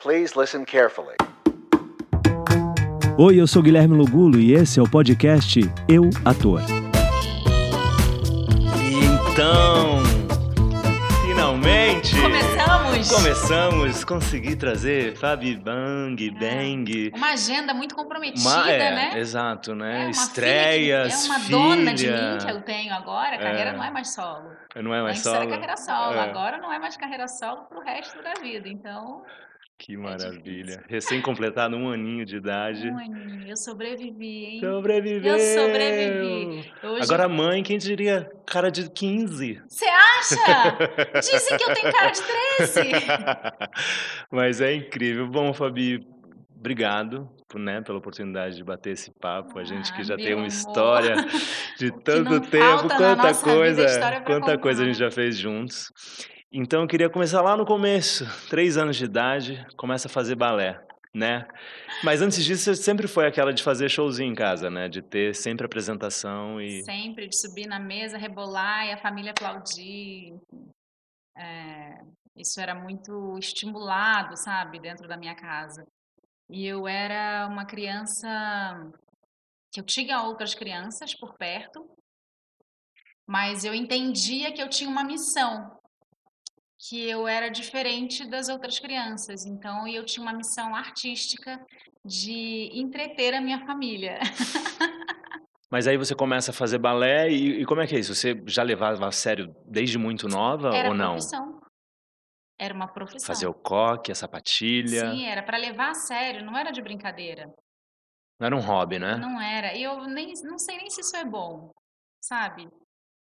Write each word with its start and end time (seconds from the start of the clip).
Please 0.00 0.36
listen 0.38 0.64
carefully. 0.64 1.16
Oi, 3.18 3.40
eu 3.40 3.46
sou 3.48 3.62
Guilherme 3.62 3.96
Lugulo 3.96 4.38
e 4.38 4.52
esse 4.54 4.78
é 4.78 4.82
o 4.82 4.88
podcast 4.88 5.58
Eu 5.88 6.08
Ator. 6.24 6.60
Então, 9.32 10.02
finalmente 11.26 12.14
Começamos! 12.20 13.08
começamos, 13.12 14.04
consegui 14.04 14.54
trazer 14.54 15.16
Fabi 15.16 15.56
Bang, 15.56 16.30
Bang. 16.30 17.10
Uma 17.14 17.32
agenda 17.32 17.74
muito 17.74 17.94
comprometida, 17.96 18.48
Uma- 18.48 18.70
é, 18.70 18.94
né? 18.94 19.18
Exato, 19.18 19.72
É 19.72 19.74
né? 19.74 20.00
uma 20.04 20.10
Estreias, 20.10 21.12
filha 21.12 21.26
que- 21.26 21.26
É 21.26 21.30
uma 21.30 21.40
filha. 21.40 21.58
dona 21.58 21.94
de 21.94 22.06
mim 22.06 22.38
que 22.46 22.50
eu 22.52 22.62
tenho 22.62 22.94
agora. 22.94 23.34
A 23.34 23.38
carreira 23.38 23.70
É. 23.70 23.76
não 23.76 23.82
é 23.82 23.90
mais 23.90 24.14
solo. 24.14 24.50
Não 24.76 24.94
é 24.94 25.02
mais 25.02 25.18
Antes 25.18 25.22
solo? 25.24 25.36
era 25.36 25.46
carreira 25.48 25.76
solo, 25.76 26.14
É. 26.14 26.20
agora 26.20 26.58
não 26.58 26.72
é 26.72 26.78
mais 26.78 26.96
carreira 26.96 27.26
solo 27.26 27.64
pro 27.68 27.80
resto 27.80 28.22
da 28.22 28.34
vida. 28.34 28.68
Então, 28.68 29.22
Que 29.78 29.96
maravilha. 29.96 30.82
Recém-completado 30.88 31.76
um 31.76 31.88
aninho 31.90 32.26
de 32.26 32.36
idade. 32.36 32.90
um 32.90 32.98
aninho, 32.98 33.48
eu 33.48 33.56
sobrevivi, 33.56 34.44
hein? 34.44 34.60
Sobreviveu! 34.60 35.36
Eu 35.36 35.38
sobrevivi. 35.38 36.72
Hoje... 36.82 37.02
Agora 37.02 37.28
mãe, 37.28 37.62
quem 37.62 37.78
diria? 37.78 38.28
Cara 38.44 38.70
de 38.70 38.90
15. 38.90 39.62
Você 39.68 39.84
acha? 39.86 41.20
Dizem 41.20 41.56
que 41.56 41.62
eu 41.64 41.74
tenho 41.74 41.92
cara 41.92 42.10
de 42.10 42.20
13. 42.58 42.80
Mas 44.32 44.60
é 44.60 44.74
incrível. 44.74 45.28
Bom, 45.28 45.52
Fabi, 45.54 46.04
obrigado 46.56 47.30
né, 47.54 47.80
pela 47.80 47.98
oportunidade 47.98 48.56
de 48.56 48.64
bater 48.64 48.90
esse 48.94 49.10
papo. 49.20 49.58
A 49.60 49.64
gente 49.64 49.92
que 49.94 50.00
Ah, 50.00 50.04
já 50.04 50.16
tem 50.16 50.34
uma 50.34 50.38
amor. 50.42 50.46
história 50.48 51.14
de 51.78 51.90
tanto 52.02 52.40
tempo, 52.42 52.88
quanta 52.96 53.28
é 53.28 53.34
coisa, 53.34 54.20
quanta 54.26 54.58
coisa 54.58 54.82
a 54.82 54.86
gente 54.86 54.96
contar. 54.96 55.04
já 55.08 55.10
fez 55.10 55.36
juntos. 55.38 55.90
Então 56.50 56.80
eu 56.80 56.88
queria 56.88 57.10
começar 57.10 57.42
lá 57.42 57.56
no 57.56 57.66
começo, 57.66 58.24
três 58.48 58.78
anos 58.78 58.96
de 58.96 59.04
idade, 59.04 59.66
começa 59.76 60.08
a 60.08 60.10
fazer 60.10 60.34
balé, 60.34 60.82
né? 61.14 61.46
Mas 62.02 62.22
antes 62.22 62.42
disso, 62.42 62.74
sempre 62.74 63.06
foi 63.06 63.26
aquela 63.26 63.52
de 63.52 63.62
fazer 63.62 63.90
showzinho 63.90 64.32
em 64.32 64.34
casa, 64.34 64.70
né? 64.70 64.88
De 64.88 65.02
ter 65.02 65.34
sempre 65.34 65.66
apresentação 65.66 66.58
e 66.58 66.82
Sempre 66.84 67.28
de 67.28 67.38
subir 67.38 67.66
na 67.66 67.78
mesa, 67.78 68.16
rebolar 68.16 68.86
e 68.86 68.92
a 68.92 68.96
família 68.96 69.32
aplaudir. 69.32 70.32
É, 71.36 72.00
isso 72.34 72.58
era 72.60 72.74
muito 72.74 73.36
estimulado, 73.38 74.34
sabe, 74.36 74.80
dentro 74.80 75.06
da 75.06 75.18
minha 75.18 75.34
casa. 75.34 75.86
E 76.50 76.66
eu 76.66 76.88
era 76.88 77.46
uma 77.46 77.66
criança 77.66 78.90
que 79.70 79.80
eu 79.80 79.84
tinha 79.84 80.22
outras 80.22 80.54
crianças 80.54 81.14
por 81.14 81.36
perto, 81.36 81.86
mas 83.26 83.66
eu 83.66 83.74
entendia 83.74 84.50
que 84.50 84.62
eu 84.62 84.70
tinha 84.70 84.88
uma 84.88 85.04
missão, 85.04 85.77
que 86.78 87.08
eu 87.08 87.26
era 87.26 87.48
diferente 87.48 88.24
das 88.28 88.48
outras 88.48 88.78
crianças. 88.78 89.44
Então, 89.44 89.86
eu 89.88 90.04
tinha 90.04 90.22
uma 90.22 90.32
missão 90.32 90.74
artística 90.74 91.60
de 92.04 92.70
entreter 92.72 93.34
a 93.34 93.40
minha 93.40 93.66
família. 93.66 94.20
Mas 95.70 95.86
aí 95.86 95.98
você 95.98 96.14
começa 96.14 96.50
a 96.50 96.54
fazer 96.54 96.78
balé 96.78 97.28
e, 97.30 97.60
e 97.60 97.66
como 97.66 97.80
é 97.82 97.86
que 97.86 97.94
é 97.94 97.98
isso? 97.98 98.14
Você 98.14 98.40
já 98.46 98.62
levava 98.62 99.06
a 99.06 99.12
sério 99.12 99.54
desde 99.66 99.98
muito 99.98 100.26
nova 100.26 100.74
Era 100.74 100.88
ou 100.88 100.94
não? 100.94 101.12
profissão. 101.12 101.60
Era 102.58 102.74
uma 102.74 102.88
profissão. 102.88 103.26
Fazer 103.26 103.46
o 103.46 103.54
coque, 103.54 104.10
a 104.10 104.14
sapatilha. 104.14 105.10
Sim, 105.10 105.26
era 105.26 105.42
para 105.42 105.58
levar 105.58 105.90
a 105.90 105.94
sério, 105.94 106.44
não 106.44 106.56
era 106.56 106.70
de 106.70 106.80
brincadeira. 106.80 107.52
Não 108.40 108.46
era 108.46 108.56
um 108.56 108.60
hobby, 108.60 108.98
né? 108.98 109.16
Não 109.16 109.40
era. 109.40 109.74
E 109.74 109.82
eu 109.82 110.04
nem, 110.04 110.32
não 110.44 110.58
sei 110.58 110.76
nem 110.78 110.88
se 110.88 111.02
isso 111.02 111.16
é 111.16 111.24
bom, 111.24 111.70
sabe? 112.20 112.68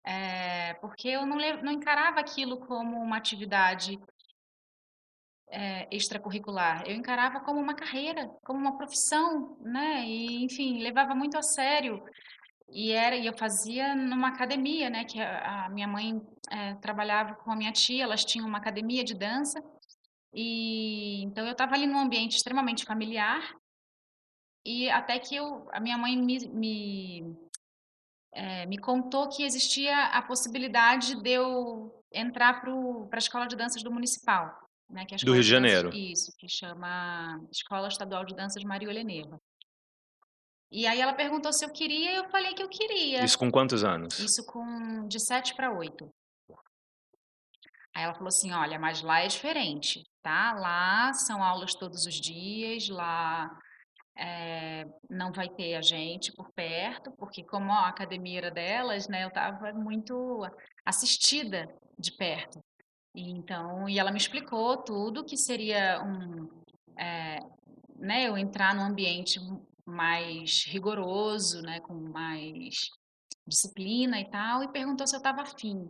É, 0.08 0.74
porque 0.76 1.10
eu 1.10 1.26
não, 1.26 1.36
não 1.36 1.72
encarava 1.74 2.22
aquilo 2.22 2.58
como 2.66 2.96
uma 2.98 3.18
atividade 3.18 4.00
é, 5.50 5.86
extracurricular. 5.94 6.88
Eu 6.88 6.96
encarava 6.96 7.42
como 7.42 7.60
uma 7.60 7.76
carreira, 7.76 8.26
como 8.46 8.58
uma 8.58 8.78
profissão, 8.78 9.58
né? 9.60 10.06
E, 10.06 10.46
enfim, 10.46 10.82
levava 10.82 11.14
muito 11.14 11.38
a 11.38 11.42
sério. 11.42 12.02
E 12.70 12.94
era, 12.94 13.18
e 13.18 13.26
eu 13.26 13.38
fazia 13.38 13.96
numa 13.96 14.30
academia, 14.30 14.90
né? 14.90 15.04
Que 15.04 15.20
a, 15.20 15.66
a 15.66 15.70
minha 15.70 15.88
mãe 15.90 16.22
eh, 16.52 16.76
trabalhava 16.76 17.36
com 17.36 17.52
a 17.52 17.56
minha 17.56 17.74
tia, 17.74 18.04
elas 18.04 18.24
tinham 18.24 18.48
uma 18.48 18.60
academia 18.60 19.04
de 19.04 19.14
dança. 19.14 19.62
E 20.34 21.22
então 21.24 21.46
eu 21.46 21.52
estava 21.52 21.76
ali 21.76 21.86
num 21.86 22.00
ambiente 22.00 22.38
extremamente 22.38 22.86
familiar. 22.86 23.42
E 24.66 24.90
até 24.90 25.20
que 25.20 25.36
eu, 25.36 25.68
a 25.74 25.80
minha 25.80 25.98
mãe 25.98 26.18
me, 26.18 26.48
me, 26.50 27.38
eh, 28.38 28.66
me 28.68 28.78
contou 28.78 29.28
que 29.30 29.44
existia 29.44 29.96
a 30.08 30.22
possibilidade 30.22 31.16
de 31.22 31.30
eu 31.32 31.92
entrar 32.14 32.62
para 32.62 32.72
a 33.14 33.18
escola 33.18 33.48
de 33.48 33.56
danças 33.56 33.82
do 33.84 33.92
municipal, 33.92 34.46
né? 34.90 35.06
Que 35.06 35.16
é 35.16 35.18
Do 35.18 35.34
Rio 35.34 35.44
de 35.44 35.50
danças- 35.52 35.72
Janeiro. 35.72 35.90
Isso, 35.94 36.32
que 36.38 36.48
chama 36.48 37.40
Escola 37.52 37.88
Estadual 37.88 38.24
de 38.26 38.36
Danças 38.36 38.64
Maria 38.64 38.90
Oleneva. 38.90 39.40
E 40.72 40.86
aí 40.86 41.00
ela 41.00 41.14
perguntou 41.14 41.52
se 41.54 41.64
eu 41.66 41.72
queria, 41.72 42.12
e 42.12 42.16
eu 42.18 42.30
falei 42.30 42.54
que 42.54 42.62
eu 42.62 42.70
queria. 42.70 43.24
Isso 43.24 43.40
com 43.40 43.50
quantos 43.50 43.84
anos? 43.84 44.20
Isso 44.20 44.46
com 44.46 45.08
de 45.08 45.20
7 45.20 45.56
para 45.56 45.72
8. 45.72 46.10
Aí 47.96 48.04
ela 48.04 48.14
falou 48.14 48.28
assim: 48.28 48.52
olha, 48.52 48.78
mas 48.78 49.02
lá 49.02 49.22
é 49.22 49.28
diferente, 49.28 50.04
tá? 50.22 50.54
Lá 50.54 51.12
são 51.14 51.42
aulas 51.42 51.74
todos 51.74 52.06
os 52.06 52.16
dias, 52.16 52.88
lá 52.90 53.50
eh, 54.18 54.86
não 55.10 55.32
vai 55.32 55.50
ter 55.50 55.76
a 55.76 55.82
gente 55.82 56.32
por 56.34 56.52
perto, 56.54 57.12
porque 57.18 57.44
como 57.44 57.72
a 57.72 57.88
academia 57.88 58.40
era 58.40 58.52
delas, 58.52 59.08
né, 59.08 59.24
eu 59.24 59.28
estava 59.30 59.72
muito 59.74 60.46
assistida 60.86 61.68
de 61.98 62.12
perto. 62.18 62.60
E 63.16 63.30
então, 63.32 63.88
e 63.90 64.00
ela 64.00 64.12
me 64.12 64.18
explicou 64.18 64.78
tudo 64.84 65.26
que 65.26 65.38
seria 65.38 66.02
um, 66.04 66.48
eh, 66.98 67.40
né, 68.00 68.28
eu 68.28 68.38
entrar 68.38 68.76
num 68.76 68.84
ambiente 68.84 69.40
mais 69.86 70.66
rigoroso, 70.66 71.62
né, 71.62 71.80
com 71.80 71.94
mais 71.94 72.90
disciplina 73.48 74.20
e 74.20 74.30
tal, 74.30 74.64
e 74.64 74.72
perguntou 74.72 75.08
se 75.08 75.16
eu 75.16 75.20
estava 75.20 75.42
afim. 75.42 75.90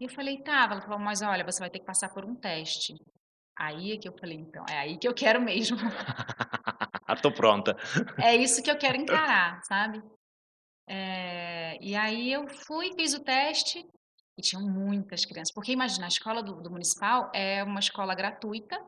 E 0.00 0.04
eu 0.04 0.08
falei, 0.10 0.38
tava. 0.42 0.74
Ela 0.74 0.82
falou, 0.82 0.98
mas 0.98 1.22
olha, 1.22 1.44
você 1.44 1.60
vai 1.60 1.70
ter 1.70 1.78
que 1.78 1.84
passar 1.84 2.08
por 2.08 2.24
um 2.24 2.34
teste. 2.34 2.94
Aí 3.56 3.92
é 3.92 3.98
que 3.98 4.08
eu 4.08 4.16
falei, 4.18 4.38
então, 4.38 4.64
é 4.68 4.78
aí 4.78 4.98
que 4.98 5.06
eu 5.06 5.14
quero 5.14 5.40
mesmo. 5.40 5.76
Ah, 7.10 7.16
tô 7.16 7.32
pronta. 7.32 7.76
É 8.22 8.36
isso 8.36 8.62
que 8.62 8.70
eu 8.70 8.78
quero 8.78 8.96
encarar, 9.02 9.60
sabe? 9.64 10.00
É, 10.88 11.76
e 11.80 11.96
aí 11.96 12.32
eu 12.32 12.48
fui, 12.48 12.92
fiz 12.94 13.14
o 13.14 13.22
teste 13.24 13.84
e 14.38 14.42
tinham 14.42 14.62
muitas 14.62 15.24
crianças. 15.24 15.52
Porque 15.52 15.72
imagina, 15.72 16.04
a 16.04 16.08
escola 16.08 16.42
do, 16.42 16.62
do 16.62 16.70
municipal 16.70 17.30
é 17.34 17.64
uma 17.64 17.80
escola 17.80 18.14
gratuita 18.14 18.78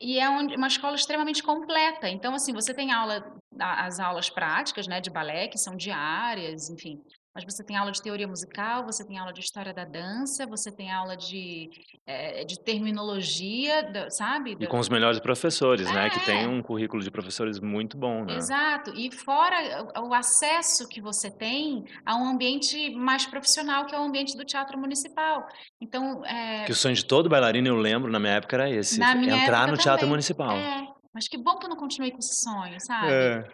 e 0.00 0.18
é 0.18 0.28
uma 0.28 0.66
escola 0.66 0.94
extremamente 0.94 1.42
completa. 1.42 2.08
Então, 2.08 2.34
assim, 2.34 2.54
você 2.54 2.72
tem 2.72 2.92
aula, 2.92 3.22
as 3.60 4.00
aulas 4.00 4.30
práticas, 4.30 4.86
né, 4.86 5.00
de 5.00 5.10
balé, 5.10 5.48
que 5.48 5.58
são 5.58 5.76
diárias, 5.76 6.70
enfim. 6.70 7.02
Mas 7.36 7.44
você 7.44 7.62
tem 7.62 7.76
aula 7.76 7.92
de 7.92 8.00
teoria 8.00 8.26
musical, 8.26 8.82
você 8.86 9.04
tem 9.06 9.18
aula 9.18 9.30
de 9.30 9.40
história 9.40 9.74
da 9.74 9.84
dança, 9.84 10.46
você 10.46 10.72
tem 10.72 10.90
aula 10.90 11.14
de, 11.14 11.68
eh, 12.06 12.46
de 12.46 12.58
terminologia, 12.58 14.10
sabe? 14.10 14.56
E 14.58 14.66
com 14.66 14.78
os 14.78 14.88
melhores 14.88 15.20
professores, 15.20 15.86
né? 15.92 16.08
Que 16.08 16.24
tem 16.24 16.44
É. 16.44 16.48
um 16.48 16.62
currículo 16.62 17.02
de 17.02 17.10
professores 17.10 17.60
muito 17.60 17.94
bom, 17.98 18.24
né? 18.24 18.36
Exato. 18.36 18.90
E 18.96 19.14
fora 19.14 19.54
o 20.00 20.14
acesso 20.14 20.88
que 20.88 20.98
você 20.98 21.30
tem 21.30 21.84
a 22.06 22.16
um 22.16 22.24
ambiente 22.26 22.90
mais 22.94 23.26
profissional, 23.26 23.84
que 23.84 23.94
é 23.94 23.98
o 24.00 24.02
ambiente 24.02 24.34
do 24.34 24.44
teatro 24.44 24.78
municipal. 24.78 25.46
Então, 25.78 26.24
é, 26.24 26.64
Que 26.64 26.72
o 26.72 26.74
sonho 26.74 26.94
de 26.94 27.04
todo 27.04 27.28
bailarino, 27.28 27.68
eu 27.68 27.76
lembro, 27.76 28.10
na 28.10 28.18
minha 28.18 28.32
época 28.32 28.56
era 28.56 28.70
esse. 28.70 28.94
Entrar 28.98 29.68
no 29.68 29.76
teatro 29.76 30.00
também. 30.00 30.10
municipal. 30.10 30.56
é, 30.56 30.86
mas 31.16 31.28
que 31.28 31.38
bom 31.38 31.56
que 31.56 31.64
eu 31.64 31.70
não 31.70 31.78
continuei 31.78 32.10
com 32.10 32.18
esse 32.18 32.42
sonho, 32.44 32.76
sabe? 32.78 33.10
É. 33.10 33.44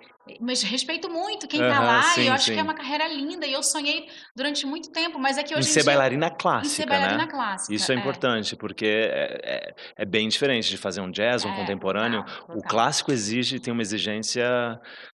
Mas 0.41 0.62
respeito 0.62 1.09
muito 1.09 1.47
quem 1.47 1.61
tá 1.61 1.81
lá 1.81 2.03
sim, 2.03 2.23
e 2.23 2.27
eu 2.27 2.33
acho 2.33 2.47
sim. 2.47 2.55
que 2.55 2.59
é 2.59 2.62
uma 2.62 2.75
carreira 2.75 3.06
linda 3.06 3.47
e 3.47 3.53
eu 3.53 3.62
sonhei 3.62 4.09
durante 4.34 4.67
muito 4.67 4.91
tempo, 4.91 5.17
mas 5.17 5.39
é 5.39 5.45
que 5.45 5.55
Em 5.55 5.59
hoje 5.59 5.69
em, 5.69 5.73
ser 5.73 5.81
dia 5.83 5.93
bailarina 5.93 6.27
em 6.27 6.37
clássica, 6.37 6.75
ser 6.75 6.87
bailarina 6.89 7.25
né? 7.25 7.31
clássica. 7.31 7.73
Isso 7.73 7.93
é 7.93 7.95
importante, 7.95 8.56
porque 8.56 8.84
é, 8.84 9.41
é- 9.45 9.75
é 9.99 10.05
bem 10.05 10.28
diferente 10.28 10.69
de 10.71 10.77
fazer 10.77 11.00
um 11.00 11.11
jazz, 11.11 11.45
um 11.45 11.50
É, 11.50 11.56
contemporâneo. 11.56 12.25
total, 12.25 12.56
O 12.56 12.62
clássico 12.62 13.12
exige, 13.12 13.61
tem 13.61 13.73
uma 13.73 13.82
exigência 13.82 14.44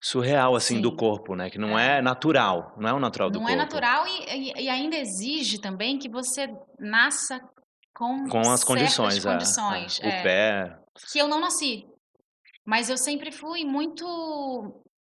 surreal, 0.01 0.56
assim, 0.56 0.81
do 0.81 0.89
Sim. 0.91 0.97
corpo, 0.97 1.35
né? 1.37 1.51
Que 1.51 1.59
não 1.59 1.79
é, 1.79 1.99
É. 1.99 2.03
natural, 2.03 2.75
não 2.79 2.89
é 2.89 2.93
o 2.94 2.99
natural 2.99 3.29
do 3.31 3.39
Não 3.41 3.47
corpo. 3.47 3.53
é 3.53 3.56
natural 3.62 4.06
e, 4.06 4.53
e- 4.62 4.69
ainda 4.71 4.97
exige 4.97 5.61
também 5.61 5.99
que 5.99 6.09
você 6.09 6.49
nasça 6.79 7.41
com, 7.94 8.27
Com 8.27 8.41
as 8.51 8.65
condições, 8.65 9.23
é, 9.25 9.29
é. 9.29 9.33
condições, 9.33 9.99
o 10.01 10.06
é, 10.06 10.23
pé, 10.23 10.79
que 11.12 11.19
eu 11.19 11.29
não 11.29 11.41
nasci. 11.41 11.85
Mas 12.69 12.91
eu 12.91 12.99
sempre 12.99 13.32
fui 13.32 13.65
muito 13.65 14.05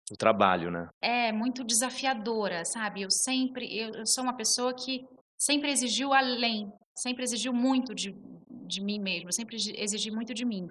o 0.10 0.16
trabalho, 0.18 0.72
né? 0.72 0.88
é 1.02 1.34
muito 1.34 1.66
desafiadora, 1.66 2.64
sabe? 2.64 3.02
Eu 3.02 3.12
sempre, 3.12 3.78
eu, 3.78 3.90
eu 3.94 4.06
sou 4.06 4.24
uma 4.24 4.38
pessoa 4.38 4.74
que 4.74 5.06
sempre 5.38 5.70
exigiu 5.70 6.14
além, 6.14 6.72
sempre 6.96 7.24
exigiu 7.26 7.52
muito 7.52 7.94
de, 7.94 8.16
de 8.66 8.82
mim 8.82 9.00
mesma, 9.00 9.34
sempre 9.34 9.58
exi- 9.58 9.76
exigi 9.78 10.10
muito 10.10 10.34
de 10.34 10.46
mim. 10.46 10.66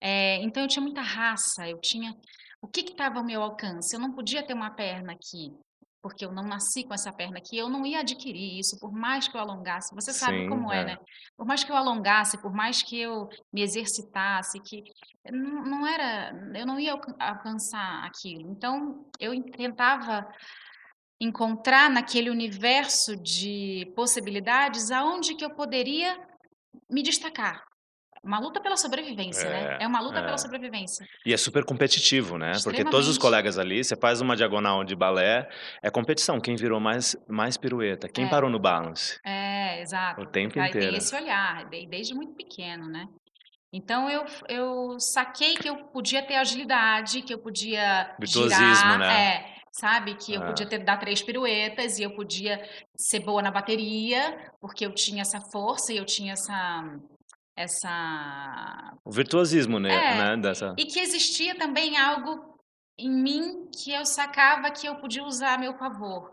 É, 0.00 0.36
então 0.44 0.62
eu 0.62 0.68
tinha 0.68 0.82
muita 0.82 1.02
raça, 1.02 1.68
eu 1.68 1.78
tinha 1.80 2.16
o 2.62 2.68
que 2.68 2.82
estava 2.82 3.18
ao 3.18 3.24
meu 3.24 3.42
alcance? 3.42 3.92
Eu 3.92 4.00
não 4.00 4.12
podia 4.12 4.46
ter 4.46 4.54
uma 4.54 4.70
perna 4.70 5.12
aqui, 5.14 5.52
porque 6.02 6.24
eu 6.24 6.32
não 6.32 6.42
nasci 6.44 6.84
com 6.84 6.94
essa 6.94 7.12
perna 7.12 7.38
aqui, 7.38 7.56
eu 7.58 7.68
não 7.68 7.84
ia 7.84 8.00
adquirir 8.00 8.58
isso, 8.58 8.78
por 8.78 8.90
mais 8.92 9.28
que 9.28 9.36
eu 9.36 9.40
alongasse. 9.40 9.94
Você 9.94 10.12
sabe 10.12 10.42
Sim, 10.42 10.48
como 10.48 10.72
é, 10.72 10.80
é. 10.80 10.84
né? 10.84 10.98
Por 11.36 11.46
mais 11.46 11.62
que 11.62 11.70
eu 11.70 11.76
alongasse, 11.76 12.40
por 12.40 12.52
mais 12.52 12.82
que 12.82 12.98
eu 12.98 13.28
me 13.52 13.62
exercitasse, 13.62 14.58
que 14.60 14.82
não, 15.30 15.62
não 15.64 15.86
era, 15.86 16.32
eu 16.54 16.66
não 16.66 16.80
ia 16.80 16.92
alcan- 16.92 17.16
alcançar 17.18 18.04
aquilo. 18.04 18.50
Então, 18.50 19.04
eu 19.18 19.34
en- 19.34 19.42
tentava 19.42 20.26
encontrar 21.20 21.90
naquele 21.90 22.30
universo 22.30 23.14
de 23.16 23.90
possibilidades 23.94 24.90
aonde 24.90 25.34
que 25.34 25.44
eu 25.44 25.50
poderia 25.50 26.18
me 26.90 27.02
destacar. 27.02 27.62
Uma 28.22 28.38
luta 28.38 28.60
pela 28.60 28.76
sobrevivência, 28.76 29.48
né? 29.48 29.78
É, 29.80 29.84
É 29.84 29.86
uma 29.86 30.00
luta 30.00 30.20
pela 30.20 30.34
é. 30.34 30.38
sobrevivência. 30.38 31.06
E 31.24 31.32
é 31.32 31.36
super 31.38 31.64
competitivo, 31.64 32.36
né? 32.36 32.52
Porque 32.62 32.84
todos 32.84 33.08
os 33.08 33.16
colegas 33.16 33.58
ali, 33.58 33.82
você 33.82 33.96
faz 33.96 34.20
uma 34.20 34.36
diagonal 34.36 34.84
de 34.84 34.94
balé, 34.94 35.48
é 35.82 35.90
competição. 35.90 36.38
Quem 36.38 36.54
virou 36.54 36.78
mais, 36.78 37.16
mais 37.26 37.56
pirueta? 37.56 38.08
Quem 38.08 38.26
É. 38.26 38.28
parou 38.28 38.50
no 38.50 38.58
balance? 38.58 39.18
É, 39.24 39.80
exato. 39.80 40.20
O 40.20 40.26
tempo 40.26 40.60
Aí 40.60 40.70
tem 40.70 40.80
inteiro. 40.82 40.96
esse 40.96 41.14
olhar, 41.16 41.64
de- 41.70 41.86
desde 41.86 42.14
muito 42.14 42.34
pequeno, 42.34 42.86
né? 42.88 43.06
Então 43.72 44.10
eu, 44.10 44.24
eu 44.48 44.98
saquei 44.98 45.54
que 45.54 45.68
eu 45.68 45.76
podia 45.86 46.20
ter 46.26 46.34
agilidade, 46.36 47.22
que 47.22 47.32
eu 47.32 47.38
podia 47.38 48.14
Virtuosismo, 48.18 48.74
girar, 48.74 48.98
né? 48.98 49.34
é, 49.36 49.54
sabe? 49.72 50.14
Que 50.16 50.34
eu 50.34 50.42
podia 50.44 50.66
ter 50.66 50.78
dar 50.84 50.98
três 50.98 51.22
piruetas 51.22 51.98
e 51.98 52.02
eu 52.02 52.10
podia 52.14 52.60
ser 52.96 53.20
boa 53.20 53.40
na 53.40 53.50
bateria, 53.50 54.36
porque 54.60 54.84
eu 54.84 54.92
tinha 54.92 55.22
essa 55.22 55.40
força 55.52 55.92
e 55.92 55.96
eu 55.96 56.04
tinha 56.04 56.32
essa 56.32 56.82
essa 57.62 58.94
O 59.04 59.10
virtuosismo, 59.10 59.78
né? 59.78 59.94
É. 59.94 60.14
né? 60.16 60.36
Dessa... 60.36 60.74
e 60.78 60.84
que 60.84 61.00
existia 61.00 61.56
também 61.56 61.98
algo 61.98 62.58
em 62.98 63.10
mim 63.10 63.68
que 63.72 63.92
eu 63.92 64.04
sacava 64.04 64.70
que 64.70 64.86
eu 64.86 64.96
podia 64.96 65.24
usar 65.24 65.54
a 65.54 65.58
meu 65.58 65.74
favor. 65.78 66.32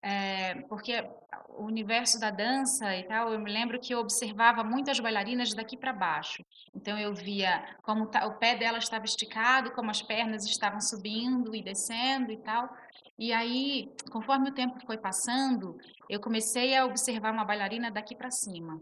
É, 0.00 0.54
porque 0.68 1.04
o 1.48 1.64
universo 1.64 2.20
da 2.20 2.30
dança 2.30 2.94
e 2.96 3.02
tal, 3.04 3.32
eu 3.32 3.40
me 3.40 3.50
lembro 3.50 3.80
que 3.80 3.92
eu 3.92 3.98
observava 3.98 4.62
muito 4.62 4.90
as 4.90 5.00
bailarinas 5.00 5.54
daqui 5.54 5.76
para 5.76 5.92
baixo. 5.92 6.44
Então 6.74 6.96
eu 6.96 7.12
via 7.14 7.64
como 7.82 8.04
o 8.04 8.38
pé 8.38 8.56
dela 8.56 8.78
estava 8.78 9.04
esticado, 9.04 9.72
como 9.72 9.90
as 9.90 10.00
pernas 10.00 10.44
estavam 10.44 10.80
subindo 10.80 11.54
e 11.54 11.62
descendo 11.62 12.30
e 12.30 12.36
tal. 12.38 12.68
E 13.18 13.32
aí, 13.32 13.90
conforme 14.12 14.50
o 14.50 14.54
tempo 14.54 14.78
foi 14.86 14.96
passando, 14.96 15.76
eu 16.08 16.20
comecei 16.20 16.76
a 16.76 16.86
observar 16.86 17.32
uma 17.32 17.44
bailarina 17.44 17.90
daqui 17.90 18.14
para 18.14 18.30
cima. 18.30 18.80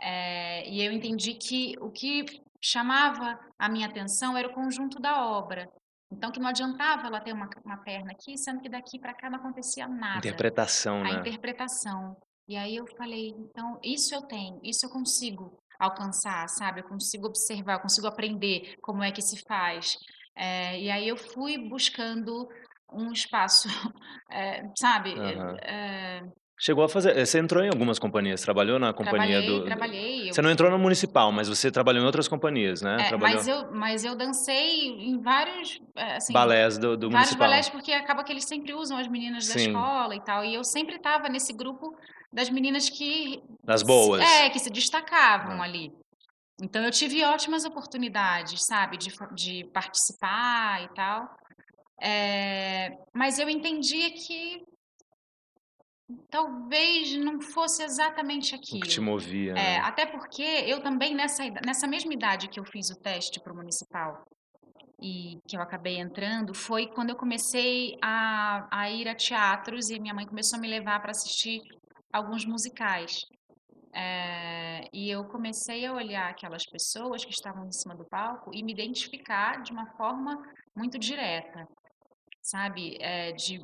É, 0.00 0.68
e 0.68 0.82
eu 0.84 0.92
entendi 0.92 1.34
que 1.34 1.74
o 1.80 1.90
que 1.90 2.24
chamava 2.60 3.38
a 3.58 3.68
minha 3.68 3.86
atenção 3.86 4.36
era 4.36 4.48
o 4.48 4.54
conjunto 4.54 5.00
da 5.00 5.26
obra. 5.26 5.68
Então, 6.10 6.32
que 6.32 6.40
não 6.40 6.48
adiantava 6.48 7.06
ela 7.06 7.20
ter 7.20 7.32
uma, 7.32 7.48
uma 7.64 7.76
perna 7.78 8.12
aqui, 8.12 8.36
sendo 8.38 8.60
que 8.60 8.68
daqui 8.68 8.98
para 8.98 9.14
cá 9.14 9.28
não 9.28 9.38
acontecia 9.38 9.86
nada. 9.86 10.18
Interpretação, 10.18 11.00
A 11.00 11.04
né? 11.04 11.20
interpretação. 11.20 12.16
E 12.48 12.56
aí 12.56 12.76
eu 12.76 12.86
falei, 12.96 13.28
então, 13.36 13.78
isso 13.82 14.14
eu 14.14 14.22
tenho, 14.22 14.58
isso 14.64 14.86
eu 14.86 14.90
consigo 14.90 15.58
alcançar, 15.78 16.48
sabe? 16.48 16.80
Eu 16.80 16.88
consigo 16.88 17.26
observar, 17.26 17.74
eu 17.74 17.80
consigo 17.80 18.06
aprender 18.06 18.76
como 18.80 19.02
é 19.02 19.12
que 19.12 19.20
se 19.20 19.42
faz. 19.46 19.96
É, 20.34 20.80
e 20.80 20.90
aí 20.90 21.06
eu 21.06 21.16
fui 21.16 21.58
buscando 21.68 22.48
um 22.90 23.12
espaço, 23.12 23.68
é, 24.30 24.62
sabe? 24.78 25.12
Aham. 25.12 25.56
É, 25.62 26.22
Chegou 26.60 26.82
a 26.82 26.88
fazer. 26.88 27.24
Você 27.24 27.38
entrou 27.38 27.62
em 27.62 27.68
algumas 27.68 27.98
companhias, 28.00 28.40
trabalhou 28.42 28.78
na 28.80 28.92
companhia 28.92 29.40
trabalhei, 29.40 29.60
do. 29.60 29.64
trabalhei. 29.64 30.28
eu 30.28 30.34
Você 30.34 30.42
não 30.42 30.50
entrou 30.50 30.68
no 30.70 30.78
municipal, 30.78 31.30
mas 31.30 31.48
você 31.48 31.70
trabalhou 31.70 32.02
em 32.02 32.06
outras 32.06 32.26
companhias, 32.26 32.82
né? 32.82 32.96
É, 33.00 33.08
trabalhou 33.08 33.36
mas, 33.36 33.46
eu, 33.48 33.72
mas 33.72 34.04
eu 34.04 34.16
dancei 34.16 34.88
em 34.88 35.20
vários, 35.20 35.80
é, 35.94 36.16
assim, 36.16 36.32
balés 36.32 36.76
do, 36.76 36.96
do 36.96 37.08
vários 37.10 37.30
municipal. 37.30 37.48
balés, 37.48 37.68
porque 37.68 37.92
acaba 37.92 38.24
que 38.24 38.32
eles 38.32 38.44
sempre 38.44 38.74
usam 38.74 38.98
as 38.98 39.06
meninas 39.06 39.46
da 39.46 39.54
Sim. 39.54 39.68
escola 39.68 40.16
e 40.16 40.20
tal. 40.20 40.44
E 40.44 40.54
eu 40.54 40.64
sempre 40.64 40.96
estava 40.96 41.28
nesse 41.28 41.52
grupo 41.52 41.96
das 42.32 42.50
meninas 42.50 42.90
que... 42.90 43.40
Das 43.62 43.82
boas. 43.84 44.20
É, 44.20 44.50
que 44.50 44.58
se 44.58 44.70
destacavam 44.70 45.60
Ah. 45.62 45.64
ali. 45.64 45.92
Então 46.60 46.82
eu 46.84 46.90
tive 46.90 47.22
ótimas 47.24 47.64
oportunidades, 47.64 48.64
sabe, 48.66 48.96
de, 48.96 49.10
de 49.36 49.64
participar 49.72 50.82
e 50.82 50.88
tal. 50.92 51.30
É, 52.02 52.90
mas 53.14 53.38
eu 53.38 53.48
entendia 53.48 54.10
que 54.10 54.62
talvez 56.30 57.16
não 57.16 57.40
fosse 57.40 57.82
exatamente 57.82 58.54
O 58.54 58.60
que 58.60 58.76
aquilo. 58.76 58.90
te 58.90 59.00
movia. 59.00 59.52
É, 59.52 59.54
né? 59.54 59.78
até 59.78 60.06
porque 60.06 60.42
eu 60.42 60.82
também, 60.82 61.14
nessa, 61.14 61.44
nessa 61.64 61.86
mesma 61.86 62.12
idade 62.12 62.48
que 62.48 62.58
eu 62.58 62.64
fiz 62.64 62.90
o 62.90 62.98
teste 63.00 63.40
para 63.40 63.52
o 63.52 63.56
municipal 63.56 64.24
e 65.00 65.38
que 65.46 65.56
eu 65.56 65.60
acabei 65.60 65.98
entrando, 65.98 66.54
foi 66.54 66.86
quando 66.88 67.10
eu 67.10 67.16
comecei 67.16 67.96
a, 68.02 68.66
a 68.70 68.90
ir 68.90 69.06
a 69.08 69.14
teatros 69.14 69.90
e 69.90 70.00
minha 70.00 70.14
mãe 70.14 70.26
começou 70.26 70.58
a 70.58 70.60
me 70.60 70.68
levar 70.68 71.00
para 71.00 71.10
assistir 71.10 71.60
alguns 72.12 72.44
musicais. 72.44 73.20
É, 73.94 74.82
e 74.92 75.10
eu 75.10 75.24
comecei 75.24 75.84
a 75.86 75.92
olhar 75.92 76.28
aquelas 76.30 76.64
pessoas 76.66 77.24
que 77.24 77.32
estavam 77.32 77.66
em 77.66 77.72
cima 77.72 77.94
do 77.94 78.04
palco 78.04 78.50
e 78.54 78.62
me 78.62 78.72
identificar 78.72 79.62
de 79.62 79.72
uma 79.72 79.86
forma 79.96 80.36
muito 80.76 80.98
direta, 80.98 81.66
sabe? 82.42 82.96
É, 83.00 83.32
de, 83.32 83.58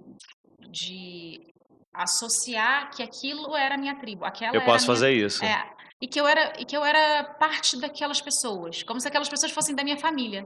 de 0.71 1.54
associar 1.95 2.91
que 2.91 3.03
aquilo 3.03 3.55
era 3.57 3.75
a 3.75 3.79
minha 3.79 3.95
tribo, 3.99 4.25
aquela 4.25 4.55
Eu 4.55 4.63
posso 4.65 4.85
minha 4.87 4.95
fazer 4.97 5.13
isso. 5.13 5.45
é, 5.45 5.65
e 6.01 6.07
que 6.09 6.21
eu 6.21 6.27
era 6.27 6.53
e 6.59 6.65
que 6.65 6.77
eu 6.77 6.85
era 6.85 7.25
parte 7.39 7.81
daquelas 7.81 8.21
pessoas, 8.21 8.83
como 8.83 9.01
se 9.01 9.09
aquelas 9.09 9.29
pessoas 9.29 9.53
fossem 9.53 9.75
da 9.75 9.85
minha 9.85 9.97
família. 9.99 10.45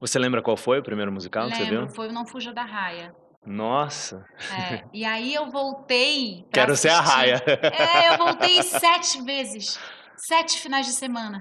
Você 0.00 0.18
lembra 0.18 0.40
qual 0.42 0.56
foi 0.56 0.78
o 0.78 0.82
primeiro 0.82 1.12
musical 1.12 1.48
que 1.48 1.56
você 1.56 1.64
viu? 1.64 1.80
Lembro, 1.80 1.94
foi 1.94 2.08
o 2.08 2.12
Não 2.12 2.24
Fuja 2.26 2.52
da 2.52 2.62
Raia. 2.64 3.12
Nossa, 3.46 4.24
É, 4.52 4.84
e 4.92 5.04
aí 5.04 5.32
eu 5.34 5.50
voltei. 5.50 6.44
quero 6.52 6.76
ser 6.76 6.90
a 6.90 6.98
assistir. 7.00 7.16
raia. 7.16 7.42
É, 7.72 8.12
eu 8.12 8.18
voltei 8.18 8.62
sete 8.62 9.22
vezes, 9.22 9.78
sete 10.16 10.58
finais 10.60 10.86
de 10.86 10.92
semana. 10.92 11.40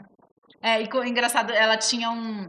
É, 0.61 0.81
e 0.81 0.88
engraçado, 1.07 1.51
ela 1.51 1.77
tinha 1.77 2.09
um. 2.09 2.47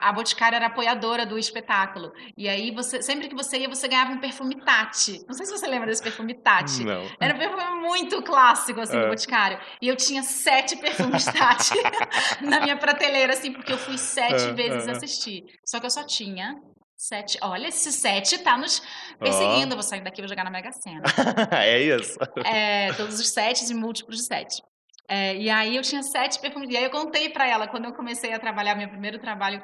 A 0.00 0.12
Boticária 0.12 0.56
era 0.56 0.66
apoiadora 0.66 1.26
do 1.26 1.36
espetáculo. 1.36 2.12
E 2.36 2.48
aí, 2.48 2.70
você, 2.70 3.02
sempre 3.02 3.28
que 3.28 3.34
você 3.34 3.58
ia, 3.58 3.68
você 3.68 3.88
ganhava 3.88 4.12
um 4.12 4.20
perfume 4.20 4.62
Tati. 4.64 5.18
Não 5.26 5.34
sei 5.34 5.46
se 5.46 5.52
você 5.52 5.66
lembra 5.66 5.88
desse 5.88 6.02
perfume 6.02 6.34
Tati. 6.40 6.84
Não. 6.84 7.04
Era 7.20 7.34
um 7.34 7.38
perfume 7.38 7.64
muito 7.80 8.22
clássico, 8.22 8.80
assim, 8.80 8.96
do 8.98 9.06
É. 9.06 9.08
Boticário. 9.08 9.58
E 9.82 9.88
eu 9.88 9.96
tinha 9.96 10.22
sete 10.22 10.76
perfumes 10.76 11.24
Tati 11.32 11.74
na 12.40 12.60
minha 12.60 12.76
prateleira, 12.76 13.32
assim, 13.32 13.52
porque 13.52 13.72
eu 13.72 13.78
fui 13.78 13.98
sete 13.98 14.44
É, 14.44 14.52
vezes 14.52 14.86
é. 14.86 14.92
assistir. 14.92 15.42
Só 15.66 15.80
que 15.80 15.86
eu 15.86 15.90
só 15.90 16.04
tinha 16.06 16.54
sete. 16.96 17.38
Olha, 17.42 17.66
esse 17.68 17.90
sete 17.90 18.38
tá 18.38 18.56
nos 18.56 18.80
perseguindo. 19.18 19.72
Eu 19.72 19.76
vou 19.76 19.82
sair 19.82 20.02
daqui 20.02 20.20
e 20.20 20.22
vou 20.22 20.28
jogar 20.28 20.44
na 20.44 20.50
Mega 20.50 20.70
Sena. 20.70 21.02
é 21.52 21.80
isso. 21.82 22.16
É, 22.44 22.92
todos 22.92 23.18
os 23.18 23.28
sete 23.30 23.68
e 23.70 23.74
múltiplos 23.74 24.18
de 24.18 24.24
sete. 24.26 24.62
É, 25.10 25.36
e 25.36 25.50
aí 25.50 25.74
eu 25.74 25.82
tinha 25.82 26.04
sete 26.04 26.40
perfumes. 26.40 26.70
E 26.70 26.76
aí 26.76 26.84
eu 26.84 26.90
contei 26.90 27.28
pra 27.28 27.44
ela, 27.44 27.66
quando 27.66 27.86
eu 27.86 27.92
comecei 27.92 28.32
a 28.32 28.38
trabalhar, 28.38 28.76
meu 28.76 28.88
primeiro 28.88 29.18
trabalho 29.18 29.60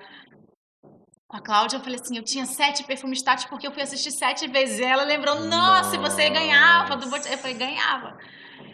com 1.28 1.36
a 1.36 1.40
Cláudia, 1.40 1.76
eu 1.76 1.80
falei 1.80 2.00
assim, 2.00 2.16
eu 2.16 2.24
tinha 2.24 2.44
sete 2.44 2.82
perfumes 2.82 3.22
Tati 3.22 3.48
porque 3.48 3.64
eu 3.64 3.70
fui 3.72 3.82
assistir 3.82 4.10
sete 4.10 4.48
vezes. 4.48 4.80
E 4.80 4.84
ela 4.84 5.04
lembrou, 5.04 5.44
nossa, 5.44 5.96
você 5.98 6.28
ganhava 6.30 6.96
do 6.96 7.08
Bot-" 7.08 7.30
Eu 7.30 7.38
falei, 7.38 7.56
ganhava. 7.56 8.18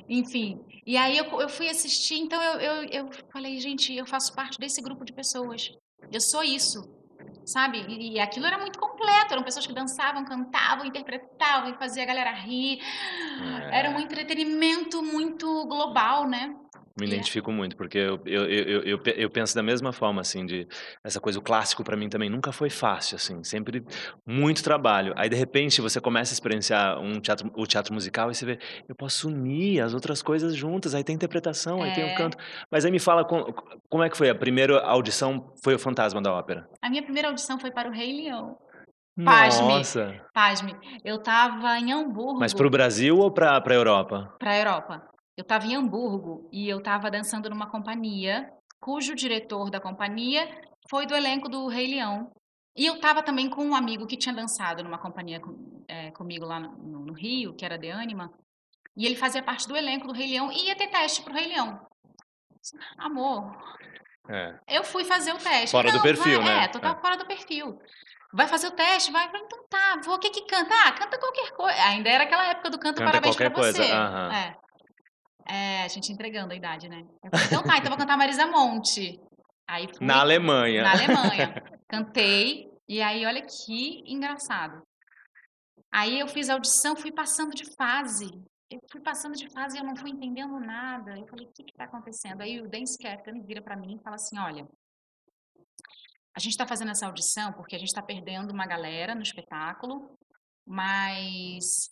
Enfim, 0.09 0.59
e 0.87 0.97
aí 0.97 1.19
eu, 1.19 1.27
eu 1.41 1.49
fui 1.49 1.69
assistir, 1.69 2.17
então 2.17 2.43
eu, 2.43 2.61
eu, 2.61 2.85
eu 2.85 3.11
falei, 3.31 3.59
gente, 3.61 3.95
eu 3.95 4.07
faço 4.07 4.35
parte 4.35 4.59
desse 4.59 4.81
grupo 4.81 5.05
de 5.05 5.13
pessoas. 5.13 5.71
Eu 6.11 6.21
sou 6.23 6.43
isso, 6.43 6.81
sabe? 7.45 7.85
E, 7.87 8.15
e 8.15 8.21
aquilo 8.21 8.47
era 8.47 8.57
muito 8.57 8.79
completo, 8.79 9.33
eram 9.33 9.43
pessoas 9.43 9.67
que 9.67 9.75
dançavam, 9.75 10.25
cantavam, 10.25 10.87
interpretavam 10.87 11.71
e 11.71 11.79
faziam 11.79 12.05
a 12.05 12.07
galera 12.07 12.33
rir. 12.33 12.79
Era 13.71 13.91
um 13.91 14.01
entretenimento 14.01 15.03
muito 15.03 15.67
global, 15.67 16.27
né? 16.27 16.55
Me 16.99 17.07
É. 17.07 17.09
identifico 17.09 17.51
muito, 17.51 17.77
porque 17.77 17.97
eu, 17.99 18.21
eu, 18.27 18.45
eu, 18.45 18.65
eu, 18.69 18.83
eu 18.83 18.99
pe- 18.99 19.15
eu 19.17 19.31
penso 19.31 19.55
da 19.55 19.63
mesma 19.63 19.93
forma, 19.93 20.21
assim, 20.21 20.45
de 20.45 20.67
essa 21.03 21.19
coisa, 21.21 21.39
o 21.39 21.43
clássico 21.43 21.83
pra 21.83 21.97
mim 21.97 22.09
também 22.09 22.29
nunca 22.29 22.53
foi 22.53 22.69
fácil, 22.69 23.17
assim, 23.17 23.43
sempre 23.45 23.83
muito 24.27 24.63
trabalho. 24.63 25.15
Aí, 25.17 25.29
de 25.29 25.37
repente, 25.37 25.81
você 25.81 26.01
começa 26.01 26.33
a 26.33 26.35
experienciar 26.35 26.99
um 27.01 27.19
teatro, 27.21 27.51
o 27.57 27.67
teatro 27.67 27.95
musical 27.95 28.31
e 28.31 28.35
você 28.35 28.45
vê, 28.45 28.59
eu 28.89 28.95
posso 28.95 29.29
unir 29.29 29.81
as 29.81 29.95
outras 29.95 30.21
coisas 30.23 30.55
juntas, 30.55 30.95
aí 30.95 31.03
tem 31.03 31.15
interpretação, 31.15 31.83
aí 31.83 31.93
tem 31.93 32.05
o 32.05 32.09
É. 32.09 32.15
canto. 32.15 32.37
Mas 32.71 32.85
aí 32.85 32.91
me 32.91 32.99
fala, 33.01 33.25
com- 33.25 33.45
como 33.89 34.03
é 34.05 34.11
que 34.11 34.17
foi? 34.17 34.29
A 34.29 34.35
primeira 34.35 34.79
audição 34.83 35.53
foi 35.65 35.75
o 35.75 35.79
Fantasma 35.79 36.21
da 36.21 36.33
Ópera? 36.33 36.69
A 36.83 36.91
minha 36.91 37.03
primeira 37.03 37.29
audição 37.29 37.59
foi 37.59 37.71
para 37.71 37.89
o 37.89 37.93
Rei 37.93 38.13
Leão. 38.25 38.57
Pasme. 39.25 39.69
Nossa! 39.69 40.21
Pasme, 40.33 40.75
eu 41.05 41.17
estava 41.17 41.79
em 41.79 41.93
Hamburgo. 41.93 42.41
Mas 42.41 42.55
pro 42.55 42.71
Brasil 42.71 43.19
ou 43.19 43.31
pra, 43.31 43.61
pra 43.61 43.75
Europa? 43.75 44.35
para 44.39 44.51
a 44.53 44.59
Europa. 44.59 45.03
Eu 45.37 45.43
estava 45.43 45.67
em 45.67 45.75
Hamburgo 45.75 46.49
e 46.53 46.69
eu 46.69 46.79
estava 46.79 47.11
dançando 47.11 47.49
numa 47.49 47.67
companhia 47.71 48.51
cujo 48.81 49.15
diretor 49.15 49.71
da 49.71 49.81
companhia 49.81 50.47
foi 50.91 51.07
do 51.07 51.15
elenco 51.15 51.49
do 51.49 51.69
Rei 51.69 51.87
Leão. 51.87 52.31
E 52.77 52.87
eu 52.87 52.95
estava 52.95 53.23
também 53.23 53.49
com 53.49 53.65
um 53.65 53.75
amigo 53.75 54.07
que 54.07 54.17
tinha 54.17 54.35
dançado 54.35 54.83
numa 54.83 54.99
companhia 54.99 55.41
com- 55.41 55.85
é, 55.89 56.11
comigo 56.13 56.45
lá 56.45 56.59
no, 56.59 56.71
no- 57.07 57.13
Rio, 57.13 57.55
que 57.55 57.65
era 57.65 57.79
de 57.79 57.91
Anima. 57.91 58.33
E 58.97 59.07
ele 59.07 59.15
fazia 59.17 59.43
parte 59.43 59.67
do 59.69 59.77
elenco 59.77 60.07
do 60.07 60.13
Rei 60.13 60.27
Leão 60.29 60.51
e 60.51 60.67
ia 60.67 60.77
ter 60.77 60.89
teste 60.89 61.23
pro 61.23 61.33
Rei 61.35 61.47
Leão. 61.49 61.81
Amor, 62.99 63.57
É. 64.29 64.59
eu 64.69 64.85
fui 64.85 65.05
fazer 65.05 65.33
o 65.33 65.39
teste. 65.39 65.71
Fora 65.71 65.91
do 65.91 65.97
Não, 65.97 66.03
perfil, 66.03 66.43
vai- 66.43 66.55
né? 66.59 66.65
É, 66.65 66.69
total 66.69 66.95
É. 66.97 67.01
fora 67.01 67.17
do 67.17 67.27
perfil. 67.27 67.79
vai 68.35 68.49
fazer 68.49 68.67
o 68.69 68.71
teste, 68.71 69.13
vai. 69.13 69.27
Então 69.35 69.67
tá, 69.69 70.01
vou, 70.05 70.15
o 70.15 70.19
que 70.19 70.31
que 70.31 70.47
canta? 70.47 70.75
Ah, 70.87 70.93
canta 70.93 71.19
qualquer 71.19 71.51
coisa. 71.53 71.79
Ainda 71.85 72.09
era 72.09 72.25
aquela 72.25 72.47
época 72.47 72.71
do 72.71 72.79
canto 72.79 72.97
Canta 72.99 73.11
parabéns 73.11 73.37
pra 73.37 73.51
coisa, 73.51 73.83
você. 73.85 73.93
aham. 73.93 74.33
É. 74.33 74.57
É, 75.53 75.83
a 75.83 75.89
gente 75.89 76.11
entregando 76.11 76.55
a 76.55 76.57
idade, 76.57 76.89
né? 76.89 77.05
Eu 77.23 77.31
falei, 77.31 77.47
então 77.47 77.63
tá, 77.63 77.77
então 77.77 77.91
vou 77.91 77.99
cantar 77.99 78.17
Marisa 78.17 78.47
Monte. 78.47 79.21
Aí 79.69 79.87
fui 79.95 80.07
Na 80.07 80.21
Alemanha. 80.21 80.83
na 80.83 80.93
Alemanha. 80.93 81.55
Cantei, 81.87 82.71
e 82.89 83.03
aí 83.03 83.27
olha 83.27 83.43
que 83.43 84.03
engraçado. 84.11 84.83
Aí 85.93 86.19
eu 86.19 86.27
fiz 86.27 86.49
a 86.49 86.55
audição, 86.55 86.97
fui 86.97 87.13
passando 87.13 87.51
de 87.55 87.65
fase. 87.77 88.31
Eu 88.71 88.81
fui 88.91 89.03
passando 89.03 89.35
de 89.35 89.47
fase 89.51 89.77
e 89.77 89.81
eu 89.81 89.85
não 89.85 89.95
fui 89.95 90.09
entendendo 90.09 90.59
nada. 90.59 91.19
Eu 91.19 91.27
falei, 91.27 91.45
o 91.45 91.53
que 91.53 91.71
está 91.71 91.85
acontecendo? 91.85 92.41
Aí 92.41 92.59
o 92.59 92.71
dance 92.71 92.97
captain 92.97 93.43
vira 93.43 93.61
para 93.61 93.77
mim 93.77 93.97
e 93.97 94.03
fala 94.03 94.17
assim, 94.17 94.39
olha, 94.39 94.67
a 96.35 96.41
gente 96.41 96.53
está 96.53 96.67
fazendo 96.67 96.93
essa 96.93 97.07
audição 97.07 97.53
porque 97.53 97.77
a 97.77 97.79
gente 97.79 97.89
está 97.89 98.01
perdendo 98.01 98.51
uma 98.53 98.67
galera 98.67 99.15
no 99.15 99.21
espetáculo, 99.21 100.17
mas 100.67 101.91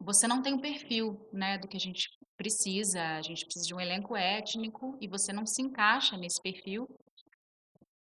você 0.00 0.26
não 0.26 0.42
tem 0.42 0.54
o 0.54 0.60
perfil, 0.60 1.28
né, 1.32 1.58
do 1.58 1.68
que 1.68 1.76
a 1.76 1.80
gente 1.80 2.08
precisa. 2.36 3.02
A 3.18 3.22
gente 3.22 3.44
precisa 3.44 3.66
de 3.66 3.74
um 3.74 3.80
elenco 3.80 4.16
étnico 4.16 4.96
e 5.00 5.06
você 5.06 5.32
não 5.32 5.44
se 5.44 5.60
encaixa 5.60 6.16
nesse 6.16 6.40
perfil. 6.40 6.88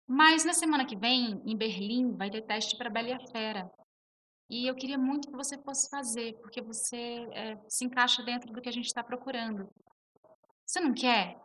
Mas 0.08 0.44
na 0.44 0.54
semana 0.54 0.86
que 0.86 0.96
vem, 0.96 1.40
em 1.46 1.56
Berlim, 1.56 2.16
vai 2.16 2.30
ter 2.30 2.42
teste 2.42 2.76
para 2.76 2.90
Bela 2.90 3.08
e 3.08 3.12
a 3.12 3.26
Fera. 3.30 3.70
E 4.50 4.66
eu 4.66 4.74
queria 4.74 4.98
muito 4.98 5.30
que 5.30 5.36
você 5.36 5.56
fosse 5.62 5.88
fazer, 5.88 6.34
porque 6.40 6.60
você 6.60 7.26
eh, 7.32 7.56
se 7.68 7.84
encaixa 7.84 8.22
dentro 8.22 8.52
do 8.52 8.60
que 8.60 8.68
a 8.68 8.72
gente 8.72 8.86
está 8.86 9.02
procurando. 9.02 9.66
Você 10.66 10.80
não 10.80 10.92
quer? 10.92 11.36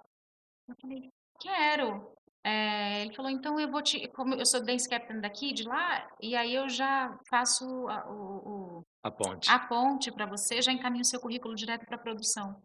Eu 0.67 0.75
falei, 0.81 1.09
quero. 1.39 2.17
Eh, 2.43 3.01
ele 3.03 3.15
falou, 3.15 3.31
então 3.31 3.59
eu 3.59 3.71
vou 3.71 3.81
te. 3.81 4.07
Como 4.09 4.33
eu 4.35 4.45
sou 4.45 4.63
dance 4.63 4.89
captain 4.89 5.21
daqui, 5.21 5.53
de 5.53 5.63
lá, 5.63 6.07
e 6.21 6.35
aí 6.35 6.53
eu 6.53 6.67
já 6.67 7.17
faço 7.29 7.65
a, 7.87 8.09
o, 8.09 8.56
A 9.49 9.59
ponte. 9.59 10.11
para 10.11 10.25
você, 10.25 10.61
já 10.61 10.71
encaminho 10.71 11.01
o 11.01 11.05
seu 11.05 11.19
currículo 11.19 11.55
direto 11.55 11.85
para 11.85 11.95
a 11.95 11.99
produção. 11.99 12.61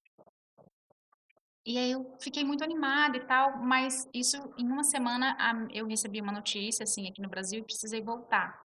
E 1.65 1.79
aí 1.79 1.93
eu 1.93 2.17
fiquei 2.21 2.43
muito 2.43 2.65
animada 2.65 3.17
e 3.17 3.25
tal, 3.25 3.59
mas 3.59 4.09
isso 4.13 4.37
em 4.59 4.67
uma 4.67 4.83
semana 4.83 5.37
eu 5.73 5.87
recebi 5.87 6.21
uma 6.21 6.33
notícia 6.33 6.83
assim 6.83 7.09
aqui 7.09 7.23
no 7.23 7.29
Brasil 7.29 7.61
e 7.61 7.65
precisei 7.65 8.03
voltar. 8.03 8.61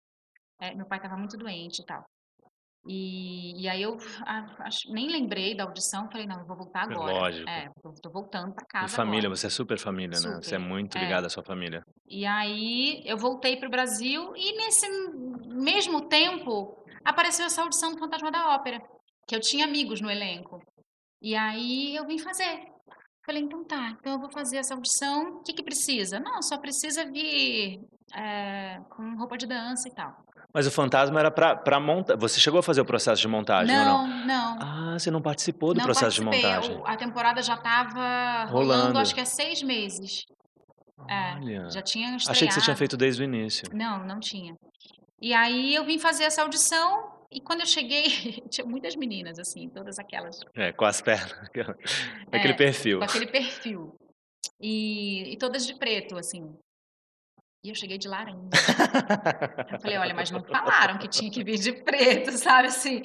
É, 0.60 0.74
meu 0.74 0.86
pai 0.88 0.98
estava 0.98 1.15
muito 1.15 1.38
doente 1.38 1.81
e 1.81 1.86
tal. 1.86 2.03
E, 2.88 3.62
e 3.63 3.67
aí 3.67 3.82
eu 3.82 3.98
ah, 4.25 4.46
acho- 4.60 4.91
nem 4.94 5.10
lembrei 5.10 5.56
da 5.56 5.63
audição, 5.65 6.10
falei 6.10 6.25
não, 6.25 6.39
eu 6.39 6.46
vou 6.46 6.56
voltar 6.58 6.84
agora. 6.84 7.12
Lógico. 7.12 7.50
É, 7.50 7.67
eu 7.84 7.94
tô 8.01 8.10
voltando 8.10 8.53
para 8.53 8.63
E 8.63 8.67
casa 8.67 8.96
família, 8.96 9.27
agora. 9.27 9.36
você 9.36 9.48
é 9.48 9.50
super 9.50 9.77
família, 9.77 10.17
né? 10.20 10.36
Você 10.41 10.56
é 10.56 10.58
Super, 10.58 10.60
muito 10.60 10.98
é. 10.98 11.01
ligada 11.01 11.27
à 11.27 11.29
sua 11.29 11.44
família. 11.44 11.84
E 12.08 12.25
aí 12.25 13.01
eu 13.06 13.17
voltei 13.17 13.58
para 13.58 13.67
o 13.67 13.72
Brasil 13.72 14.32
e 14.36 14.56
nesse 14.58 14.88
mesmo 15.48 16.08
tempo 16.08 16.77
apareceu 17.03 17.46
essa 17.46 17.62
audição 17.62 17.91
do 17.91 18.00
Fantasma 18.00 18.32
da 18.32 18.56
Ópera, 18.56 18.79
que 19.27 19.36
eu 19.36 19.39
tinha 19.41 19.65
amigos 19.65 20.00
no 20.01 20.10
elenco. 20.10 20.60
E 21.22 21.36
aí 21.36 21.96
eu 21.96 22.06
vim 22.06 22.17
fazer. 22.20 22.62
Falei, 23.25 23.41
então 23.44 23.65
tá, 23.65 23.89
então 24.00 24.13
eu 24.13 24.20
vou 24.20 24.32
fazer 24.32 24.58
essa 24.58 24.74
audição. 24.74 25.39
O 25.39 25.44
que 25.44 25.51
que 25.51 25.63
precisa? 25.63 26.17
Não, 26.20 26.41
só 26.41 26.58
precisa 26.58 27.03
vir 27.12 27.82
é, 28.15 28.79
com 28.89 29.17
roupa 29.17 29.38
de 29.38 29.46
dança 29.46 29.89
e 29.89 29.94
tal. 29.94 30.15
Mas 30.58 30.66
o 30.66 30.72
fantasma 30.72 31.20
era 31.20 31.30
pra, 31.30 31.56
pra 31.56 31.80
montar. 31.80 32.16
Você 32.18 32.40
chegou 32.40 32.60
a 32.60 32.64
fazer 32.64 32.82
o 32.82 32.86
processo 32.86 33.22
de 33.22 33.28
montagem 33.28 33.78
ou 33.78 33.86
não? 33.86 34.08
Não, 34.08 34.26
não. 34.26 34.58
Ah, 34.60 34.98
você 34.98 35.12
não 35.12 35.22
participou 35.22 35.72
do 35.72 35.78
não 35.78 35.84
processo 35.86 36.16
de 36.20 36.26
participei. 36.26 36.52
montagem. 36.52 36.78
O- 36.82 36.88
A 36.88 36.98
temporada 36.98 37.44
já 37.44 37.54
estava 37.54 38.46
rolando, 38.46 38.74
Rolando. 38.82 38.98
acho 39.00 39.14
que 39.14 39.22
há 39.22 39.26
seis 39.26 39.62
meses. 39.62 40.24
É, 41.08 41.36
Olha. 41.36 41.70
já 41.70 41.80
tinha 41.84 42.08
estreado. 42.18 42.32
Achei 42.32 42.48
que 42.48 42.54
você 42.56 42.62
tinha 42.62 42.76
feito 42.76 42.98
desde 42.98 43.22
o 43.22 43.24
início. 43.24 43.68
Não, 43.72 44.04
não 44.04 44.20
tinha. 44.20 44.56
E 45.22 45.32
aí 45.32 45.76
eu 45.76 45.86
vim 45.86 46.00
fazer 46.00 46.24
essa 46.24 46.42
audição 46.42 47.08
e 47.32 47.40
quando 47.40 47.60
eu 47.60 47.68
cheguei, 47.68 48.06
tinha 48.50 48.66
muitas 48.66 48.96
meninas, 48.96 49.38
assim, 49.38 49.70
todas 49.70 50.00
aquelas 50.00 50.40
É, 50.56 50.72
com 50.74 50.86
as 50.86 51.00
pernas. 51.02 51.38
Daquele 52.32 52.54
É, 52.54 52.58
perfil. 52.58 52.98
com 52.98 53.06
aquele 53.06 53.28
perfil. 53.28 53.94
E, 54.60 55.34
e 55.34 55.38
todas 55.38 55.68
de 55.68 55.76
preto, 55.78 56.18
assim. 56.18 56.42
E 57.67 57.69
eu 57.69 57.75
cheguei 57.75 57.97
de 57.97 58.07
laranja. 58.07 58.38
Eu 59.74 59.79
falei, 59.81 59.97
olha, 59.97 60.13
mas 60.13 60.31
não 60.31 60.41
falaram 60.41 60.97
que 60.97 61.07
tinha 61.09 61.29
que 61.29 61.43
vir 61.43 61.59
de 61.59 61.74
preto, 61.83 62.31
sabe, 62.39 62.69
assim. 62.69 63.01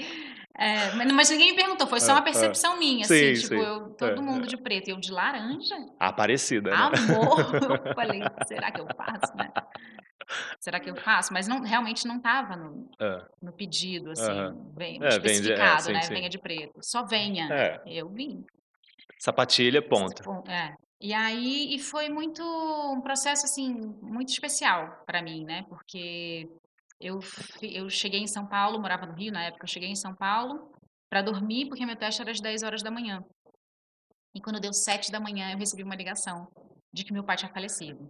É, 0.57 0.93
mas, 0.95 1.31
ninguém 1.31 1.51
me 1.51 1.57
perguntou, 1.57 1.85
foi 1.89 1.99
só 1.99 2.13
É, 2.13 2.15
uma 2.15 2.21
é. 2.21 2.25
percepção 2.25 2.79
minha, 2.79 3.05
Sim, 3.05 3.33
assim, 3.33 3.41
tipo, 3.43 3.55
sim. 3.57 3.61
eu, 3.61 3.91
todo 3.97 4.21
É, 4.21 4.25
mundo 4.25 4.47
de 4.47 4.57
preto, 4.57 4.87
e 4.87 4.93
eu 4.93 5.01
de 5.01 5.11
laranja? 5.11 5.75
Aparecida, 5.99 6.71
né? 6.71 6.77
Amor! 6.77 7.39
Eu 7.89 7.95
falei, 7.95 8.23
será 8.47 8.71
que 8.71 8.81
eu 8.81 8.87
faço, 8.97 9.37
né? 9.37 9.51
Será 10.61 10.79
que 10.79 10.89
eu 10.91 10.95
faço? 10.95 11.33
Mas 11.33 11.49
não, 11.49 11.61
realmente 11.63 12.07
não 12.07 12.19
estava 12.19 12.55
no, 12.55 12.89
É. 13.01 13.19
no 13.43 13.53
pedido, 13.53 14.13
assim, 14.13 14.31
Aham. 14.31 14.55
bem, 14.77 14.97
É, 15.03 15.09
vem 15.09 15.09
de- 15.09 15.17
especificado, 15.17 15.83
sim, 15.83 15.93
né? 15.93 16.01
Venha 16.09 16.29
de 16.29 16.39
preto. 16.39 16.79
Só 16.83 17.05
venha. 17.05 17.49
Eu 17.85 18.09
vim. 18.11 18.45
Sapatilha, 19.19 19.83
ponta. 19.83 20.23
Bom, 20.25 20.45
É. 20.49 20.73
E 21.03 21.13
aí, 21.13 21.75
e 21.75 21.81
foi 21.81 22.09
muito, 22.09 22.41
um 22.93 23.01
processo, 23.01 23.45
assim, 23.45 23.75
muito 24.01 24.29
especial 24.29 25.03
para 25.05 25.21
mim, 25.21 25.45
né? 25.45 25.65
Porque 25.69 26.49
eu, 27.01 27.19
eu 27.61 27.91
cheguei 27.91 28.21
em 28.21 28.29
São 28.29 28.47
Paulo, 28.47 28.81
morava 28.81 29.05
no 29.05 29.13
Rio 29.13 29.33
na 29.33 29.43
época, 29.43 29.65
eu 29.65 29.69
cheguei 29.69 29.89
em 29.89 29.97
São 29.97 30.15
Paulo 30.15 30.71
para 31.11 31.21
dormir, 31.21 31.67
porque 31.67 31.85
meu 31.85 31.97
teste 31.97 32.23
era 32.23 32.31
às 32.31 32.41
10 32.41 32.63
horas 32.63 32.85
da 32.85 32.91
manhã. 32.91 33.21
E 34.33 34.41
quando 34.41 34.61
deu 34.61 34.73
7 34.73 35.11
da 35.11 35.19
manhã, 35.19 35.51
eu 35.51 35.59
recebi 35.59 35.83
uma 35.83 35.97
ligação 35.97 36.47
de 36.95 37.05
que 37.05 37.13
meu 37.13 37.25
pai 37.25 37.37
tinha 37.37 37.53
falecido. 37.53 38.09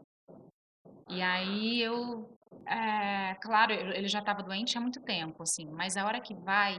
E 1.09 1.23
aí 1.23 1.81
eu, 1.81 2.37
é, 2.69 3.35
claro, 3.37 3.73
ele 3.73 4.07
já 4.07 4.19
estava 4.19 4.43
doente 4.43 4.77
há 4.77 4.81
muito 4.83 5.01
tempo, 5.01 5.43
assim, 5.43 5.67
mas 5.71 5.97
a 5.97 6.05
hora 6.05 6.21
que 6.21 6.35
vai, 6.35 6.79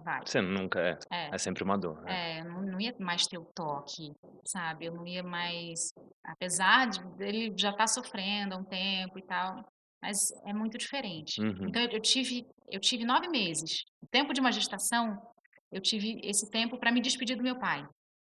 vai. 0.00 0.20
Você 0.24 0.40
nunca 0.40 0.80
é. 0.80 0.98
É. 1.10 1.34
É 1.34 1.38
sempre 1.38 1.62
uma 1.62 1.78
dor. 1.78 2.00
né? 2.02 2.38
É, 2.38 2.40
eu 2.40 2.44
não, 2.46 2.62
não 2.62 2.80
ia 2.80 2.94
mais 2.98 3.26
ter 3.26 3.38
o 3.38 3.44
toque, 3.44 4.12
sabe? 4.44 4.86
Eu 4.86 4.94
não 4.94 5.06
ia 5.06 5.22
mais. 5.22 5.92
Apesar 6.24 6.88
de 6.88 7.00
ele 7.24 7.54
já 7.56 7.70
estar 7.70 7.86
sofrendo 7.86 8.54
há 8.54 8.58
um 8.58 8.64
tempo 8.64 9.18
e 9.18 9.22
tal, 9.22 9.64
mas 10.02 10.30
é 10.46 10.52
muito 10.52 10.78
diferente. 10.78 11.40
Uhum. 11.40 11.68
Então, 11.68 11.82
eu, 11.82 12.00
tive, 12.00 12.46
eu 12.68 12.80
tive 12.80 13.04
nove 13.04 13.28
meses. 13.28 13.84
O 14.02 14.06
tempo 14.06 14.32
de 14.32 14.40
uma 14.40 14.50
gestação, 14.52 15.20
eu 15.70 15.80
tive 15.80 16.20
esse 16.24 16.50
tempo 16.50 16.78
para 16.78 16.90
me 16.90 17.00
despedir 17.00 17.36
do 17.36 17.42
meu 17.42 17.58
pai. 17.58 17.86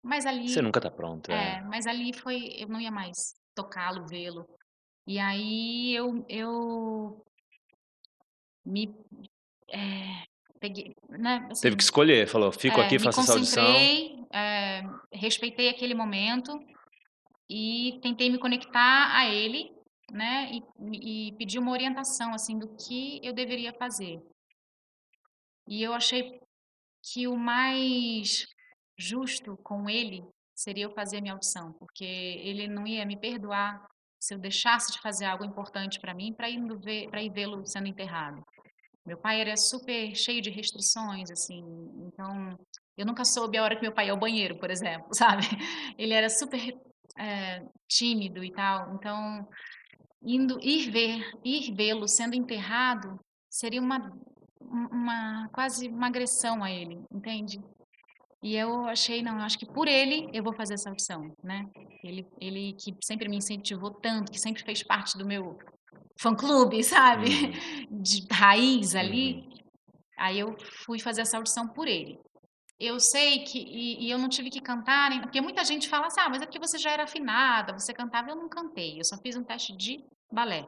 Mas 0.03 0.25
ali. 0.25 0.48
Você 0.48 0.62
nunca 0.62 0.79
tá 0.79 0.91
pronto. 0.91 1.31
É, 1.31 1.62
mas 1.63 1.88
ali 1.88 2.13
foi. 2.13 2.50
Eu 2.60 2.67
não 2.67 2.79
ia 2.79 2.91
mais 2.91 3.34
tocá-lo, 3.55 4.05
vê-lo. 4.07 4.45
E 5.07 5.19
aí 5.19 5.95
eu, 5.95 6.25
eu 6.29 7.25
me. 8.65 8.95
é, 9.72 10.24
peguei. 10.65 10.95
Né, 11.10 11.48
assim, 11.51 11.62
Teve 11.62 11.75
que 11.75 11.84
escolher. 11.84 12.27
Falou, 12.27 12.51
fico 12.51 12.79
é, 12.79 12.86
aqui, 12.86 13.00
faço 13.00 13.22
essa 13.22 13.34
audição. 13.34 13.65
é, 14.34 14.81
respeitei 15.13 15.69
aquele 15.69 15.93
momento 15.93 16.51
e 17.50 18.00
tentei 18.01 18.29
me 18.29 18.39
conectar 18.39 19.15
a 19.15 19.27
ele, 19.27 19.72
né? 20.12 20.51
E, 20.51 21.29
e 21.29 21.38
pedir 21.38 21.60
uma 21.60 21.72
orientação, 21.72 22.34
assim, 22.34 22.57
do 22.57 22.67
que 22.75 23.19
eu 23.24 23.34
deveria 23.34 23.74
fazer. 23.74 24.19
E 25.67 25.81
eu 25.81 25.93
achei 25.93 26.39
que 27.03 27.27
o 27.27 27.38
mais 27.38 28.45
justo 28.98 29.57
com 29.63 29.89
ele 29.89 30.24
seria 30.55 30.86
eu 30.86 30.91
fazer 30.91 31.17
a 31.17 31.22
minha 31.22 31.34
audição, 31.34 31.74
porque 31.74 32.05
ele 32.05 32.67
não 32.67 32.88
ia 32.88 33.05
me 33.05 33.19
perdoar 33.19 33.86
se 34.19 34.34
eu 34.34 34.39
deixasse 34.39 34.91
de 34.91 35.01
fazer 35.01 35.25
algo 35.25 35.45
importante 35.45 36.00
para 36.00 36.13
mim 36.13 36.34
para 36.34 36.50
ir 36.50 36.60
ver, 36.79 37.10
para 37.10 37.22
ir 37.22 37.31
vê-lo 37.31 37.65
sendo 37.65 37.88
enterrado. 37.88 38.43
Meu 39.05 39.17
pai 39.17 39.39
era 39.41 39.55
super 39.55 40.15
cheio 40.15 40.41
de 40.41 40.50
restrições, 40.50 41.29
assim, 41.29 41.63
então 42.07 42.57
eu 42.97 43.05
nunca 43.05 43.24
soube 43.24 43.57
a 43.57 43.63
hora 43.63 43.75
que 43.75 43.81
meu 43.81 43.91
pai 43.93 44.07
ia 44.07 44.12
ao 44.12 44.19
banheiro, 44.19 44.57
por 44.57 44.71
exemplo, 44.71 45.07
sabe? 45.13 45.43
Ele 45.97 46.13
era 46.13 46.29
super 46.29 46.75
eh, 47.17 47.62
tímido 47.88 48.43
e 48.43 48.51
tal, 48.51 48.95
então 48.95 49.47
indo 50.24 50.57
ir 50.62 50.89
ver, 50.89 51.21
ir 51.43 51.74
vê-lo 51.75 52.07
sendo 52.07 52.35
enterrado 52.35 53.19
seria 53.50 53.81
uma 53.81 54.12
um- 54.62 54.88
uma 54.91 55.47
quase 55.53 55.88
uma 55.88 56.07
agressão 56.07 56.63
a 56.63 56.71
ele, 56.71 57.00
entende? 57.12 57.59
E 58.41 58.55
eu 58.55 58.85
achei, 58.85 59.21
não, 59.24 59.38
eu 59.39 59.45
acho 59.45 59.57
que 59.57 59.65
por 59.65 59.88
ele 59.88 60.29
eu 60.33 60.43
vou 60.43 60.53
fazer 60.53 60.75
essa 60.75 60.89
audição, 60.89 61.35
né? 61.43 61.65
Ele, 62.03 62.25
ele 62.39 62.74
que 62.74 62.93
sempre 63.03 63.27
me 63.27 63.38
incentivou 63.38 63.91
tanto, 63.91 64.31
que 64.31 64.39
sempre 64.39 64.63
fez 64.63 64.83
parte 64.83 65.17
do 65.17 65.25
meu 65.25 65.57
fã-clube, 66.19 66.84
sabe? 66.84 67.27
Uhum. 67.89 68.01
De 68.01 68.25
raiz 68.31 68.95
ali. 68.95 69.48
Aí 70.17 70.39
eu 70.39 70.55
fui 70.86 71.00
fazer 71.00 71.22
essa 71.22 71.38
audição 71.38 71.67
por 71.67 71.88
ele. 71.88 72.17
Eu 72.79 73.00
sei 73.00 73.39
que, 73.45 73.57
e, 73.60 74.05
e 74.05 74.12
eu 74.12 74.17
não 74.17 74.27
tive 74.27 74.50
que 74.50 74.60
cantar, 74.62 75.10
porque 75.22 75.39
muita 75.39 75.63
gente 75.63 75.88
fala 75.88 76.07
assim, 76.07 76.19
ah, 76.19 76.29
mas 76.29 76.41
é 76.41 76.45
porque 76.45 76.60
você 76.60 76.77
já 76.77 76.91
era 76.91 77.03
afinada, 77.03 77.72
você 77.74 77.93
cantava, 77.93 78.29
eu 78.31 78.36
não 78.36 78.50
cantei, 78.50 79.00
eu 79.00 79.03
só 79.05 79.17
fiz 79.17 79.36
um 79.38 79.43
teste 79.43 79.75
de 79.77 80.03
balé. 80.31 80.67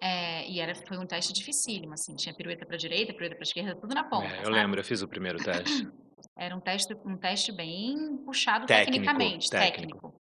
É, 0.00 0.48
e 0.50 0.58
era, 0.60 0.74
foi 0.74 0.98
um 0.98 1.06
teste 1.06 1.32
dificílimo, 1.32 1.94
assim, 1.94 2.14
tinha 2.16 2.34
pirueta 2.34 2.66
para 2.66 2.76
direita, 2.76 3.12
pirueta 3.12 3.36
para 3.36 3.44
esquerda, 3.44 3.76
tudo 3.80 3.94
na 3.94 4.04
ponta, 4.04 4.26
É, 4.26 4.40
eu 4.40 4.44
sabe? 4.46 4.56
lembro, 4.56 4.80
eu 4.80 4.84
fiz 4.84 5.00
o 5.00 5.08
primeiro 5.08 5.38
teste. 5.42 5.88
Era 6.36 6.56
um 6.56 6.60
teste, 6.60 6.94
um 7.06 7.16
teste 7.16 7.52
bem 7.52 8.16
puxado 8.24 8.66
Técnico, 8.66 9.04
tecnicamente, 9.04 9.48
técnico. 9.50 9.92
técnico. 10.00 10.20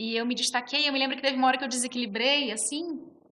E 0.00 0.16
eu 0.16 0.24
me 0.24 0.34
destaquei, 0.34 0.88
eu 0.88 0.92
me 0.94 0.98
lembro 0.98 1.14
que 1.14 1.20
teve 1.20 1.36
uma 1.36 1.46
hora 1.46 1.58
que 1.58 1.64
eu 1.64 1.68
desequilibrei, 1.68 2.50
assim, 2.50 2.82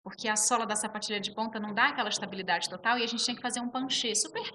porque 0.01 0.29
a 0.29 0.37
sola 0.37 0.65
da 0.65 0.77
sapatilha 0.77 1.19
de 1.19 1.35
ponta 1.35 1.59
não 1.59 1.73
dá 1.73 1.87
aquela 1.87 2.07
estabilidade 2.07 2.69
total 2.69 2.97
e 2.97 3.03
a 3.03 3.05
gente 3.05 3.21
tinha 3.21 3.35
que 3.35 3.41
fazer 3.41 3.59
um 3.59 3.67
panchê 3.67 4.15
super 4.15 4.49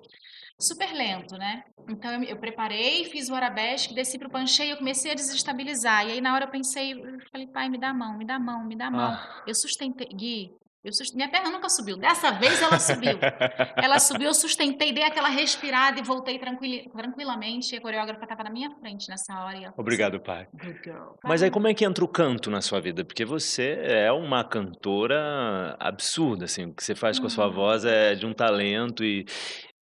super 0.58 0.90
lento, 0.94 1.36
né? 1.36 1.62
Então 1.86 2.10
eu, 2.14 2.22
eu 2.22 2.36
preparei, 2.38 3.04
fiz 3.04 3.28
o 3.28 3.34
arabesque, 3.34 3.94
desci 3.94 4.18
pro 4.18 4.30
panchê 4.30 4.64
e 4.64 4.70
eu 4.70 4.78
comecei 4.78 5.12
a 5.12 5.14
desestabilizar. 5.14 6.06
E 6.06 6.12
aí 6.12 6.20
na 6.22 6.32
hora 6.34 6.46
eu 6.46 6.50
pensei, 6.50 6.94
eu 6.94 7.20
falei, 7.30 7.46
pai, 7.46 7.68
me 7.68 7.78
dá 7.78 7.90
a 7.90 7.94
mão, 7.94 8.16
me 8.16 8.24
dá 8.24 8.36
a 8.36 8.40
mão, 8.40 8.64
me 8.64 8.74
dá 8.74 8.86
a 8.86 8.90
mão. 8.90 9.10
Ah. 9.12 9.44
Eu 9.46 9.54
sustentei, 9.54 10.08
Gui, 10.08 10.50
sust... 10.92 11.14
minha 11.14 11.28
perna 11.28 11.50
nunca 11.50 11.68
subiu. 11.68 11.96
Dessa 11.96 12.30
vez 12.32 12.60
ela 12.62 12.78
subiu. 12.78 13.18
ela 13.76 13.98
subiu, 13.98 14.28
eu 14.28 14.34
sustentei, 14.34 14.92
dei 14.92 15.04
aquela 15.04 15.28
respirada 15.28 15.98
e 15.98 16.02
voltei 16.02 16.38
tranquili... 16.38 16.88
tranquilamente. 16.90 17.74
E 17.74 17.78
a 17.78 17.80
coreógrafa 17.80 18.22
estava 18.24 18.44
na 18.44 18.50
minha 18.50 18.70
frente 18.80 19.08
nessa 19.08 19.38
hora. 19.44 19.56
E 19.56 19.64
ela 19.64 19.74
Obrigado, 19.76 20.20
pai. 20.20 20.46
Good 20.54 20.80
girl. 20.84 21.12
Mas 21.24 21.42
aí 21.42 21.50
como 21.50 21.66
é 21.68 21.74
que 21.74 21.84
entra 21.84 22.04
o 22.04 22.08
canto 22.08 22.50
na 22.50 22.60
sua 22.60 22.80
vida? 22.80 23.04
Porque 23.04 23.24
você 23.24 23.78
é 23.82 24.10
uma 24.12 24.44
cantora 24.44 25.76
absurda, 25.78 26.44
assim, 26.44 26.66
o 26.66 26.74
que 26.74 26.82
você 26.84 26.94
faz 26.94 27.18
com 27.18 27.26
a 27.26 27.30
sua 27.30 27.46
Uhum. 27.46 27.52
voz 27.52 27.84
é 27.84 28.14
de 28.14 28.26
um 28.26 28.32
talento 28.32 29.04
e, 29.04 29.24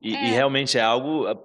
e, 0.00 0.12
e 0.12 0.15
É. 0.15 0.31
realmente 0.31 0.79
é 0.79 0.83
algo, 0.83 1.26
ah, 1.26 1.37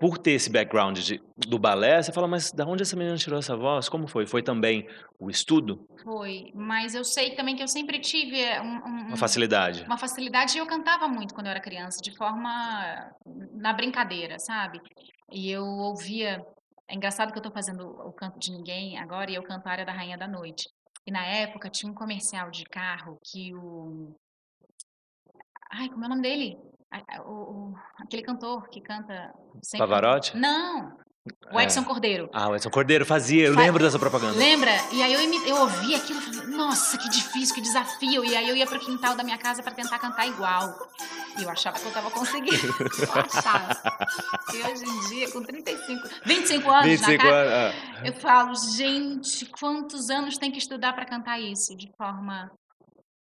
por 0.00 0.18
ter 0.18 0.32
esse 0.32 0.50
background 0.50 0.98
de- 0.98 1.20
do 1.36 1.58
balé, 1.58 2.02
você 2.02 2.12
fala, 2.12 2.26
mas 2.26 2.50
da 2.50 2.66
onde 2.66 2.82
essa 2.82 2.96
menina 2.96 3.16
tirou 3.16 3.38
essa 3.38 3.56
voz? 3.56 3.88
Como 3.88 4.08
foi? 4.08 4.26
Foi 4.26 4.42
também 4.42 4.88
o 5.20 5.30
estudo? 5.30 5.86
Foi. 6.02 6.50
Mas 6.54 6.94
eu 6.94 7.04
sei 7.04 7.34
também 7.36 7.54
que 7.54 7.62
eu 7.62 7.68
sempre 7.68 8.00
tive 8.00 8.40
é, 8.40 8.60
um- 8.60 8.66
um- 8.66 8.80
Uma 9.06 9.12
um- 9.14 9.16
facilidade? 9.16 9.84
uma 9.84 9.96
facilidade 9.98 10.56
e 10.56 10.60
eu 10.60 10.66
cantava 10.66 11.06
muito 11.08 11.32
quando 11.34 11.46
eu 11.46 11.50
era 11.52 11.60
criança, 11.60 12.00
de 12.02 12.16
forma 12.16 13.10
na 13.52 13.72
brincadeira, 13.72 14.38
sabe? 14.38 14.80
E 15.30 15.50
eu 15.50 15.64
ouvia. 15.64 16.44
É 16.90 16.94
engraçado 16.94 17.32
que 17.32 17.38
eu 17.38 17.42
tô 17.42 17.50
fazendo 17.50 17.86
o 17.86 18.12
canto 18.12 18.38
de 18.38 18.50
ninguém 18.50 18.98
agora 18.98 19.30
e 19.30 19.34
eu 19.34 19.42
canto 19.42 19.66
a 19.66 19.70
área 19.70 19.84
da 19.84 19.92
Rainha 19.92 20.16
da 20.18 20.26
Noite. 20.26 20.64
E 21.06 21.10
na 21.12 21.24
época 21.24 21.70
tinha 21.70 21.90
um 21.90 21.94
comercial 21.94 22.50
de 22.50 22.64
carro 22.64 23.18
que 23.24 23.54
o. 23.54 24.14
Ai, 25.70 25.88
como 25.90 26.02
é 26.02 26.06
o 26.06 26.10
nome 26.10 26.22
dele? 26.22 26.56
A- 26.90 27.22
o- 27.22 27.74
aquele 28.00 28.22
cantor 28.22 28.68
que 28.70 28.80
canta. 28.80 29.32
sempre- 29.62 29.86
Pavarotti? 29.86 30.36
Não! 30.36 30.96
O 31.52 31.60
É. 31.60 31.64
Edson 31.64 31.84
Cordeiro. 31.84 32.30
Ah, 32.32 32.48
o 32.48 32.56
Edson 32.56 32.70
Cordeiro 32.70 33.04
fazia, 33.04 33.48
eu 33.48 33.54
Fa- 33.54 33.60
lembro 33.60 33.84
dessa 33.84 33.98
propaganda. 33.98 34.38
Lembra? 34.38 34.70
E 34.92 35.02
aí 35.02 35.12
eu, 35.12 35.20
eu 35.44 35.56
ouvi 35.60 35.94
aquilo 35.94 36.18
e 36.20 36.22
falei, 36.22 36.56
nossa, 36.56 36.96
que 36.96 37.06
difícil, 37.10 37.54
que 37.54 37.60
desafio. 37.60 38.24
E 38.24 38.34
aí 38.34 38.48
eu 38.48 38.56
ia 38.56 38.66
pro 38.66 38.78
quintal 38.80 39.14
da 39.14 39.22
minha 39.22 39.36
casa 39.36 39.62
para 39.62 39.72
tentar 39.74 39.98
cantar 39.98 40.26
igual. 40.26 40.74
E 41.38 41.42
eu 41.42 41.50
achava 41.50 41.78
que 41.78 41.84
eu 41.86 41.92
tava 41.92 42.10
conseguindo. 42.10 42.56
Eu 42.98 43.20
achava. 43.20 43.76
E 44.54 44.62
hoje 44.72 44.84
em 44.86 45.08
dia, 45.10 45.30
com 45.30 45.42
35, 45.42 46.08
25 46.24 46.70
anos 46.70 46.86
25 46.86 47.12
na 47.12 47.30
cara, 47.30 47.36
anos. 47.68 47.76
ah. 48.00 48.06
eu 48.06 48.12
falo, 48.14 48.54
gente, 48.54 49.44
quantos 49.46 50.08
anos 50.08 50.38
tem 50.38 50.50
que 50.50 50.58
estudar 50.58 50.94
para 50.94 51.04
cantar 51.04 51.38
isso 51.38 51.76
de 51.76 51.90
forma 51.98 52.50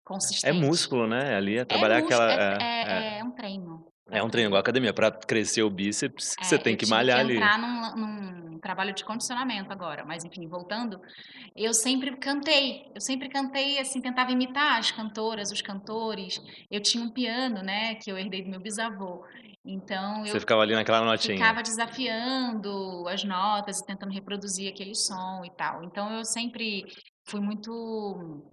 consistente? 0.04 0.46
É 0.46 0.52
músculo, 0.52 1.06
né? 1.06 1.34
Ali 1.36 1.56
é 1.56 1.60
É, 1.60 1.64
trabalhar 1.64 2.00
músculo, 2.02 2.22
aquela. 2.22 2.32
é, 2.32 2.58
é, 2.62 2.82
é. 2.82 3.16
é- 3.16 3.18
é 3.20 3.24
um 3.24 3.30
treino. 3.32 3.86
É 4.10 4.22
um 4.22 4.28
treino 4.28 4.48
igual 4.50 4.60
academia. 4.60 4.92
Pra 4.92 5.10
crescer 5.10 5.62
o 5.62 5.70
bíceps, 5.70 6.34
É, 6.38 6.44
você 6.44 6.58
tem 6.58 6.76
que 6.76 6.84
malhar 6.86 7.20
ali. 7.20 7.36
entrar 7.36 7.58
num, 7.58 7.96
num 7.96 8.58
trabalho 8.58 8.92
de 8.92 9.04
condicionamento 9.04 9.72
agora, 9.72 10.04
mas 10.04 10.22
enfim, 10.24 10.46
voltando, 10.48 11.00
eu 11.56 11.72
sempre 11.72 12.14
cantei, 12.18 12.82
eu 12.94 13.00
sempre 13.00 13.28
cantei, 13.30 13.78
assim, 13.78 14.00
tentava 14.02 14.30
imitar 14.30 14.78
as 14.78 14.90
cantoras, 14.90 15.50
os 15.50 15.62
cantores. 15.62 16.38
Eu 16.70 16.82
tinha 16.82 17.02
um 17.02 17.10
piano, 17.10 17.62
né, 17.62 17.94
que 17.94 18.10
eu 18.12 18.18
herdei 18.18 18.42
do 18.42 18.50
meu 18.50 18.60
bisavô. 18.60 19.24
Então 19.64 20.26
eu 20.26 20.32
Você 20.32 20.40
ficava 20.40 20.60
ali 20.62 20.74
naquela 20.74 21.02
notinha. 21.04 21.36
ficava 21.36 21.62
desafiando 21.62 23.06
as 23.08 23.24
notas 23.24 23.78
e 23.80 23.86
tentando 23.86 24.12
reproduzir 24.12 24.70
aquele 24.72 24.94
som 24.94 25.42
e 25.44 25.50
tal. 25.56 25.84
Então 25.84 26.12
eu 26.12 26.24
sempre 26.24 26.82
fui 27.28 27.40
muito 27.40 28.44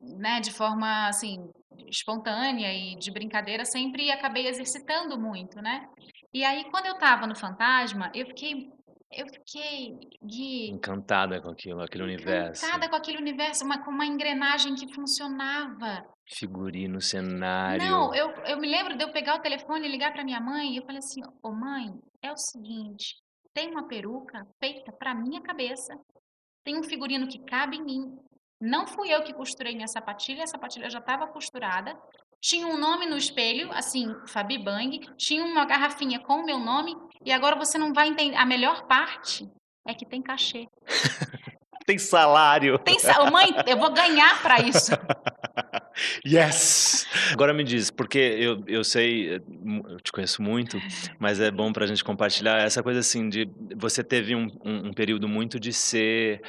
né, 0.00 0.40
de 0.40 0.52
forma 0.52 1.08
assim 1.08 1.50
espontânea 1.88 2.72
e 2.72 2.96
de 2.96 3.10
brincadeira, 3.10 3.64
sempre 3.64 4.10
acabei 4.10 4.46
exercitando 4.46 5.18
muito, 5.18 5.60
né? 5.60 5.88
E 6.32 6.44
aí 6.44 6.64
quando 6.70 6.86
eu 6.86 6.98
tava 6.98 7.26
no 7.26 7.36
Fantasma, 7.36 8.10
eu 8.14 8.26
fiquei 8.26 8.70
eu 9.14 9.26
fiquei 9.26 9.98
Gui, 10.24 10.70
Encantada 10.70 11.40
com 11.40 11.50
aquilo, 11.50 11.82
aquele 11.82 12.04
universo. 12.04 12.64
encantada 12.64 12.88
com 12.88 12.96
aquele 12.96 13.18
universo, 13.18 13.64
uma, 13.64 13.84
com 13.84 13.90
uma 13.90 14.06
engrenagem 14.06 14.74
que 14.74 14.92
funcionava. 14.94 16.02
Figurino, 16.26 16.98
cenário. 17.00 17.84
Não, 17.84 18.14
eu, 18.14 18.30
eu 18.46 18.58
me 18.58 18.66
lembro 18.66 18.96
de 18.96 19.04
eu 19.04 19.12
pegar 19.12 19.34
o 19.34 19.42
telefone 19.42 19.86
e 19.86 19.90
ligar 19.90 20.12
para 20.12 20.24
minha 20.24 20.40
mãe 20.40 20.72
e 20.72 20.76
eu 20.78 20.82
falei 20.84 20.98
assim: 20.98 21.20
Ô 21.42 21.52
mãe, 21.52 21.90
é 22.22 22.32
o 22.32 22.36
seguinte, 22.36 23.16
tem 23.52 23.70
uma 23.70 23.86
peruca 23.86 24.46
feita 24.58 24.90
para 24.92 25.14
minha 25.14 25.42
cabeça, 25.42 25.94
tem 26.64 26.78
um 26.78 26.82
figurino 26.82 27.28
que 27.28 27.44
cabe 27.44 27.76
em 27.76 27.84
mim. 27.84 28.16
Não 28.62 28.86
fui 28.86 29.12
eu 29.12 29.24
que 29.24 29.32
costurei 29.32 29.74
minha 29.74 29.88
sapatilha, 29.88 30.44
a 30.44 30.46
sapatilha 30.46 30.88
já 30.88 31.00
estava 31.00 31.26
costurada. 31.26 31.98
Tinha 32.40 32.64
um 32.64 32.78
nome 32.78 33.06
no 33.06 33.16
espelho, 33.16 33.72
assim, 33.72 34.06
Fabi 34.28 34.56
Bang, 34.56 35.00
tinha 35.16 35.44
uma 35.44 35.64
garrafinha 35.64 36.20
com 36.20 36.34
o 36.34 36.46
meu 36.46 36.60
nome, 36.60 36.94
e 37.24 37.32
agora 37.32 37.56
você 37.56 37.76
não 37.76 37.92
vai 37.92 38.06
entender. 38.06 38.36
A 38.36 38.46
melhor 38.46 38.86
parte 38.86 39.50
é 39.84 39.92
que 39.92 40.06
tem 40.06 40.22
cachê. 40.22 40.68
Tem 41.84 41.98
salário. 41.98 42.78
Tem 42.78 42.96
sa... 42.96 43.28
Mãe, 43.28 43.48
eu 43.66 43.76
vou 43.76 43.92
ganhar 43.92 44.40
para 44.40 44.60
isso. 44.60 44.92
Yes! 46.24 47.06
Agora 47.32 47.52
me 47.52 47.62
diz, 47.62 47.90
porque 47.90 48.18
eu, 48.18 48.64
eu 48.66 48.82
sei, 48.82 49.36
eu 49.36 50.00
te 50.02 50.10
conheço 50.10 50.40
muito, 50.40 50.80
mas 51.18 51.38
é 51.38 51.50
bom 51.50 51.70
pra 51.70 51.86
gente 51.86 52.02
compartilhar 52.02 52.62
essa 52.62 52.82
coisa 52.82 53.00
assim 53.00 53.28
de 53.28 53.46
você 53.76 54.02
teve 54.02 54.34
um, 54.34 54.46
um, 54.64 54.88
um 54.88 54.92
período 54.94 55.28
muito 55.28 55.60
de 55.60 55.70
ser 55.70 56.40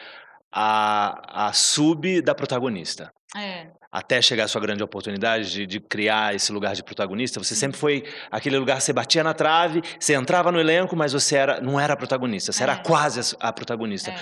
a, 0.54 1.48
a 1.48 1.54
sub 1.54 2.22
da 2.22 2.36
protagonista. 2.36 3.12
É, 3.36 3.72
Até 3.92 4.22
chegar 4.22 4.44
a 4.44 4.48
sua 4.48 4.62
grande 4.62 4.84
oportunidade 4.84 5.52
de, 5.52 5.66
de 5.66 5.80
criar 5.80 6.36
esse 6.36 6.52
lugar 6.52 6.76
de 6.76 6.84
protagonista, 6.84 7.44
você 7.44 7.56
sempre 7.56 7.78
foi 7.80 8.04
aquele 8.30 8.60
lugar 8.60 8.78
que 8.78 8.84
você 8.84 8.94
batia 8.94 9.24
na 9.24 9.34
trave, 9.34 9.82
você 10.00 10.14
entrava 10.14 10.52
no 10.52 10.60
elenco, 10.60 10.96
mas 10.96 11.14
você 11.14 11.36
era, 11.38 11.60
não 11.60 11.80
era 11.80 11.94
a 11.94 11.98
protagonista, 11.98 12.52
você 12.52 12.62
era 12.62 12.74
É. 12.74 12.84
quase 12.84 13.36
a, 13.40 13.50
a 13.50 13.52
protagonista. 13.54 14.12
é. 14.12 14.16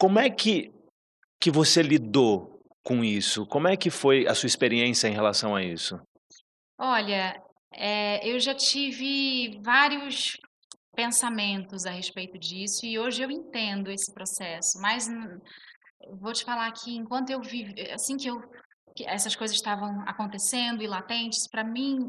Como 0.00 0.20
é 0.20 0.30
que, 0.30 0.70
que 1.40 1.50
você 1.50 1.82
lidou 1.82 2.60
com 2.84 3.02
isso? 3.02 3.44
Como 3.46 3.66
é 3.66 3.76
que 3.76 3.90
foi 3.90 4.26
a 4.28 4.34
sua 4.34 4.46
experiência 4.46 5.08
em 5.08 5.12
relação 5.12 5.56
a 5.56 5.62
isso? 5.64 5.98
Olha, 6.80 7.34
eh, 7.74 8.20
eu 8.22 8.38
já 8.38 8.54
tive 8.54 9.60
vários 9.64 10.38
pensamentos 10.98 11.86
a 11.86 11.92
respeito 11.92 12.36
disso 12.36 12.84
e 12.84 12.98
hoje 12.98 13.22
eu 13.22 13.30
entendo 13.30 13.88
esse 13.88 14.12
processo, 14.12 14.80
mas 14.80 15.06
vou 16.20 16.32
te 16.32 16.44
falar 16.44 16.72
que 16.72 16.96
enquanto 16.96 17.30
eu 17.30 17.40
vivi, 17.40 17.88
assim 17.92 18.16
que 18.16 18.26
eu 18.26 18.42
que 18.96 19.06
essas 19.06 19.36
coisas 19.36 19.56
estavam 19.56 20.00
acontecendo 20.08 20.82
e 20.82 20.88
latentes, 20.88 21.46
para 21.48 21.62
mim 21.62 22.08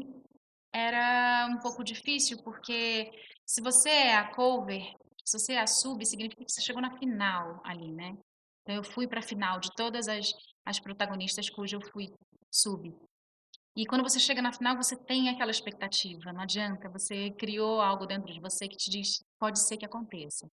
era 0.74 1.46
um 1.48 1.58
pouco 1.60 1.84
difícil 1.84 2.42
porque 2.42 3.08
se 3.46 3.62
você 3.62 3.90
é 3.90 4.16
a 4.16 4.34
cover, 4.34 4.82
se 5.24 5.38
você 5.38 5.52
é 5.52 5.60
a 5.60 5.68
sub, 5.68 6.04
significa 6.04 6.44
que 6.44 6.50
você 6.50 6.60
chegou 6.60 6.82
na 6.82 6.98
final 6.98 7.60
ali, 7.64 7.92
né? 7.92 8.16
Então 8.62 8.74
eu 8.74 8.82
fui 8.82 9.06
para 9.06 9.20
a 9.20 9.22
final 9.22 9.60
de 9.60 9.70
todas 9.76 10.08
as, 10.08 10.32
as 10.66 10.80
protagonistas 10.80 11.48
cujo 11.48 11.76
eu 11.76 11.90
fui 11.92 12.08
sub. 12.52 12.92
E 13.76 13.86
quando 13.86 14.02
você 14.02 14.18
chega 14.18 14.42
na 14.42 14.52
final, 14.52 14.76
você 14.76 14.96
tem 14.96 15.28
aquela 15.28 15.50
expectativa, 15.50 16.32
não 16.32 16.42
adianta, 16.42 16.88
você 16.88 17.30
criou 17.32 17.80
algo 17.80 18.06
dentro 18.06 18.32
de 18.32 18.40
você 18.40 18.66
que 18.68 18.76
te 18.76 18.90
diz, 18.90 19.22
pode 19.38 19.60
ser 19.60 19.76
que 19.76 19.86
aconteça. 19.86 20.48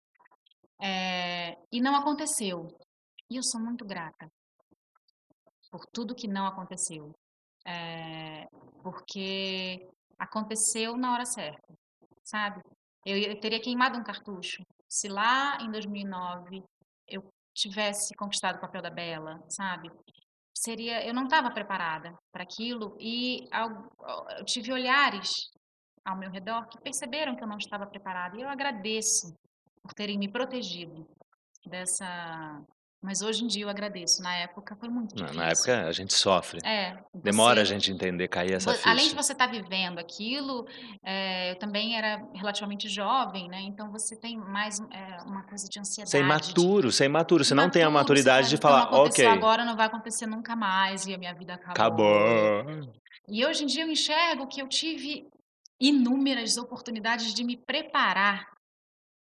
Eh, 0.81 1.55
e 1.71 1.79
não 1.79 1.95
aconteceu. 1.95 2.67
E 3.29 3.37
eu 3.37 3.43
sou 3.43 3.61
muito 3.61 3.85
grata 3.85 4.27
por 5.71 5.85
tudo 5.93 6.15
que 6.15 6.27
não 6.27 6.45
aconteceu. 6.47 7.13
Eh, 7.65 8.47
porque 8.81 9.87
aconteceu 10.19 10.97
na 10.97 11.13
hora 11.13 11.25
certa, 11.25 11.73
sabe? 12.23 12.61
Eu, 13.05 13.17
eu 13.17 13.39
teria 13.39 13.61
queimado 13.61 13.97
um 13.97 14.03
cartucho 14.03 14.63
se 14.93 15.07
lá 15.07 15.57
em 15.59 15.71
2009 15.71 16.63
eu 17.07 17.23
tivesse 17.53 18.15
conquistado 18.15 18.57
o 18.57 18.61
papel 18.61 18.81
da 18.81 18.91
Bela, 18.91 19.43
sabe? 19.49 19.89
Seria, 20.53 21.05
eu 21.05 21.13
não 21.13 21.23
estava 21.23 21.51
preparada 21.51 22.13
para 22.31 22.43
aquilo 22.43 22.95
e 22.99 23.47
eu 23.51 24.45
tive 24.45 24.71
olhares 24.71 25.49
ao 26.05 26.17
meu 26.17 26.29
redor 26.29 26.67
que 26.67 26.79
perceberam 26.81 27.35
que 27.35 27.43
eu 27.43 27.47
não 27.47 27.57
estava 27.57 27.87
preparada 27.87 28.37
e 28.37 28.41
eu 28.41 28.49
agradeço 28.49 29.35
por 29.81 29.93
terem 29.93 30.17
me 30.17 30.31
protegido 30.31 31.07
dessa. 31.65 32.61
Mas 33.03 33.21
hoje 33.21 33.43
em 33.43 33.47
dia 33.47 33.65
eu 33.65 33.69
agradeço. 33.69 34.23
Na 34.23 34.33
época 34.37 34.77
foi 34.77 34.87
muito 34.87 35.13
difícil. 35.13 35.37
Na 35.37 35.49
época 35.49 35.87
a 35.87 35.91
gente 35.91 36.13
sofre. 36.13 36.59
É, 36.63 36.97
Demora 37.13 37.61
a 37.61 37.65
gente 37.65 37.91
entender, 37.91 38.29
cair 38.29 38.53
essa 38.53 38.73
ficha. 38.73 38.89
Além 38.89 39.09
de 39.09 39.13
você 39.15 39.33
estar 39.33 39.47
vivendo 39.47 39.99
aquilo, 39.99 40.65
eh, 41.03 41.51
eu 41.51 41.59
também 41.59 41.97
era 41.97 42.25
relativamente 42.33 42.87
jovem, 42.87 43.49
né? 43.49 43.59
Então 43.61 43.91
você 43.91 44.15
tem 44.15 44.37
mais 44.37 44.79
eh, 44.79 45.17
uma 45.25 45.43
coisa 45.43 45.67
de 45.67 45.77
ansiedade. 45.79 46.09
Você 46.09 46.17
é 46.17 46.21
de- 46.21 46.25
imaturo, 46.25 46.91
você 46.91 47.03
é 47.03 47.05
imaturo, 47.07 47.43
você 47.43 47.53
não 47.53 47.69
tem 47.69 47.83
a 47.83 47.89
maturidade 47.89 48.49
de 48.49 48.55
falar, 48.57 48.83
Então, 48.87 49.01
ok, 49.03 49.25
agora, 49.25 49.65
não 49.65 49.75
vai 49.75 49.87
acontecer 49.87 50.25
nunca 50.25 50.55
mais 50.55 51.05
e 51.05 51.13
a 51.13 51.17
minha 51.17 51.33
vida 51.33 51.55
acabou. 51.55 51.75
acabou. 51.75 52.93
E 53.27 53.45
hoje 53.45 53.63
em 53.65 53.67
dia 53.67 53.83
eu 53.83 53.89
enxergo 53.89 54.47
que 54.47 54.61
eu 54.61 54.67
tive 54.69 55.27
inúmeras 55.77 56.55
oportunidades 56.55 57.33
de 57.33 57.43
me 57.43 57.57
preparar 57.57 58.45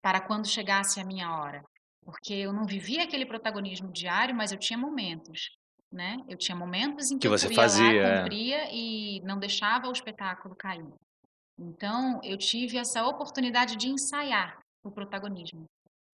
para 0.01 0.19
quando 0.19 0.45
chegasse 0.47 0.99
a 0.99 1.05
minha 1.05 1.31
hora. 1.37 1.63
Porque 2.03 2.33
eu 2.33 2.51
não 2.51 2.65
vivia 2.65 3.03
aquele 3.03 3.25
protagonismo 3.25 3.91
diário, 3.91 4.35
mas 4.35 4.51
eu 4.51 4.57
tinha 4.57 4.77
momentos. 4.77 5.49
né? 5.91 6.17
Eu 6.29 6.37
tinha 6.37 6.55
momentos 6.55 7.11
em 7.11 7.15
que, 7.15 7.21
Que 7.21 7.27
eu 7.27 7.31
você 7.31 7.49
ia 7.49 7.55
fazia, 7.55 8.03
lá, 8.09 8.17
cumpria 8.23 8.69
e 8.71 9.19
não 9.21 9.37
deixava 9.37 9.87
o 9.89 9.91
espetáculo 9.91 10.55
cair. 10.55 10.87
Então, 11.59 12.19
eu 12.23 12.37
tive 12.37 12.77
essa 12.77 13.05
oportunidade 13.05 13.75
de 13.75 13.89
ensaiar 13.89 14.57
o 14.83 14.89
protagonismo. 14.89 15.65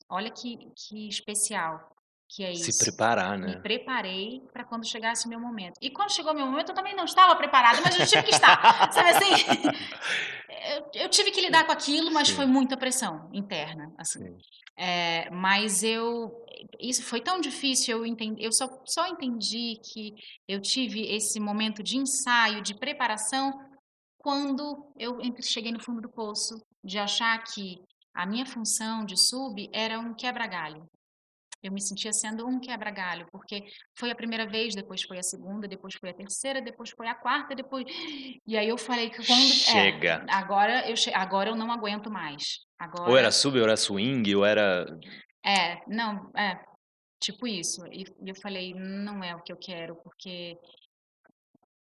Olha 0.10 0.32
que, 0.32 0.58
que 0.76 1.08
especial 1.08 1.96
que 2.30 2.44
é 2.44 2.54
Se 2.54 2.70
isso. 2.70 2.80
preparar, 2.80 3.38
Me 3.38 3.48
né? 3.48 3.60
preparei 3.62 4.42
para 4.52 4.64
quando 4.66 4.88
chegasse 4.88 5.26
o 5.26 5.30
meu 5.30 5.40
momento. 5.40 5.76
E 5.82 5.90
quando 5.90 6.12
chegou 6.12 6.34
o 6.34 6.36
meu 6.36 6.46
momento, 6.46 6.70
eu 6.70 6.76
também 6.76 6.96
não 6.96 7.06
estava 7.06 7.36
preparada, 7.36 7.82
mas 7.84 7.98
eu 8.00 8.06
tive 8.06 8.24
que 8.24 8.32
estar. 8.32 8.58
Sabe 8.92 9.10
assim? 9.12 9.32
Eu, 10.70 11.04
eu 11.04 11.10
tive 11.10 11.32
que 11.32 11.40
lidar 11.40 11.66
com 11.66 11.72
aquilo, 11.72 12.12
mas 12.12 12.28
Sim. 12.30 12.36
foi 12.36 12.46
muita 12.46 12.76
pressão 12.76 13.30
interna, 13.32 13.94
assim. 13.98 14.26
Sim. 14.26 14.38
É, 14.78 15.30
mas 15.32 15.82
eu 15.82 16.30
isso 16.80 17.04
foi 17.04 17.22
tão 17.22 17.40
difícil 17.40 17.98
eu 17.98 18.06
entendi 18.06 18.44
eu 18.44 18.52
só, 18.52 18.68
só 18.86 19.08
entendi 19.08 19.80
que 19.92 20.14
eu 20.48 20.62
tive 20.62 21.02
esse 21.16 21.40
momento 21.40 21.82
de 21.82 21.98
ensaio 21.98 22.62
de 22.62 22.76
preparação 22.78 23.52
quando 24.20 24.92
eu 25.00 25.18
cheguei 25.42 25.72
no 25.72 25.82
fundo 25.84 26.02
do 26.02 26.10
poço 26.12 26.56
de 26.84 27.00
achar 27.00 27.42
que 27.44 27.78
a 28.14 28.26
minha 28.26 28.46
função 28.46 29.04
de 29.04 29.16
sub 29.18 29.68
era 29.74 30.00
um 30.00 30.14
quebra-galho 30.14 30.86
eu 31.64 31.72
me 31.72 31.82
sentia 31.82 32.14
sendo 32.14 32.48
um 32.48 32.60
quebra-galho 32.60 33.26
porque 33.32 33.64
foi 33.98 34.12
a 34.12 34.16
primeira 34.16 34.48
vez 34.48 34.76
depois 34.76 35.02
foi 35.04 35.18
a 35.18 35.24
segunda 35.24 35.68
depois 35.68 35.96
foi 35.96 36.10
a 36.10 36.14
terceira 36.14 36.62
depois 36.62 36.92
foi 36.92 37.08
a 37.08 37.16
quarta 37.16 37.56
depois 37.56 37.86
e 38.46 38.58
aí 38.58 38.70
eu 38.70 38.78
falei 38.78 39.10
que 39.10 39.18
quando 39.26 39.42
é, 39.42 39.48
Chega. 39.48 40.26
agora 40.30 40.90
eu 40.90 40.96
che- 40.96 41.14
agora 41.14 41.50
eu 41.50 41.56
não 41.56 41.72
aguento 41.72 42.12
mais 42.12 42.60
agora 42.78 43.10
Ou 43.10 43.18
era 43.18 43.32
sub, 43.32 43.58
ou 43.58 43.64
era 43.64 43.76
swing, 43.76 44.36
ou 44.36 44.46
era. 44.46 44.86
é, 45.44 45.82
não, 45.88 46.30
é, 46.38 46.64
tipo 47.20 47.48
isso. 47.48 47.86
E, 47.88 48.04
e 48.24 48.30
eu 48.30 48.36
falei, 48.36 48.74
não 48.76 49.24
é 49.24 49.36
o 49.36 49.42
que 49.42 49.52
eu 49.52 49.58
quero, 49.58 49.96
porque 50.04 50.56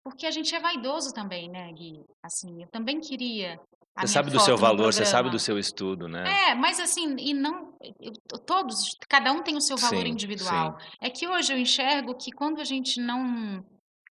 porque 0.03 0.25
a 0.27 0.31
gente 0.31 0.53
é 0.53 0.59
vaidoso 0.59 1.11
também, 1.13 1.49
né, 1.49 1.71
Gui? 1.73 1.99
Assim, 2.23 2.61
eu 2.61 2.67
também 2.69 2.99
queria 2.99 3.59
Você 3.99 4.07
sabe 4.07 4.29
do 4.29 4.39
seu 4.39 4.57
valor, 4.57 4.91
você 4.91 5.05
sabe 5.05 5.29
do 5.29 5.39
seu 5.39 5.57
estudo, 5.57 6.07
né? 6.07 6.49
É, 6.49 6.55
mas 6.55 6.79
assim, 6.79 7.15
e 7.17 7.33
não, 7.33 7.77
eu- 8.01 8.39
todos, 8.45 8.97
cada 9.07 9.31
um 9.31 9.41
tem 9.41 9.55
o 9.55 9.61
seu 9.61 9.77
valor 9.77 10.03
Sim, 10.05 10.09
individual. 10.11 10.77
É 11.01 11.09
que 11.09 11.27
hoje 11.27 11.53
eu 11.53 11.57
enxergo 11.57 12.15
que 12.15 12.31
quando 12.31 12.59
a 12.59 12.65
gente 12.65 12.99
não 12.99 13.63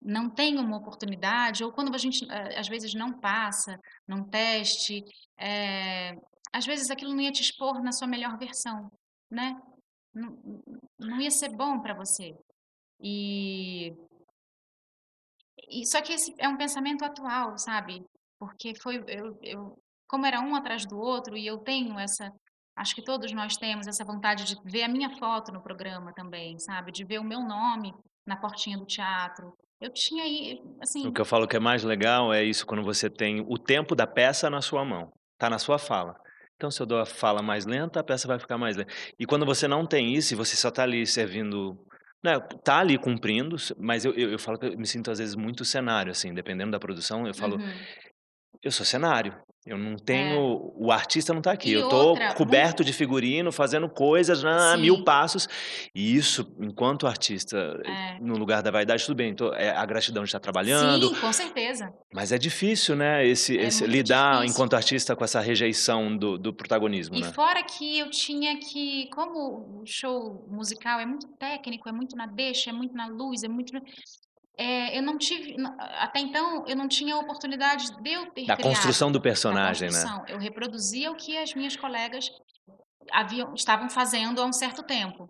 não 0.01 0.29
tem 0.29 0.57
uma 0.57 0.77
oportunidade 0.77 1.61
ou 1.61 1.73
quando 1.73 1.93
a 1.93 1.97
gente 1.97 2.25
eh, 2.31 2.57
às 2.57 2.69
vezes 2.69 2.93
não 2.93 3.19
passa 3.19 3.77
num 4.07 4.23
teste, 4.23 5.03
eh, 5.37 6.13
às 6.53 6.65
vezes 6.65 6.89
aquilo 6.89 7.13
não 7.13 7.21
ia 7.21 7.31
te 7.31 7.41
expor 7.41 7.81
na 7.83 7.91
sua 7.91 8.07
melhor 8.07 8.37
versão, 8.37 8.89
né? 9.29 9.55
Não, 10.13 10.37
não 10.97 11.19
ia 11.21 11.29
ser 11.29 11.49
bom 11.49 11.79
para 11.81 11.93
você. 11.93 12.33
E, 13.01 13.93
e 15.69 15.85
só 15.85 16.01
que 16.01 16.13
esse 16.13 16.33
é 16.37 16.47
um 16.47 16.57
pensamento 16.57 17.03
atual, 17.03 17.57
sabe? 17.57 18.03
Porque 18.39 18.73
foi 18.81 19.03
eu, 19.07 19.37
eu 19.43 19.77
como 20.07 20.25
era 20.25 20.39
um 20.39 20.55
atrás 20.55 20.85
do 20.85 20.97
outro 20.97 21.37
e 21.37 21.45
eu 21.45 21.57
tenho 21.59 21.99
essa 21.99 22.31
acho 22.75 22.95
que 22.95 23.03
todos 23.03 23.31
nós 23.33 23.57
temos 23.57 23.87
essa 23.87 24.05
vontade 24.05 24.45
de 24.45 24.55
ver 24.63 24.83
a 24.83 24.87
minha 24.87 25.09
foto 25.17 25.51
no 25.51 25.61
programa 25.61 26.13
também, 26.13 26.57
sabe? 26.59 26.91
De 26.91 27.03
ver 27.03 27.19
o 27.19 27.23
meu 27.23 27.41
nome 27.41 27.93
na 28.25 28.37
portinha 28.37 28.77
do 28.77 28.85
teatro. 28.85 29.53
Eu 29.81 29.91
tinha 29.93 30.23
aí, 30.23 30.61
assim, 30.81 31.07
O 31.07 31.13
que 31.13 31.21
eu 31.21 31.25
falo 31.25 31.47
que 31.47 31.55
é 31.55 31.59
mais 31.59 31.83
legal 31.83 32.33
é 32.33 32.43
isso 32.43 32.65
quando 32.65 32.83
você 32.83 33.09
tem 33.09 33.41
o 33.41 33.57
tempo 33.57 33.95
da 33.95 34.07
peça 34.07 34.49
na 34.49 34.61
sua 34.61 34.83
mão, 34.83 35.11
tá 35.37 35.49
na 35.49 35.59
sua 35.59 35.77
fala. 35.77 36.15
Então, 36.55 36.69
se 36.69 36.81
eu 36.81 36.85
dou 36.85 36.99
a 36.99 37.05
fala 37.05 37.41
mais 37.41 37.65
lenta, 37.65 38.01
a 38.01 38.03
peça 38.03 38.27
vai 38.27 38.37
ficar 38.37 38.57
mais 38.57 38.75
lenta. 38.75 38.93
E 39.17 39.25
quando 39.25 39.45
você 39.45 39.67
não 39.67 39.85
tem 39.85 40.13
isso 40.13 40.33
e 40.33 40.37
você 40.37 40.57
só 40.57 40.69
tá 40.69 40.83
ali 40.83 41.05
servindo, 41.05 41.77
né, 42.21 42.37
tá 42.65 42.79
ali 42.79 42.97
cumprindo, 42.97 43.55
mas 43.77 44.03
eu, 44.03 44.13
eu, 44.13 44.31
eu 44.31 44.39
falo 44.39 44.59
que 44.59 44.65
eu 44.65 44.77
me 44.77 44.85
sinto 44.85 45.09
às 45.09 45.19
vezes 45.19 45.35
muito 45.35 45.63
cenário, 45.63 46.11
assim, 46.11 46.33
dependendo 46.33 46.71
da 46.71 46.79
produção, 46.79 47.25
eu 47.25 47.33
falo, 47.33 47.55
uhum. 47.55 47.73
Eu 48.63 48.71
sou 48.71 48.85
cenário. 48.85 49.35
Eu 49.67 49.77
não 49.77 49.97
tenho. 49.97 50.71
O 50.75 50.89
artista 50.91 51.31
não 51.33 51.41
está 51.41 51.51
aqui. 51.51 51.69
E 51.69 51.73
eu 51.73 51.83
estou 51.83 52.17
coberto 52.35 52.83
de 52.83 52.91
figurino, 52.93 53.51
fazendo 53.51 53.87
coisas 53.89 54.43
a 54.43 54.73
Sim. 54.75 54.81
mil 54.81 55.03
passos. 55.03 55.47
E 55.93 56.15
isso, 56.15 56.55
enquanto 56.59 57.05
artista, 57.05 57.57
É. 57.85 58.17
no 58.19 58.35
lugar 58.35 58.63
da 58.63 58.71
vaidade, 58.71 59.05
tudo 59.05 59.17
bem. 59.17 59.35
Tô, 59.35 59.53
é 59.53 59.69
a 59.69 59.85
gratidão 59.85 60.23
de 60.23 60.29
estar 60.29 60.39
trabalhando. 60.39 61.09
Sim, 61.13 61.21
com 61.21 61.31
certeza. 61.33 61.93
Mas 62.11 62.31
é 62.31 62.37
difícil, 62.39 62.95
né? 62.95 63.27
Esse, 63.27 63.57
É 63.59 63.65
esse 63.65 63.85
lidar 63.85 64.37
difícil. 64.37 64.53
enquanto 64.55 64.73
artista 64.75 65.15
com 65.15 65.23
essa 65.25 65.41
rejeição 65.41 66.17
do, 66.17 66.37
do 66.37 66.51
protagonismo, 66.53 67.15
E 67.15 67.21
né? 67.21 67.31
fora 67.33 67.61
que 67.61 67.99
eu 67.99 68.09
tinha 68.09 68.57
que, 68.57 69.07
como 69.13 69.81
o 69.81 69.83
show 69.85 70.47
musical 70.49 70.99
é 70.99 71.05
muito 71.05 71.27
técnico, 71.37 71.87
é 71.87 71.91
muito 71.91 72.15
na 72.15 72.25
deixa, 72.25 72.69
é 72.71 72.73
muito 72.73 72.95
na 72.95 73.07
luz, 73.07 73.43
é 73.43 73.47
muito. 73.47 73.73
É, 74.59 74.97
eu 74.97 75.01
não 75.01 75.17
tive. 75.17 75.55
Até 75.99 76.19
então, 76.19 76.65
eu 76.67 76.75
não 76.75 76.89
tinha 76.89 77.15
a 77.15 77.19
oportunidade 77.19 77.95
de 78.01 78.11
eu 78.11 78.25
ter 78.31 78.45
Da 78.45 78.57
criado, 78.57 78.69
construção 78.69 79.09
do 79.09 79.21
personagem, 79.21 79.89
né? 79.89 79.95
construção. 79.95 80.25
Eu 80.27 80.37
reproduzia 80.37 81.09
o 81.09 81.15
que 81.15 81.37
as 81.37 81.53
minhas 81.55 81.77
colegas 81.77 82.29
haviam, 83.09 83.53
estavam 83.53 83.89
fazendo 83.89 84.41
há 84.41 84.45
um 84.45 84.51
certo 84.51 84.83
tempo. 84.83 85.29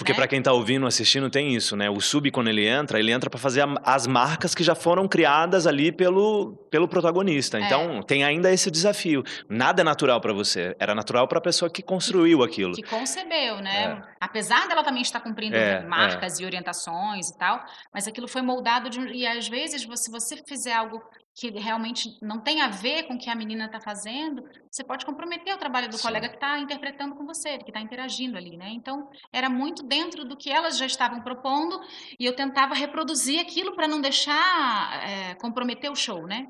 Porque 0.00 0.12
né? 0.12 0.16
para 0.16 0.26
quem 0.26 0.40
tá 0.40 0.50
ouvindo, 0.50 0.86
assistindo, 0.86 1.28
tem 1.28 1.54
isso, 1.54 1.76
né? 1.76 1.90
O 1.90 2.00
sub, 2.00 2.30
quando 2.30 2.48
ele 2.48 2.66
entra, 2.66 2.98
ele 2.98 3.12
entra 3.12 3.28
para 3.28 3.38
fazer 3.38 3.62
as 3.84 4.06
marcas 4.06 4.54
que 4.54 4.64
já 4.64 4.74
foram 4.74 5.06
criadas 5.06 5.66
ali 5.66 5.92
pelo, 5.92 6.56
pelo 6.70 6.88
protagonista. 6.88 7.58
É. 7.58 7.60
Então, 7.60 8.02
tem 8.02 8.24
ainda 8.24 8.50
esse 8.50 8.70
desafio. 8.70 9.22
Nada 9.46 9.82
é 9.82 9.84
natural 9.84 10.18
para 10.18 10.32
você. 10.32 10.74
Era 10.80 10.94
natural 10.94 11.28
para 11.28 11.36
a 11.36 11.42
pessoa 11.42 11.70
que 11.70 11.82
construiu 11.82 12.42
aquilo. 12.42 12.72
que 12.72 12.82
concebeu, 12.82 13.60
né? 13.60 14.02
É. 14.02 14.14
Apesar 14.18 14.66
dela 14.68 14.82
também 14.82 15.02
estar 15.02 15.20
cumprindo 15.20 15.54
É, 15.54 15.84
marcas 15.86 16.40
e 16.40 16.46
orientações 16.46 17.28
e 17.28 17.36
tal, 17.36 17.62
mas 17.92 18.08
aquilo 18.08 18.26
foi 18.26 18.40
moldado 18.40 18.88
de 18.88 19.00
e 19.12 19.26
às 19.26 19.48
vezes 19.48 19.82
se 19.82 20.10
você 20.10 20.42
fizer 20.46 20.72
algo 20.72 21.02
que 21.34 21.50
realmente 21.50 22.18
não 22.20 22.40
tem 22.40 22.60
a 22.60 22.68
ver 22.68 23.04
com 23.04 23.14
o 23.14 23.18
que 23.18 23.30
a 23.30 23.34
menina 23.34 23.66
está 23.66 23.80
fazendo, 23.80 24.42
você 24.70 24.84
pode 24.84 25.06
comprometer 25.06 25.54
o 25.54 25.58
trabalho 25.58 25.88
do 25.88 25.96
Sim. 25.96 26.02
colega 26.02 26.28
que 26.28 26.34
está 26.34 26.58
interpretando 26.58 27.14
com 27.14 27.24
você, 27.24 27.58
que 27.58 27.70
está 27.70 27.80
interagindo 27.80 28.36
ali, 28.36 28.56
né? 28.56 28.70
Então 28.70 29.08
era 29.32 29.48
muito 29.48 29.82
dentro 29.82 30.24
do 30.24 30.36
que 30.36 30.50
elas 30.50 30.76
já 30.76 30.86
estavam 30.86 31.22
propondo 31.22 31.80
e 32.18 32.24
eu 32.24 32.34
tentava 32.34 32.74
reproduzir 32.74 33.40
aquilo 33.40 33.74
para 33.74 33.88
não 33.88 34.00
deixar 34.00 35.02
é, 35.02 35.34
comprometer 35.36 35.90
o 35.90 35.96
show, 35.96 36.26
né? 36.26 36.46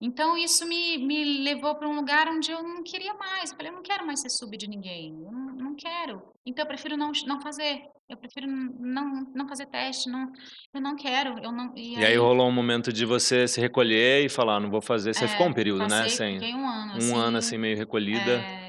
Então 0.00 0.36
isso 0.36 0.66
me, 0.66 0.98
me 0.98 1.42
levou 1.42 1.74
para 1.74 1.88
um 1.88 1.96
lugar 1.96 2.28
onde 2.28 2.50
eu 2.50 2.62
não 2.62 2.82
queria 2.82 3.14
mais. 3.14 3.50
Eu 3.50 3.56
falei, 3.56 3.72
eu 3.72 3.76
não 3.76 3.82
quero 3.82 4.06
mais 4.06 4.20
ser 4.20 4.28
sub 4.28 4.54
de 4.56 4.68
ninguém. 4.68 5.12
Eu 5.24 5.32
não, 5.32 5.54
não 5.56 5.74
quero. 5.74 6.22
Então 6.44 6.64
eu 6.64 6.68
prefiro 6.68 6.96
não, 6.96 7.12
não 7.26 7.40
fazer. 7.40 7.82
Eu 8.08 8.16
prefiro 8.16 8.46
não, 8.46 9.26
não 9.34 9.48
fazer 9.48 9.66
teste. 9.66 10.08
Não, 10.10 10.30
eu 10.74 10.80
não 10.80 10.94
quero. 10.96 11.38
Eu 11.42 11.50
não, 11.50 11.72
e, 11.74 11.98
E 11.98 12.04
aí 12.04 12.16
rolou 12.16 12.46
um 12.46 12.52
momento 12.52 12.92
de 12.92 13.04
você 13.04 13.48
se 13.48 13.60
recolher 13.60 14.24
e 14.24 14.28
falar, 14.28 14.60
não 14.60 14.70
vou 14.70 14.82
fazer. 14.82 15.14
Você 15.14 15.24
é, 15.24 15.28
ficou 15.28 15.48
um 15.48 15.52
período, 15.52 15.80
né? 15.88 16.02
passei, 16.02 16.10
Sem, 16.10 16.34
Fiquei 16.34 16.54
um 16.54 16.68
ano. 16.68 17.02
um 17.02 17.16
ano 17.16 17.38
assim, 17.38 17.56
meio 17.58 17.76
recolhida. 17.76 18.32
é, 18.32 18.65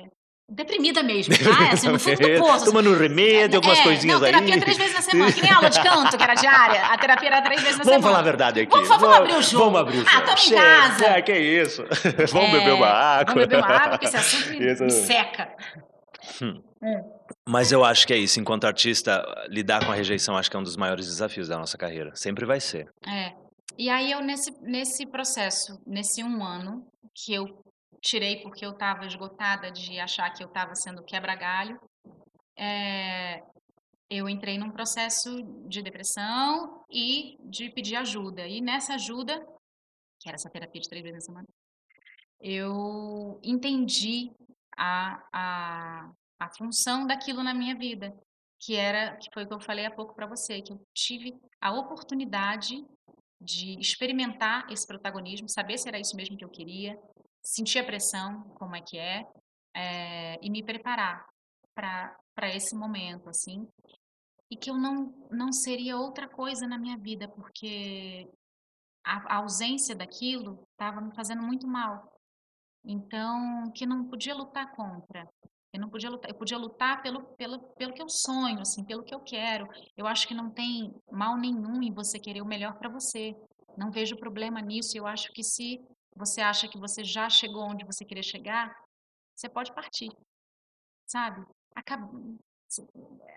deprimida 0.50 1.04
mesmo, 1.04 1.34
tá? 1.38 1.74
Assim, 1.74 1.90
no 1.90 2.00
fundo 2.00 2.18
do 2.20 2.28
poço. 2.40 2.52
assim. 2.54 2.66
Tomando 2.66 2.96
remédio, 2.98 3.58
algumas 3.58 3.80
É, 3.80 3.84
coisinhas 3.84 4.20
não, 4.22 4.26
terapia 4.28 4.54
aí. 4.56 4.60
três 4.62 4.78
vezes 4.78 4.94
na 4.94 5.02
semana, 5.02 5.32
que 5.32 5.42
nem 5.42 5.52
aula 5.52 5.70
de 5.70 5.82
canto, 5.82 6.18
que 6.18 6.24
era 6.24 6.34
diária. 6.36 6.86
A 6.86 6.98
terapia 6.98 7.28
era 7.30 7.42
três 7.42 7.62
vezes 7.62 7.78
na 7.78 7.84
Vamos 7.84 7.98
semana. 8.00 8.08
falar 8.08 8.20
a 8.20 8.24
verdade 8.24 8.60
aqui. 8.62 8.72
Vamos, 8.72 8.88
vamos 8.90 9.16
abrir 9.18 9.34
o 9.36 9.42
jogo. 9.42 9.64
Vamos 9.66 9.80
abrir 9.82 9.98
o 10.00 10.02
Ah, 10.08 10.12
jogo. 10.12 10.26
tamo 10.26 10.38
em 10.38 10.42
Chega. 10.42 10.62
casa. 10.62 11.06
É, 11.06 11.22
que 11.22 11.38
isso. 11.38 11.84
vamos 12.32 12.52
beber 12.52 12.74
uma 12.74 12.88
É, 12.88 12.92
água. 12.92 13.34
Vamos 13.34 13.48
beber 13.48 13.58
uma 13.64 13.76
água, 13.76 13.90
porque 13.92 14.06
esse 14.06 14.18
assunto 14.18 14.50
me, 14.52 14.60
me 14.60 14.92
seca. 14.92 15.50
Mas 17.48 17.72
eu 17.72 17.84
acho 17.84 18.06
que 18.08 18.14
é 18.14 18.18
isso. 18.18 18.40
Enquanto 18.40 18.66
artista, 18.66 19.24
lidar 19.50 19.86
com 19.86 19.92
a 19.92 19.96
rejeição 19.96 20.38
acho 20.38 20.50
que 20.50 20.56
é 20.56 20.60
um 20.60 20.64
dos 20.64 20.76
maiores 20.78 21.06
desafios 21.08 21.48
da 21.48 21.58
nossa 21.58 21.78
carreira. 21.78 22.12
Sempre 22.16 22.46
vai 22.46 22.60
ser. 22.60 22.88
É. 23.08 23.32
E 23.78 23.90
aí 23.90 24.12
eu 24.12 24.22
nesse, 24.22 24.52
nesse 24.62 25.06
processo, 25.06 25.80
nesse 25.86 26.24
um 26.24 26.44
ano, 26.44 26.84
que 27.14 27.34
eu 27.34 27.46
tirei 28.02 28.42
porque 28.42 28.66
eu 28.66 28.72
estava 28.72 29.06
esgotada 29.06 29.72
de 29.72 30.00
achar 30.00 30.30
que 30.32 30.44
eu 30.44 30.48
estava 30.48 30.76
sendo 30.76 31.04
quebra-galho, 31.04 31.80
é, 32.58 33.44
eu 34.10 34.30
entrei 34.30 34.58
num 34.58 34.72
processo 34.72 35.42
de 35.68 35.82
depressão 35.82 36.84
e 36.90 37.38
de 37.42 37.70
pedir 37.70 37.96
ajuda. 37.96 38.48
E 38.48 38.62
nessa 38.62 38.96
ajuda, 38.96 39.40
que 40.20 40.30
era 40.30 40.36
essa 40.36 40.50
terapia 40.50 40.82
de 40.82 40.90
três 40.90 41.04
vezes 41.04 41.20
na 41.20 41.26
semana, 41.26 41.48
eu 42.40 43.40
entendi 43.44 44.32
a, 44.78 45.24
a, 45.34 46.12
a 46.40 46.50
função 46.58 47.06
daquilo 47.06 47.44
na 47.44 47.54
minha 47.54 47.76
vida, 47.76 48.16
que 48.60 48.76
era, 48.76 49.18
que 49.18 49.30
foi 49.34 49.44
o 49.44 49.48
que 49.48 49.54
eu 49.54 49.60
falei 49.60 49.86
há 49.86 49.92
pouco 49.92 50.16
para 50.16 50.28
você, 50.28 50.62
que 50.62 50.72
eu 50.72 50.82
tive 50.94 51.34
a 51.60 51.72
oportunidade 51.72 52.84
de 53.40 53.80
experimentar 53.80 54.72
esse 54.72 54.86
protagonismo, 54.88 55.50
saber 55.50 55.78
se 55.78 55.88
era 55.88 56.00
isso 56.00 56.16
mesmo 56.16 56.38
que 56.38 56.46
eu 56.46 56.50
queria, 56.50 56.98
sentir 57.48 57.80
a 57.80 57.86
pressão, 57.86 58.42
como 58.56 58.76
é 58.76 58.82
que 58.82 58.98
é, 58.98 59.26
é 59.74 60.36
e 60.42 60.50
me 60.50 60.62
preparar 60.62 61.26
para 61.74 62.54
esse 62.54 62.76
momento, 62.76 63.30
assim, 63.30 63.66
e 64.52 64.58
que 64.58 64.70
eu 64.70 64.76
não, 64.76 65.28
não 65.32 65.52
seria 65.52 65.98
outra 65.98 66.28
coisa 66.28 66.68
na 66.68 66.78
minha 66.78 66.98
vida, 66.98 67.28
porque 67.28 68.28
a, 69.06 69.36
a 69.36 69.38
ausência 69.38 69.96
daquilo 69.96 70.68
estava 70.72 71.00
me 71.00 71.16
fazendo 71.16 71.42
muito 71.42 71.68
mal. 71.68 72.12
Então, 72.84 73.72
que 73.74 73.86
não 73.86 74.08
podia 74.08 74.36
lutar 74.36 74.72
contra. 74.76 75.28
Eu 75.74 75.82
não 75.82 75.90
podia 75.90 76.10
lutar, 76.10 76.30
eu 76.30 76.36
podia 76.36 76.58
lutar 76.58 77.02
pelo, 77.02 77.24
pelo, 77.36 77.60
pelo 77.76 77.94
que 77.94 78.02
eu 78.02 78.10
sonho, 78.10 78.60
assim, 78.62 78.84
pelo 78.86 79.04
que 79.04 79.14
eu 79.14 79.20
quero. 79.20 79.68
Eu 79.96 80.08
acho 80.08 80.28
que 80.28 80.34
não 80.34 80.50
tem 80.50 80.94
mal 81.12 81.38
nenhum 81.38 81.82
em 81.82 81.94
você 81.94 82.20
querer 82.20 82.42
o 82.42 82.48
melhor 82.48 82.78
para 82.78 82.90
você. 82.90 83.36
Não 83.78 83.92
vejo 83.92 84.18
problema 84.18 84.62
nisso. 84.62 84.98
Eu 84.98 85.06
acho 85.06 85.32
que 85.34 85.44
se 85.44 85.80
você 86.18 86.42
acha 86.42 86.68
que 86.68 86.78
você 86.78 87.04
já 87.04 87.30
chegou 87.30 87.64
onde 87.64 87.86
você 87.86 88.04
queria 88.04 88.24
chegar, 88.24 88.76
você 89.36 89.48
pode 89.48 89.74
partir. 89.74 90.10
Sabe? 91.06 91.46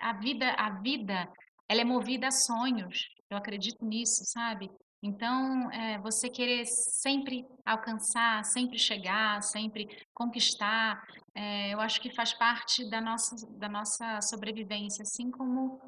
A 0.00 0.12
vida, 0.14 0.50
a 0.52 0.70
vida, 0.80 1.32
ela 1.68 1.80
é 1.80 1.84
movida 1.84 2.28
a 2.28 2.32
sonhos. 2.32 3.08
Eu 3.28 3.36
acredito 3.36 3.84
nisso, 3.84 4.24
sabe? 4.24 4.70
Então, 5.02 5.70
é, 5.70 5.98
você 5.98 6.28
querer 6.28 6.66
sempre 6.66 7.46
alcançar, 7.64 8.44
sempre 8.44 8.78
chegar, 8.78 9.42
sempre 9.42 9.86
conquistar, 10.12 11.02
é, 11.34 11.72
eu 11.72 11.80
acho 11.80 12.00
que 12.00 12.14
faz 12.14 12.34
parte 12.34 12.88
da 12.90 13.00
nossa, 13.00 13.34
da 13.56 13.68
nossa 13.68 14.20
sobrevivência, 14.20 15.02
assim 15.02 15.30
como, 15.30 15.80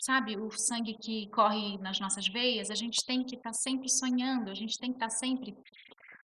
sabe, 0.00 0.36
o 0.36 0.50
sangue 0.52 0.96
que 0.98 1.28
corre 1.30 1.78
nas 1.78 1.98
nossas 1.98 2.28
veias, 2.28 2.70
a 2.70 2.76
gente 2.76 3.04
tem 3.04 3.24
que 3.24 3.34
estar 3.34 3.50
tá 3.50 3.54
sempre 3.54 3.88
sonhando, 3.88 4.50
a 4.50 4.54
gente 4.54 4.78
tem 4.78 4.90
que 4.90 4.96
estar 4.96 5.08
tá 5.08 5.16
sempre 5.16 5.56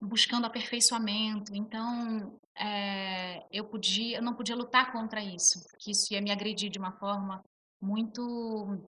buscando 0.00 0.46
aperfeiçoamento. 0.46 1.54
Então, 1.54 2.38
é, 2.56 3.44
eu 3.52 3.64
podia, 3.64 4.18
eu 4.18 4.22
não 4.22 4.34
podia 4.34 4.56
lutar 4.56 4.92
contra 4.92 5.22
isso, 5.22 5.60
que 5.78 5.90
isso 5.90 6.12
ia 6.12 6.20
me 6.20 6.30
agredir 6.30 6.70
de 6.70 6.78
uma 6.78 6.92
forma 6.92 7.42
muito 7.80 8.86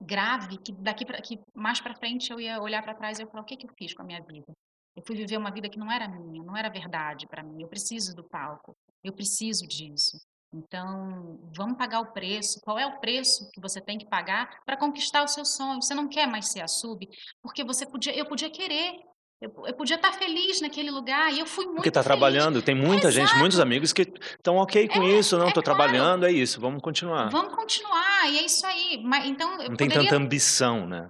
grave 0.00 0.58
que 0.58 0.72
daqui 0.72 1.06
para 1.06 1.20
que 1.22 1.40
mais 1.54 1.80
para 1.80 1.94
frente 1.94 2.30
eu 2.30 2.40
ia 2.40 2.60
olhar 2.60 2.82
para 2.82 2.94
trás 2.94 3.18
e 3.18 3.22
eu 3.22 3.28
falar 3.28 3.42
o 3.42 3.46
que 3.46 3.56
que 3.56 3.66
eu 3.66 3.74
fiz 3.78 3.94
com 3.94 4.02
a 4.02 4.04
minha 4.04 4.22
vida. 4.22 4.52
Eu 4.96 5.02
fui 5.04 5.16
viver 5.16 5.36
uma 5.36 5.50
vida 5.50 5.68
que 5.68 5.78
não 5.78 5.90
era 5.90 6.06
minha, 6.06 6.42
não 6.42 6.56
era 6.56 6.68
verdade 6.68 7.26
para 7.26 7.42
mim. 7.42 7.62
Eu 7.62 7.68
preciso 7.68 8.14
do 8.14 8.22
palco, 8.22 8.76
eu 9.02 9.12
preciso 9.12 9.66
disso. 9.66 10.18
Então, 10.52 11.40
vamos 11.56 11.76
pagar 11.76 12.00
o 12.00 12.12
preço. 12.12 12.60
Qual 12.60 12.78
é 12.78 12.86
o 12.86 13.00
preço 13.00 13.50
que 13.50 13.60
você 13.60 13.80
tem 13.80 13.98
que 13.98 14.06
pagar 14.06 14.62
para 14.64 14.76
conquistar 14.76 15.24
o 15.24 15.28
seu 15.28 15.44
sonho? 15.44 15.82
Você 15.82 15.94
não 15.94 16.08
quer 16.08 16.28
mais 16.28 16.48
ser 16.48 16.60
a 16.60 16.68
sub, 16.68 17.08
porque 17.42 17.64
você 17.64 17.84
podia, 17.84 18.16
eu 18.16 18.24
podia 18.24 18.48
querer, 18.48 18.94
eu, 19.40 19.50
podia 19.74 19.96
estar 19.96 20.12
feliz 20.12 20.60
naquele 20.60 20.90
lugar 20.90 21.32
e 21.32 21.40
eu 21.40 21.46
fui 21.46 21.64
muito 21.64 21.76
Porque 21.76 21.88
está 21.88 22.02
trabalhando, 22.02 22.62
tem 22.62 22.74
muita 22.74 23.08
Exato. 23.08 23.26
gente, 23.26 23.38
muitos 23.38 23.60
amigos 23.60 23.92
que 23.92 24.02
estão 24.02 24.56
ok 24.56 24.88
com 24.88 25.02
é, 25.02 25.18
isso, 25.18 25.36
não, 25.36 25.48
estou 25.48 25.60
é 25.60 25.64
claro. 25.64 25.78
trabalhando, 25.78 26.26
é 26.26 26.32
isso, 26.32 26.60
vamos 26.60 26.82
continuar. 26.82 27.28
Vamos 27.30 27.54
continuar, 27.54 28.30
e 28.30 28.38
é 28.38 28.44
isso 28.44 28.66
aí. 28.66 29.02
Mas, 29.04 29.26
então, 29.26 29.50
não 29.50 29.56
poderia... 29.58 29.76
tem 29.76 29.88
tanta 29.88 30.16
ambição, 30.16 30.86
né? 30.86 31.08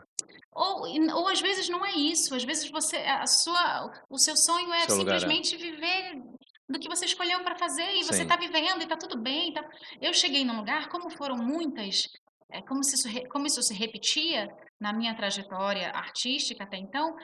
Ou, 0.52 0.86
ou 1.16 1.28
às 1.28 1.40
vezes 1.40 1.68
não 1.68 1.84
é 1.84 1.92
isso, 1.92 2.34
às 2.34 2.44
vezes 2.44 2.70
você, 2.70 2.96
a 2.96 3.26
sua, 3.26 3.90
o 4.08 4.18
seu 4.18 4.36
sonho 4.36 4.72
é 4.72 4.80
seu 4.80 4.96
simplesmente 4.96 5.56
lugar, 5.56 5.68
é. 5.68 5.70
viver 5.72 6.22
do 6.68 6.78
que 6.78 6.88
você 6.88 7.04
escolheu 7.04 7.42
para 7.42 7.56
fazer 7.56 7.90
e 7.92 8.04
Sim. 8.04 8.12
você 8.12 8.22
está 8.22 8.36
vivendo 8.36 8.80
e 8.80 8.84
está 8.84 8.96
tudo 8.96 9.20
bem. 9.20 9.52
Tá... 9.52 9.64
Eu 10.00 10.14
cheguei 10.14 10.44
num 10.44 10.56
lugar, 10.56 10.88
como 10.88 11.10
foram 11.10 11.36
muitas, 11.36 12.08
é, 12.50 12.62
como, 12.62 12.82
se 12.82 12.94
isso, 12.94 13.08
como 13.30 13.46
isso 13.46 13.62
se 13.62 13.74
repetia 13.74 14.48
na 14.80 14.92
minha 14.92 15.14
trajetória 15.14 15.90
artística 15.90 16.64
até 16.64 16.76
então, 16.76 17.14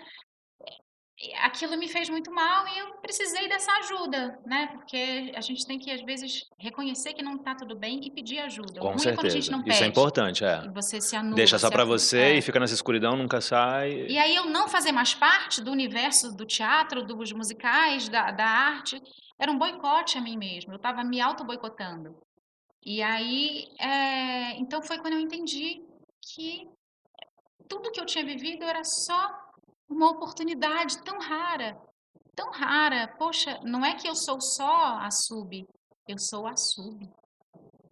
aquilo 1.42 1.76
me 1.76 1.86
fez 1.86 2.08
muito 2.08 2.32
mal 2.32 2.66
e 2.68 2.78
eu 2.78 2.94
precisei 3.02 3.46
dessa 3.48 3.70
ajuda, 3.72 4.38
né? 4.46 4.68
Porque 4.68 5.32
a 5.34 5.40
gente 5.40 5.66
tem 5.66 5.78
que, 5.78 5.90
às 5.90 6.02
vezes, 6.02 6.46
reconhecer 6.58 7.12
que 7.12 7.22
não 7.22 7.36
está 7.36 7.54
tudo 7.54 7.76
bem 7.76 8.00
e 8.02 8.10
pedir 8.10 8.38
ajuda. 8.38 8.80
Com 8.80 8.96
certeza. 8.96 9.36
É 9.36 9.38
Isso 9.38 9.62
pede, 9.62 9.84
é 9.84 9.86
importante, 9.86 10.44
é. 10.44 10.64
E 10.64 10.70
você 10.70 11.00
se 11.00 11.14
anula. 11.14 11.36
Deixa 11.36 11.58
só 11.58 11.70
para 11.70 11.84
você 11.84 12.18
é. 12.18 12.36
e 12.38 12.42
fica 12.42 12.58
nessa 12.58 12.74
escuridão, 12.74 13.16
nunca 13.16 13.40
sai. 13.40 14.06
E 14.08 14.18
aí 14.18 14.34
eu 14.34 14.46
não 14.46 14.66
fazer 14.66 14.92
mais 14.92 15.14
parte 15.14 15.62
do 15.62 15.70
universo 15.70 16.34
do 16.34 16.46
teatro, 16.46 17.04
dos 17.04 17.32
musicais, 17.32 18.08
da, 18.08 18.30
da 18.30 18.46
arte, 18.46 19.00
era 19.38 19.52
um 19.52 19.58
boicote 19.58 20.16
a 20.16 20.22
mim 20.22 20.38
mesmo. 20.38 20.72
Eu 20.72 20.76
estava 20.76 21.04
me 21.04 21.20
auto-boicotando. 21.20 22.16
E 22.82 23.02
aí, 23.02 23.68
é... 23.78 24.56
então 24.58 24.80
foi 24.82 24.98
quando 24.98 25.14
eu 25.14 25.20
entendi 25.20 25.82
que 26.34 26.66
tudo 27.68 27.90
que 27.92 28.00
eu 28.00 28.06
tinha 28.06 28.24
vivido 28.24 28.64
era 28.64 28.82
só 28.84 29.49
uma 29.90 30.10
oportunidade 30.10 31.02
tão 31.02 31.18
rara, 31.18 31.76
tão 32.34 32.50
rara. 32.50 33.08
Poxa, 33.18 33.58
não 33.64 33.84
é 33.84 33.94
que 33.94 34.08
eu 34.08 34.14
sou 34.14 34.40
só 34.40 34.98
a 34.98 35.10
sub, 35.10 35.66
eu 36.08 36.18
sou 36.18 36.46
a 36.46 36.56
sub. 36.56 37.08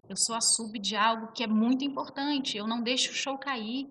Eu 0.08 0.16
sou 0.16 0.34
a 0.34 0.40
sub 0.40 0.78
de 0.78 0.96
algo 0.96 1.32
que 1.32 1.44
é 1.44 1.46
muito 1.46 1.84
importante. 1.84 2.56
Eu 2.56 2.66
não 2.66 2.82
deixo 2.82 3.10
o 3.10 3.14
show 3.14 3.36
cair. 3.36 3.86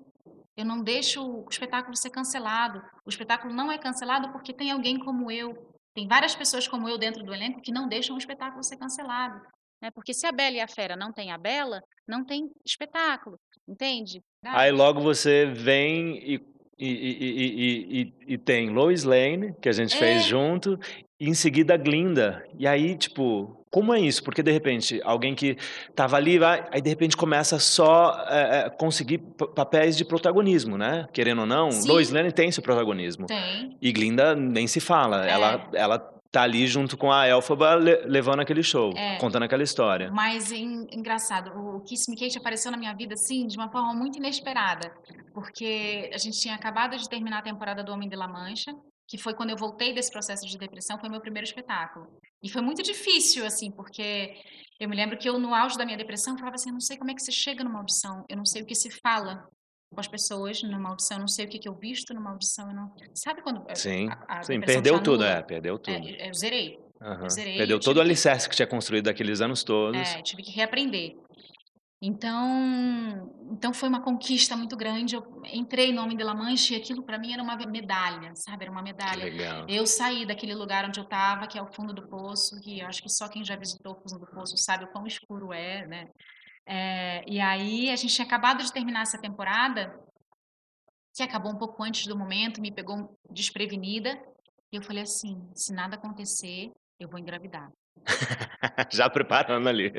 Eu 0.55 0.65
não 0.65 0.81
deixo 0.81 1.21
o 1.23 1.45
espetáculo 1.47 1.95
ser 1.95 2.09
cancelado. 2.09 2.81
O 3.05 3.09
espetáculo 3.09 3.53
não 3.53 3.71
é 3.71 3.77
cancelado 3.77 4.31
porque 4.31 4.51
tem 4.51 4.71
alguém 4.71 4.97
como 4.97 5.29
eu. 5.29 5.53
Tem 5.93 6.07
várias 6.07 6.35
pessoas 6.35 6.67
como 6.67 6.89
eu 6.89 6.97
dentro 6.97 7.23
do 7.23 7.33
elenco 7.33 7.61
que 7.61 7.71
não 7.71 7.87
deixam 7.87 8.15
o 8.15 8.19
espetáculo 8.19 8.63
ser 8.63 8.77
cancelado. 8.77 9.39
Né? 9.79 9.91
Porque 9.91 10.13
se 10.13 10.25
a 10.25 10.31
Bela 10.31 10.55
e 10.55 10.59
a 10.59 10.67
Fera 10.67 10.95
não 10.95 11.13
tem 11.13 11.31
a 11.31 11.37
Bela, 11.37 11.81
não 12.07 12.25
tem 12.25 12.49
espetáculo. 12.65 13.39
Entende? 13.67 14.19
Aí 14.43 14.71
logo 14.71 14.99
você 15.01 15.45
vem 15.45 16.17
e 16.17 16.39
e, 16.79 16.87
e, 16.87 18.01
e, 18.01 18.33
e, 18.33 18.37
tem 18.37 18.69
Lois 18.69 19.03
Lane, 19.03 19.53
que 19.61 19.67
a 19.67 19.71
gente 19.71 19.95
é. 19.95 19.99
fez 19.99 20.25
junto, 20.25 20.79
e 21.19 21.27
em 21.27 21.33
seguida 21.33 21.75
Glinda. 21.75 22.43
E 22.57 22.67
aí, 22.67 22.95
tipo, 22.95 23.57
como 23.71 23.93
é 23.93 23.99
isso? 23.99 24.23
Porque 24.23 24.43
de 24.43 24.51
repente, 24.51 25.01
alguém 25.03 25.33
que 25.33 25.57
tava 25.95 26.17
ali, 26.17 26.37
vai, 26.37 26.67
aí 26.71 26.81
de 26.81 26.89
repente 26.89 27.17
começa 27.17 27.59
só 27.59 28.23
é, 28.29 28.69
conseguir 28.69 29.19
papéis 29.55 29.97
de 29.97 30.05
protagonismo, 30.05 30.77
né? 30.77 31.07
Querendo 31.11 31.41
ou 31.41 31.47
não, 31.47 31.71
Sim. 31.71 31.87
Lois 31.87 32.09
Lane 32.11 32.31
tem 32.31 32.51
seu 32.51 32.63
protagonismo. 32.63 33.25
Tem. 33.25 33.75
E 33.81 33.91
Glinda 33.91 34.35
nem 34.35 34.67
se 34.67 34.79
fala. 34.79 35.27
É. 35.27 35.31
Ela, 35.31 35.69
ela 35.73 36.16
tá 36.31 36.43
ali 36.43 36.67
junto 36.67 36.97
com 36.97 37.11
a 37.11 37.27
Elfaba 37.27 37.75
le 37.75 37.95
levando 38.05 38.41
aquele 38.41 38.63
show, 38.63 38.91
é, 38.95 39.17
contando 39.17 39.43
aquela 39.43 39.63
história. 39.63 40.11
Mas 40.11 40.51
em, 40.51 40.87
engraçado, 40.91 41.51
o 41.51 41.81
Kiss 41.81 42.09
Me 42.09 42.17
Kate 42.17 42.37
apareceu 42.37 42.71
na 42.71 42.77
minha 42.77 42.93
vida 42.93 43.13
assim 43.13 43.47
de 43.47 43.57
uma 43.57 43.69
forma 43.69 43.93
muito 43.93 44.17
inesperada, 44.17 44.93
porque 45.33 46.09
a 46.13 46.17
gente 46.17 46.39
tinha 46.39 46.55
acabado 46.55 46.97
de 46.97 47.07
terminar 47.09 47.39
a 47.39 47.43
temporada 47.43 47.83
do 47.83 47.91
Homem 47.91 48.09
de 48.09 48.15
La 48.15 48.27
Mancha, 48.27 48.71
que 49.07 49.17
foi 49.17 49.33
quando 49.33 49.51
eu 49.51 49.57
voltei 49.57 49.93
desse 49.93 50.11
processo 50.11 50.45
de 50.45 50.57
depressão, 50.57 50.99
foi 50.99 51.09
meu 51.09 51.21
primeiro 51.21 51.45
espetáculo. 51.45 52.07
E 52.43 52.49
foi 52.49 52.61
muito 52.61 52.83
difícil 52.83 53.45
assim, 53.45 53.71
porque 53.71 54.33
eu 54.79 54.89
me 54.89 54.95
lembro 54.95 55.17
que 55.17 55.27
eu 55.27 55.39
no 55.39 55.53
auge 55.53 55.77
da 55.77 55.85
minha 55.85 55.97
depressão 55.97 56.37
falava 56.37 56.55
assim, 56.55 56.69
eu 56.69 56.73
não 56.73 56.81
sei 56.81 56.97
como 56.97 57.09
é 57.09 57.13
que 57.13 57.21
você 57.21 57.31
chega 57.31 57.63
numa 57.63 57.79
audição, 57.79 58.25
eu 58.29 58.37
não 58.37 58.45
sei 58.45 58.61
o 58.61 58.65
que 58.65 58.75
se 58.75 58.91
fala 59.01 59.47
com 59.89 59.99
as 59.99 60.07
pessoas 60.07 60.61
numa 60.63 60.89
audição, 60.89 61.17
eu 61.17 61.21
não 61.21 61.27
sei 61.27 61.45
o 61.45 61.49
que, 61.49 61.59
que 61.59 61.69
eu 61.69 61.75
visto 61.75 62.13
numa 62.13 62.31
audição, 62.31 62.69
eu 62.69 62.75
não... 62.75 62.93
Sabe 63.13 63.41
quando... 63.41 63.63
Sim, 63.75 64.09
a, 64.09 64.39
a 64.39 64.43
sim 64.43 64.59
perdeu 64.59 65.01
tudo, 65.01 65.23
é, 65.23 65.41
perdeu 65.41 65.79
tudo. 65.79 66.07
É, 66.07 66.29
eu 66.29 66.33
zerei. 66.33 66.79
Uhum. 67.01 67.23
Eu 67.23 67.29
zerei 67.29 67.57
perdeu 67.57 67.79
todo 67.79 67.97
o 67.97 68.01
alicerce 68.01 68.49
que 68.49 68.55
tinha 68.55 68.67
construído 68.67 69.05
daqueles 69.05 69.41
anos 69.41 69.63
todos. 69.63 69.99
É, 69.99 70.21
tive 70.21 70.43
que 70.43 70.51
reaprender. 70.51 71.15
Então, 71.99 73.33
então 73.51 73.73
foi 73.73 73.89
uma 73.89 74.03
conquista 74.03 74.55
muito 74.55 74.77
grande. 74.77 75.15
Eu 75.15 75.23
entrei 75.51 75.91
no 75.91 76.01
Homem 76.01 76.15
de 76.15 76.23
La 76.23 76.35
Mancha 76.35 76.75
e 76.75 76.77
aquilo 76.77 77.03
para 77.03 77.17
mim 77.17 77.33
era 77.33 77.41
uma 77.41 77.55
medalha, 77.55 78.35
sabe? 78.35 78.65
Era 78.65 78.71
uma 78.71 78.83
medalha. 78.83 79.23
Legal. 79.23 79.65
Eu 79.67 79.87
saí 79.87 80.25
daquele 80.25 80.53
lugar 80.53 80.85
onde 80.85 80.99
eu 80.99 81.03
estava, 81.03 81.47
que 81.47 81.57
é 81.57 81.61
o 81.61 81.73
fundo 81.73 81.93
do 81.93 82.07
poço, 82.07 82.59
que 82.61 82.79
eu 82.79 82.87
acho 82.87 83.01
que 83.01 83.09
só 83.09 83.27
quem 83.27 83.43
já 83.43 83.55
visitou 83.55 83.93
o 83.93 83.95
fundo 83.95 84.19
do 84.19 84.27
poço 84.27 84.55
sabe 84.57 84.83
o 84.83 84.87
quão 84.89 85.07
escuro 85.07 85.51
é, 85.51 85.87
né? 85.87 86.07
É, 86.67 87.23
e 87.25 87.39
aí 87.39 87.89
a 87.89 87.95
gente 87.95 88.13
tinha 88.13 88.25
acabado 88.27 88.61
de 88.61 88.73
terminar 88.73 89.03
essa 89.03 89.19
temporada, 89.19 89.97
que 91.15 91.23
acabou 91.23 91.51
um 91.51 91.57
pouco 91.57 91.81
antes 91.81 92.05
do 92.05 92.17
momento, 92.17 92.61
me 92.61 92.71
pegou 92.71 93.17
desprevenida. 93.31 94.11
E 94.71 94.75
eu 94.75 94.81
falei 94.81 95.03
assim: 95.03 95.49
se 95.55 95.73
nada 95.73 95.95
acontecer, 95.95 96.69
eu 96.99 97.07
vou 97.09 97.19
engravidar. 97.19 97.71
Já 98.91 99.09
preparando 99.09 99.69
ali. 99.69 99.91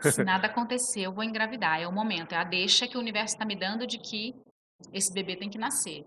Se 0.00 0.24
nada 0.24 0.46
acontecer, 0.46 1.02
eu 1.02 1.12
vou 1.12 1.22
engravidar. 1.22 1.80
É 1.80 1.86
o 1.86 1.92
momento, 1.92 2.32
é 2.32 2.36
a 2.36 2.44
deixa 2.44 2.88
que 2.88 2.96
o 2.96 3.00
universo 3.00 3.34
está 3.34 3.44
me 3.44 3.54
dando 3.54 3.86
de 3.86 3.98
que 3.98 4.34
esse 4.92 5.12
bebê 5.12 5.36
tem 5.36 5.50
que 5.50 5.58
nascer. 5.58 6.04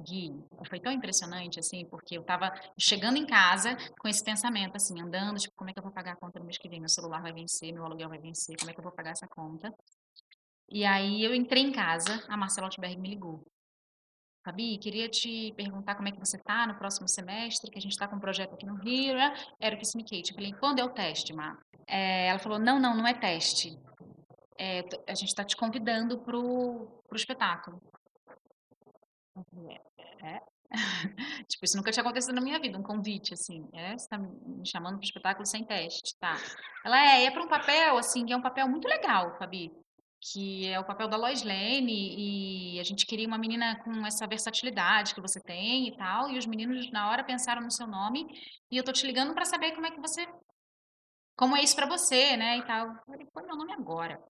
Gui, 0.00 0.44
foi 0.68 0.80
tão 0.80 0.92
impressionante, 0.92 1.58
assim, 1.58 1.84
porque 1.86 2.16
eu 2.16 2.22
tava 2.22 2.52
chegando 2.78 3.16
em 3.16 3.26
casa 3.26 3.76
com 3.98 4.08
esse 4.08 4.22
pensamento, 4.22 4.76
assim, 4.76 5.00
andando, 5.00 5.38
tipo, 5.38 5.54
como 5.56 5.70
é 5.70 5.72
que 5.72 5.78
eu 5.78 5.82
vou 5.82 5.92
pagar 5.92 6.12
a 6.12 6.16
conta 6.16 6.38
no 6.38 6.44
mês 6.44 6.58
que 6.58 6.68
vem? 6.68 6.80
Meu 6.80 6.88
celular 6.88 7.20
vai 7.20 7.32
vencer, 7.32 7.72
meu 7.72 7.84
aluguel 7.84 8.08
vai 8.08 8.18
vencer, 8.18 8.56
como 8.58 8.70
é 8.70 8.74
que 8.74 8.80
eu 8.80 8.84
vou 8.84 8.92
pagar 8.92 9.10
essa 9.10 9.26
conta? 9.26 9.72
E 10.70 10.84
aí 10.84 11.24
eu 11.24 11.34
entrei 11.34 11.62
em 11.62 11.72
casa, 11.72 12.22
a 12.28 12.36
Marcela 12.36 12.66
Altberg 12.66 12.96
me 12.98 13.08
ligou. 13.08 13.44
Fabi, 14.44 14.78
queria 14.78 15.08
te 15.08 15.52
perguntar 15.56 15.94
como 15.94 16.08
é 16.08 16.12
que 16.12 16.18
você 16.18 16.38
tá 16.38 16.66
no 16.66 16.76
próximo 16.76 17.08
semestre, 17.08 17.70
que 17.70 17.78
a 17.78 17.82
gente 17.82 17.92
está 17.92 18.06
com 18.06 18.16
um 18.16 18.20
projeto 18.20 18.54
aqui 18.54 18.64
no 18.64 18.76
Rio, 18.76 19.14
né? 19.14 19.34
Era 19.60 19.74
o 19.74 19.78
Kiss 19.78 19.96
Me 19.96 20.02
Kate. 20.02 20.30
Eu 20.30 20.34
falei, 20.36 20.52
quando 20.54 20.78
é 20.78 20.84
o 20.84 20.90
teste, 20.90 21.34
Mar? 21.34 21.58
É, 21.86 22.28
ela 22.28 22.38
falou, 22.38 22.58
não, 22.58 22.78
não, 22.78 22.96
não 22.96 23.06
é 23.06 23.14
teste. 23.14 23.76
É, 24.58 24.80
a 25.06 25.14
gente 25.14 25.28
está 25.28 25.44
te 25.44 25.56
convidando 25.56 26.18
pro, 26.18 27.02
pro 27.06 27.16
espetáculo. 27.16 27.80
É, 29.68 30.34
é. 30.34 30.40
tipo, 31.48 31.64
isso 31.64 31.76
nunca 31.76 31.90
tinha 31.90 32.02
acontecido 32.02 32.34
na 32.34 32.40
minha 32.40 32.58
vida, 32.58 32.78
um 32.78 32.82
convite, 32.82 33.32
assim. 33.34 33.68
É, 33.72 33.96
você 33.96 34.08
tá 34.08 34.18
me 34.18 34.66
chamando 34.66 34.96
para 34.96 35.04
espetáculo 35.04 35.46
sem 35.46 35.64
teste, 35.64 36.16
tá? 36.18 36.36
Ela 36.84 37.00
é, 37.00 37.24
é 37.24 37.30
para 37.30 37.42
um 37.42 37.48
papel, 37.48 37.96
assim, 37.96 38.26
que 38.26 38.32
é 38.32 38.36
um 38.36 38.42
papel 38.42 38.68
muito 38.68 38.86
legal, 38.86 39.36
Fabi. 39.38 39.72
Que 40.20 40.66
é 40.66 40.80
o 40.80 40.84
papel 40.84 41.08
da 41.08 41.16
Lois 41.16 41.44
Lane, 41.44 42.74
e 42.74 42.80
a 42.80 42.82
gente 42.82 43.06
queria 43.06 43.28
uma 43.28 43.38
menina 43.38 43.76
com 43.84 44.04
essa 44.04 44.26
versatilidade 44.26 45.14
que 45.14 45.20
você 45.20 45.40
tem 45.40 45.88
e 45.88 45.96
tal. 45.96 46.28
E 46.28 46.36
os 46.36 46.44
meninos, 46.44 46.90
na 46.90 47.08
hora, 47.08 47.22
pensaram 47.22 47.62
no 47.62 47.70
seu 47.70 47.86
nome. 47.86 48.26
E 48.70 48.76
eu 48.76 48.84
tô 48.84 48.92
te 48.92 49.06
ligando 49.06 49.32
para 49.32 49.44
saber 49.44 49.72
como 49.72 49.86
é 49.86 49.90
que 49.92 50.00
você 50.00 50.26
como 51.38 51.56
é 51.56 51.62
isso 51.62 51.76
pra 51.76 51.86
você, 51.86 52.36
né, 52.36 52.58
e 52.58 52.66
tal. 52.66 52.88
Eu 52.88 52.94
falei, 53.06 53.26
põe 53.32 53.46
meu 53.46 53.56
nome 53.56 53.72
agora. 53.72 54.20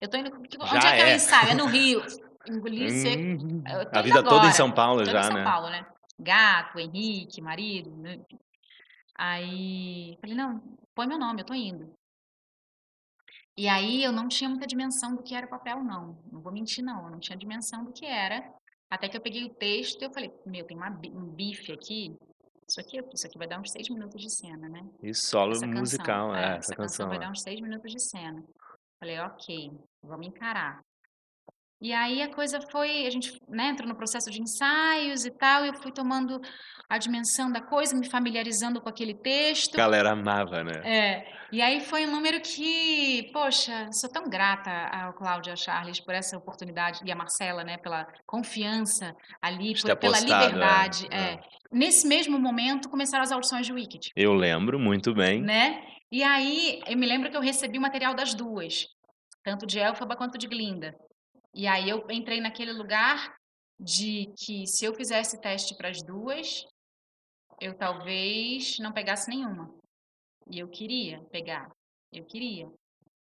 Eu 0.00 0.10
tô 0.10 0.16
indo, 0.16 0.34
onde 0.34 0.82
Já 0.82 0.94
é 0.94 0.96
que 0.96 1.02
é. 1.02 1.14
ensaio? 1.14 1.50
É 1.52 1.54
no 1.54 1.66
Rio. 1.70 2.02
Engoli 2.46 2.90
seco. 2.90 3.22
Hum, 3.22 3.62
Eu 3.66 3.90
tô 3.90 3.98
a 3.98 4.02
vida 4.02 4.22
toda 4.22 4.36
em 4.36 4.38
agora. 4.38 4.52
São 4.52 4.72
Paulo 4.72 5.04
já, 5.04 5.22
São 5.24 5.34
né? 5.34 5.44
Paulo, 5.44 5.68
né? 5.70 5.86
Gato, 6.18 6.78
Henrique, 6.78 7.40
marido, 7.40 7.90
né? 7.96 8.18
Aí, 9.16 10.16
falei, 10.20 10.36
não, 10.36 10.60
põe 10.94 11.06
meu 11.06 11.18
nome, 11.18 11.42
eu 11.42 11.46
tô 11.46 11.54
indo. 11.54 11.92
E 13.56 13.68
aí 13.68 14.04
eu 14.04 14.12
não 14.12 14.28
tinha 14.28 14.48
muita 14.48 14.66
dimensão 14.66 15.16
do 15.16 15.22
que 15.22 15.34
era 15.34 15.46
o 15.46 15.50
papel, 15.50 15.82
não. 15.82 16.16
Não 16.30 16.40
vou 16.40 16.52
mentir, 16.52 16.84
não. 16.84 17.04
Eu 17.04 17.10
não 17.10 17.18
tinha 17.18 17.36
dimensão 17.36 17.84
do 17.84 17.92
que 17.92 18.06
era. 18.06 18.52
Até 18.88 19.08
que 19.08 19.16
eu 19.16 19.20
peguei 19.20 19.44
o 19.44 19.54
texto 19.54 20.00
e 20.00 20.04
eu 20.04 20.12
falei, 20.12 20.32
meu, 20.46 20.64
tem 20.64 20.76
uma 20.76 20.88
um 20.88 21.26
bife 21.34 21.72
aqui. 21.72 22.16
Isso 22.68 22.80
aqui, 22.80 22.98
isso 23.12 23.26
aqui 23.26 23.38
vai 23.38 23.48
dar 23.48 23.58
uns 23.58 23.72
seis 23.72 23.88
minutos 23.88 24.20
de 24.22 24.30
cena, 24.30 24.68
né? 24.68 24.86
E 25.02 25.12
solo 25.14 25.52
Essa 25.52 25.66
canção, 25.66 25.80
musical, 25.80 26.34
é, 26.34 26.38
é, 26.38 26.42
essa 26.42 26.56
essa 26.58 26.76
canção 26.76 27.06
canção. 27.06 27.08
vai 27.08 27.16
é. 27.16 27.20
dar 27.20 27.30
uns 27.30 27.42
seis 27.42 27.60
minutos 27.60 27.90
de 27.90 28.00
cena. 28.00 28.44
Falei, 29.00 29.18
ok, 29.20 29.72
vamos 30.02 30.26
encarar. 30.26 30.80
E 31.80 31.92
aí 31.92 32.20
a 32.22 32.28
coisa 32.34 32.58
foi, 32.72 33.06
a 33.06 33.10
gente 33.10 33.30
né, 33.48 33.68
entrou 33.68 33.88
no 33.88 33.96
processo 33.96 34.30
de 34.30 34.40
ensaios 34.42 35.24
e 35.24 35.30
tal, 35.30 35.64
e 35.64 35.68
eu 35.68 35.74
fui 35.74 35.92
tomando 35.92 36.40
a 36.90 36.98
dimensão 36.98 37.52
da 37.52 37.60
coisa, 37.60 37.94
me 37.96 38.10
familiarizando 38.10 38.80
com 38.80 38.88
aquele 38.88 39.14
texto. 39.14 39.74
A 39.74 39.78
galera 39.78 40.10
amava, 40.12 40.64
né? 40.64 40.80
É, 40.84 41.24
e 41.52 41.60
aí 41.62 41.80
foi 41.80 42.04
um 42.06 42.10
número 42.10 42.40
que, 42.40 43.30
poxa, 43.32 43.86
sou 43.92 44.10
tão 44.10 44.24
grata 44.28 44.70
ao 44.90 45.12
Cláudio 45.12 45.50
e 45.50 45.52
ao 45.52 45.56
Charles 45.56 46.00
por 46.00 46.14
essa 46.14 46.36
oportunidade, 46.36 47.00
e 47.04 47.12
a 47.12 47.16
Marcela, 47.16 47.62
né, 47.62 47.76
pela 47.78 48.04
confiança 48.26 49.14
ali, 49.40 49.74
por- 49.74 49.82
pela 49.98 50.16
apostado, 50.16 50.32
é, 50.44 50.46
liberdade. 50.46 51.06
é. 51.10 51.20
é. 51.34 51.40
Nesse 51.70 52.08
mesmo 52.08 52.40
momento 52.40 52.88
começaram 52.88 53.22
as 53.22 53.30
audições 53.30 53.66
de 53.66 53.72
Wicked 53.74 54.08
Eu 54.16 54.32
lembro 54.32 54.78
muito 54.80 55.12
bem. 55.12 55.42
né? 55.42 55.82
E 56.10 56.22
aí, 56.24 56.80
eu 56.88 56.96
me 56.96 57.06
lembro 57.06 57.30
que 57.30 57.36
eu 57.36 57.42
recebi 57.42 57.76
o 57.76 57.82
material 57.82 58.14
das 58.14 58.32
duas, 58.32 58.84
tanto 59.44 59.66
de 59.66 59.78
Elfaba 59.78 60.16
quanto 60.16 60.38
de 60.38 60.48
Glinda. 60.48 60.94
E 61.58 61.66
aí 61.66 61.88
eu 61.90 62.06
entrei 62.08 62.40
naquele 62.40 62.72
lugar 62.72 63.34
de 63.80 64.32
que 64.38 64.64
se 64.64 64.84
eu 64.84 64.94
fizesse 64.94 65.40
teste 65.40 65.76
para 65.76 65.88
as 65.88 66.00
duas, 66.00 66.64
eu 67.60 67.76
talvez 67.76 68.78
não 68.78 68.92
pegasse 68.92 69.28
nenhuma. 69.28 69.68
E 70.48 70.60
eu 70.60 70.68
queria 70.68 71.20
pegar, 71.32 71.68
eu 72.12 72.24
queria. 72.24 72.68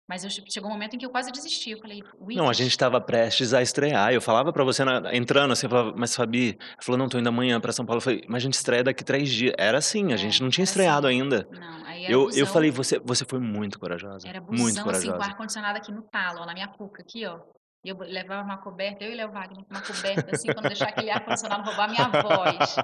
Mas 0.09 0.23
eu, 0.23 0.29
chegou 0.51 0.69
um 0.69 0.73
momento 0.73 0.95
em 0.95 0.97
que 0.99 1.05
eu 1.05 1.11
quase 1.11 1.31
desisti. 1.31 1.69
Eu 1.71 1.79
falei, 1.79 2.01
Não, 2.35 2.49
a 2.49 2.53
gente 2.53 2.71
estava 2.71 2.99
prestes 2.99 3.53
a 3.53 3.61
estrear. 3.61 4.11
Eu 4.11 4.21
falava 4.21 4.51
pra 4.51 4.63
você, 4.63 4.83
na- 4.83 5.15
entrando 5.15 5.51
assim, 5.51 5.67
eu 5.67 5.69
falava, 5.69 5.93
mas 5.95 6.15
Fabi, 6.15 6.57
falou, 6.81 6.97
não, 6.97 7.07
tô 7.07 7.19
indo 7.19 7.29
amanhã 7.29 7.61
pra 7.61 7.71
São 7.71 7.85
Paulo. 7.85 7.97
Eu 7.99 8.03
falei, 8.03 8.21
mas 8.27 8.37
a 8.37 8.45
gente 8.45 8.53
estreia 8.55 8.83
daqui 8.83 9.03
três 9.03 9.29
dias. 9.29 9.53
Era 9.57 9.77
assim, 9.77 10.11
a 10.11 10.15
É, 10.15 10.17
gente 10.17 10.41
não 10.41 10.49
tinha 10.49 10.63
era 10.63 10.69
estreado 10.69 11.05
assim. 11.07 11.21
ainda. 11.21 11.47
Não, 11.51 11.85
aí 11.85 12.03
era 12.05 12.13
Eu, 12.13 12.21
eu 12.21 12.25
busão. 12.25 12.47
falei, 12.47 12.71
você, 12.71 12.99
você 12.99 13.23
foi 13.23 13.39
muito 13.39 13.79
corajosa. 13.79 14.27
Era 14.27 14.41
muito 14.41 14.49
busão, 14.57 14.89
assim, 14.89 15.07
com 15.07 15.11
corajosa. 15.13 15.31
ar-condicionado 15.31 15.77
aqui 15.77 15.91
no 15.91 16.01
talo, 16.03 16.41
ó, 16.41 16.45
na 16.45 16.53
minha 16.53 16.67
cuca, 16.67 17.01
aqui, 17.03 17.23
ó. 17.25 17.39
E 17.85 17.89
eu 17.89 17.97
levava 17.99 18.43
uma 18.43 18.57
coberta, 18.57 19.03
eu 19.03 19.11
e 19.11 19.15
Léo 19.15 19.31
Wagner, 19.31 19.63
uma 19.69 19.81
coberta, 19.81 20.35
assim, 20.35 20.47
pra 20.47 20.59
não 20.59 20.69
deixar 20.69 20.89
aquele 20.89 21.11
ar-condicionado 21.11 21.69
roubar 21.69 21.87
minha 21.87 22.09
voz. 22.09 22.75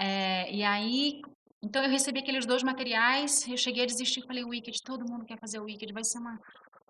É, 0.00 0.50
e 0.52 0.64
aí, 0.64 1.20
então 1.62 1.80
eu 1.84 1.88
recebi 1.88 2.18
aqueles 2.18 2.44
dois 2.44 2.64
materiais, 2.64 3.46
eu 3.46 3.56
cheguei 3.56 3.84
a 3.84 3.86
desistir, 3.86 4.26
falei, 4.26 4.44
Wicked, 4.44 4.82
todo 4.82 5.08
mundo 5.08 5.24
quer 5.24 5.38
fazer 5.38 5.60
o 5.60 5.64
Wicked, 5.64 5.92
vai 5.92 6.02
ser 6.02 6.18
uma, 6.18 6.36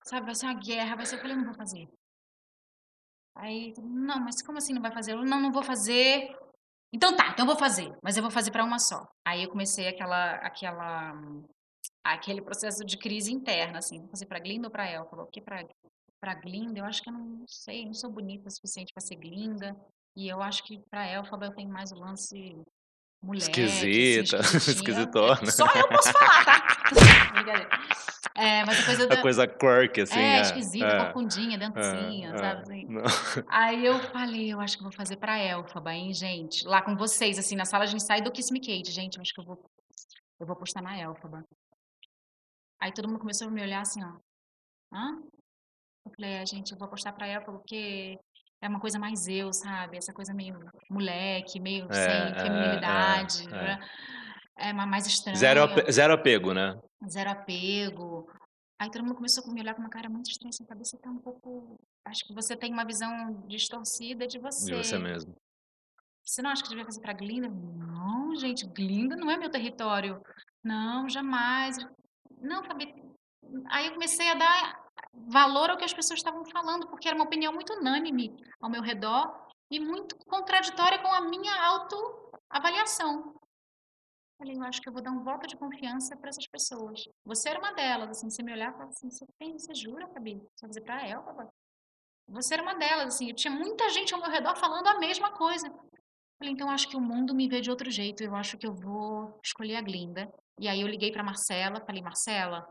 sabe, 0.03 0.25
vai 0.25 0.35
ser 0.35 0.47
uma 0.47 0.55
guerra, 0.55 0.97
vai 0.97 1.05
ser, 1.05 1.17
eu 1.17 1.21
falei, 1.21 1.37
não 1.37 1.45
vou 1.45 1.55
fazer. 1.55 1.87
Aí, 3.37 3.75
não, 3.77 4.19
mas 4.19 4.41
como 4.43 4.57
assim 4.57 4.73
não 4.73 4.81
vai 4.81 4.91
fazer? 4.91 5.13
Eu, 5.13 5.23
não, 5.23 5.43
não 5.43 5.53
vou 5.53 5.63
fazer. 5.63 6.35
Então 6.91 7.15
tá, 7.15 7.29
então 7.29 7.45
eu 7.45 7.51
vou 7.51 7.59
fazer, 7.59 7.93
mas 8.03 8.17
eu 8.17 8.23
vou 8.23 8.33
fazer 8.33 8.51
para 8.51 8.65
uma 8.65 8.79
só. 8.79 9.07
Aí 9.27 9.43
eu 9.43 9.51
comecei 9.51 9.89
aquela, 9.89 10.37
aquela, 10.37 11.13
aquele 12.03 12.41
processo 12.41 12.83
de 12.83 12.97
crise 12.97 13.31
interna, 13.31 13.77
assim, 13.77 13.99
vou 14.01 14.09
fazer 14.09 14.25
para 14.25 14.41
Glinda 14.41 14.69
ou 14.69 14.73
para 14.73 14.91
Elfa? 14.91 15.17
Porque 15.17 15.43
para 15.43 15.63
para 16.21 16.35
Glinda, 16.35 16.79
eu 16.79 16.85
acho 16.85 17.03
que 17.03 17.09
eu 17.09 17.15
não 17.15 17.45
sei, 17.49 17.87
não 17.87 17.95
sou 17.95 18.11
bonita 18.11 18.49
o 18.49 18.51
suficiente 18.51 18.93
para 18.93 19.01
ser 19.03 19.17
Glinda, 19.17 19.75
e 20.17 20.29
eu 20.29 20.43
acho 20.43 20.63
que 20.65 20.79
para 20.91 21.09
Elfaba 21.09 21.47
eu 21.47 21.55
tenho 21.55 21.71
mais 21.71 21.91
o 21.93 21.97
lance 21.97 22.57
mulher, 23.23 23.43
Esquisita, 23.43 24.39
esquisitona. 24.57 25.51
Só 25.51 25.67
eu 25.67 25.89
posso 25.89 26.13
falar, 26.13 26.45
tá? 26.45 26.61
É, 28.41 28.65
mas 28.65 28.81
a 28.81 28.87
coisa 28.87 29.07
da 29.07 29.15
A 29.17 29.21
coisa 29.21 29.47
quirk, 29.47 30.01
assim. 30.01 30.19
é, 30.19 30.39
é, 30.39 30.41
esquisita, 30.41 30.87
é, 30.87 31.05
corcundinha, 31.05 31.59
dentucinha, 31.59 32.31
é, 32.31 32.39
sabe? 32.39 32.59
é. 32.59 32.63
assim? 32.63 32.87
Aí 33.49 33.85
eu 33.85 33.99
falei, 33.99 34.53
eu 34.53 34.61
acho 34.61 34.79
que 34.79 34.83
vou 34.83 34.93
fazer 34.93 35.17
pra 35.17 35.39
Elfaba, 35.39 35.93
hein, 35.93 36.15
gente? 36.15 36.67
Lá 36.67 36.81
com 36.81 36.97
vocês, 36.97 37.39
assim, 37.39 37.55
na 37.55 37.67
sala 37.67 37.87
de 37.87 37.97
ensaio 37.97 38.25
do 38.25 38.33
Kiss 38.33 38.51
Me 38.51 38.61
Kate. 38.61 38.91
Gente, 38.91 39.17
eu 39.17 39.21
acho 39.21 39.35
que 39.35 39.41
eu 39.41 39.45
vou, 39.45 39.63
eu 40.39 40.47
vou 40.47 40.57
postar 40.57 40.81
na 40.81 40.99
Elfaba. 40.99 41.45
Aí 42.81 42.93
todo 42.93 43.09
mundo 43.09 43.21
começou 43.21 43.49
a 43.49 43.51
me 43.51 43.61
olhar 43.61 43.83
assim, 43.83 44.03
ó. 44.03 44.17
Hã? 44.95 45.21
Eu 46.05 46.13
falei, 46.15 46.31
é, 46.35 46.47
gente, 46.47 46.73
eu 46.73 46.79
vou 46.79 46.89
postar 46.89 47.13
pra 47.13 47.29
Elfaba 47.29 47.59
porque 47.59 48.19
é 48.63 48.69
uma 48.69 48.81
coisa 48.81 48.99
mais 48.99 49.27
eu, 49.29 49.53
sabe? 49.53 49.97
Essa 49.99 50.13
coisa 50.13 50.33
meio 50.35 50.59
moleque, 50.91 51.61
meio 51.61 51.87
É, 51.91 51.95
sem 51.95 52.33
é, 52.33 52.35
feminilidade. 52.43 53.47
é. 53.49 53.51
né? 53.51 53.79
É, 54.59 54.73
ma- 54.73 54.87
mais 54.87 55.07
estranha. 55.07 55.37
Zero, 55.37 55.63
ape- 55.63 55.91
zero 55.93 56.13
apego, 56.15 56.53
né? 56.53 56.79
Zero 57.09 57.31
apego. 57.31 58.31
Aí 58.79 58.91
todo 58.91 59.03
mundo 59.05 59.15
começou 59.17 59.45
a 59.45 59.53
me 59.53 59.61
olhar 59.61 59.75
com 59.75 59.81
uma 59.83 59.91
cara 59.91 60.09
muito 60.09 60.31
estranha, 60.31 60.51
assim, 60.51 60.65
cabeça 60.65 60.99
tá 61.03 61.11
um 61.11 61.19
pouco... 61.19 61.79
Acho 62.07 62.25
que 62.27 62.35
você 62.35 62.57
tem 62.57 62.73
uma 62.73 62.85
visão 62.85 63.43
distorcida 63.47 64.27
de 64.27 64.39
você. 64.39 64.71
De 64.71 64.77
você 64.77 64.99
mesmo. 64.99 65.35
Você 66.25 66.43
não 66.43 66.51
acha 66.51 66.63
que 66.63 66.69
devia 66.71 66.85
fazer 66.85 67.01
pra 67.01 67.13
Glinda? 67.13 67.49
Não, 67.49 68.35
gente, 68.37 68.67
Glinda 68.67 69.17
não 69.17 69.31
é 69.31 69.37
meu 69.37 69.51
território. 69.51 70.21
Não, 70.65 71.09
jamais. 71.09 71.77
Não, 72.41 72.63
Fabi. 72.65 72.95
Aí 73.71 73.87
eu 73.87 73.93
comecei 73.93 74.29
a 74.31 74.35
dar 74.35 74.85
valor 75.13 75.71
ao 75.71 75.77
que 75.77 75.85
as 75.85 75.93
pessoas 75.93 76.19
estavam 76.19 76.45
falando, 76.45 76.87
porque 76.89 77.09
era 77.09 77.17
uma 77.17 77.25
opinião 77.25 77.53
muito 77.53 77.73
unânime 77.75 78.35
ao 78.61 78.71
meu 78.71 78.83
redor 78.83 79.49
e 79.71 79.79
muito 79.79 80.17
contraditória 80.27 80.99
com 80.99 81.09
a 81.09 81.21
minha 81.21 81.55
autoavaliação. 81.67 83.35
Falei, 84.39 84.57
eu 84.57 84.63
acho 84.63 84.81
que 84.81 84.89
eu 84.89 84.93
vou 84.93 85.03
dar 85.03 85.11
um 85.11 85.23
voto 85.23 85.47
de 85.47 85.57
confiança 85.57 86.17
para 86.17 86.31
essas 86.31 86.47
pessoas. 86.47 87.05
Você 87.27 87.51
era 87.51 87.59
uma 87.59 87.73
delas, 87.75 88.11
assim, 88.11 88.31
você 88.31 88.43
me 88.43 88.53
olhar 88.53 88.71
e 88.71 88.73
falar 88.73 88.87
assim, 88.87 89.11
você 89.11 89.27
tem, 89.39 89.53
você 89.53 89.75
jura, 89.75 90.09
Fabi? 90.09 90.37
Você 90.37 90.67
vai 90.67 90.69
fazer 90.69 90.81
pra 90.81 91.07
ela, 91.07 91.23
papai? 91.23 91.47
Você 92.27 92.55
era 92.55 92.63
uma 92.63 92.75
delas, 92.75 93.15
assim, 93.15 93.29
eu 93.29 93.37
tinha 93.37 93.53
muita 93.53 93.91
gente 93.91 94.15
ao 94.15 94.21
meu 94.21 94.31
redor 94.31 94.57
falando 94.57 94.87
a 94.87 94.99
mesma 94.99 95.31
coisa. 95.33 95.69
Falei, 96.39 96.55
então 96.55 96.71
acho 96.71 96.89
que 96.89 96.97
o 96.97 97.01
mundo 97.01 97.35
me 97.35 97.49
vê 97.49 97.61
de 97.61 97.71
outro 97.71 97.91
jeito, 97.91 98.23
eu 98.23 98.35
acho 98.35 98.57
que 98.57 98.67
eu 98.67 98.75
vou 98.75 99.39
escolher 99.45 99.77
a 99.77 99.83
Glinda. 99.83 100.33
E 100.59 100.69
aí 100.69 100.81
eu 100.81 100.89
liguei 100.89 101.13
para 101.13 101.23
Marcela, 101.23 101.85
falei, 101.85 102.01
Marcela, 102.01 102.67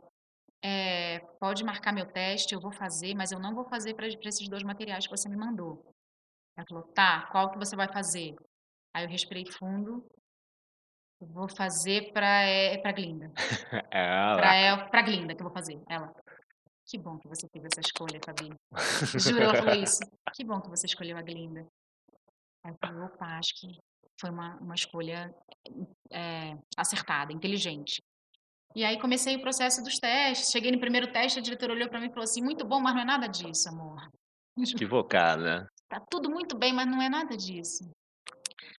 é, 0.64 1.20
pode 1.40 1.64
marcar 1.64 1.94
meu 1.94 2.06
teste, 2.06 2.54
eu 2.54 2.60
vou 2.60 2.72
fazer, 2.72 3.14
mas 3.16 3.32
eu 3.32 3.40
não 3.40 3.56
vou 3.56 3.66
fazer 3.66 3.94
para 3.94 4.08
esses 4.08 4.48
dois 4.50 4.64
materiais 4.64 5.06
que 5.06 5.16
você 5.16 5.30
me 5.30 5.38
mandou. 5.38 5.84
Ela 6.58 6.66
falou, 6.68 6.84
tá, 6.94 7.28
qual 7.32 7.52
que 7.52 7.58
você 7.58 7.76
vai 7.76 7.92
fazer? 7.92 8.36
Aí 8.94 9.06
eu 9.06 9.10
respirei 9.10 9.46
fundo, 9.46 10.06
eu 11.22 11.28
vou 11.28 11.48
fazer 11.50 12.12
para 12.12 12.42
é, 12.44 12.78
pra 12.78 12.92
Glinda. 12.92 13.32
Ela. 13.92 14.38
Pra, 14.38 14.56
El, 14.56 14.90
pra 14.90 15.02
Glinda 15.02 15.36
que 15.36 15.42
eu 15.42 15.48
vou 15.48 15.54
fazer. 15.54 15.82
Ela, 15.90 16.12
que 16.88 16.98
bom 16.98 17.18
que 17.18 17.28
você 17.28 17.48
fez 17.50 17.66
essa 17.66 17.82
escolha, 17.82 18.20
Fabi. 18.26 18.50
Juro, 19.20 19.44
ela 19.44 19.56
falou 19.56 19.76
isso. 19.76 20.00
Que 20.34 20.44
bom 20.44 20.60
que 20.60 20.70
você 20.70 20.88
escolheu 20.88 21.18
a 21.18 21.22
Glinda. 21.22 21.66
Aí 22.66 22.72
eu 22.72 22.78
falei, 22.84 23.02
opa, 23.04 23.26
acho 23.38 23.54
que 23.60 23.68
foi 24.20 24.30
uma, 24.30 24.58
uma 24.58 24.76
escolha 24.76 25.34
é, 26.12 26.58
acertada, 26.76 27.32
inteligente. 27.32 28.02
E 28.76 28.84
aí 28.84 29.00
comecei 29.00 29.36
o 29.36 29.42
processo 29.42 29.82
dos 29.82 29.98
testes. 29.98 30.52
Cheguei 30.52 30.72
no 30.72 30.80
primeiro 30.80 31.12
teste, 31.12 31.40
a 31.40 31.42
diretora 31.42 31.74
olhou 31.74 31.90
para 31.90 32.00
mim 32.00 32.08
e 32.08 32.10
falou 32.10 32.24
assim, 32.24 32.42
muito 32.42 32.66
bom, 32.66 32.80
mas 32.80 32.94
não 32.94 33.02
é 33.02 33.06
nada 33.06 33.28
disso, 33.28 33.70
amor. 33.70 34.10
Equivocada. 34.58 35.68
Tá 35.90 36.00
tudo 36.00 36.30
muito 36.30 36.56
bem, 36.56 36.72
mas 36.72 36.86
não 36.86 37.02
é 37.02 37.10
nada 37.10 37.36
disso. 37.36 37.90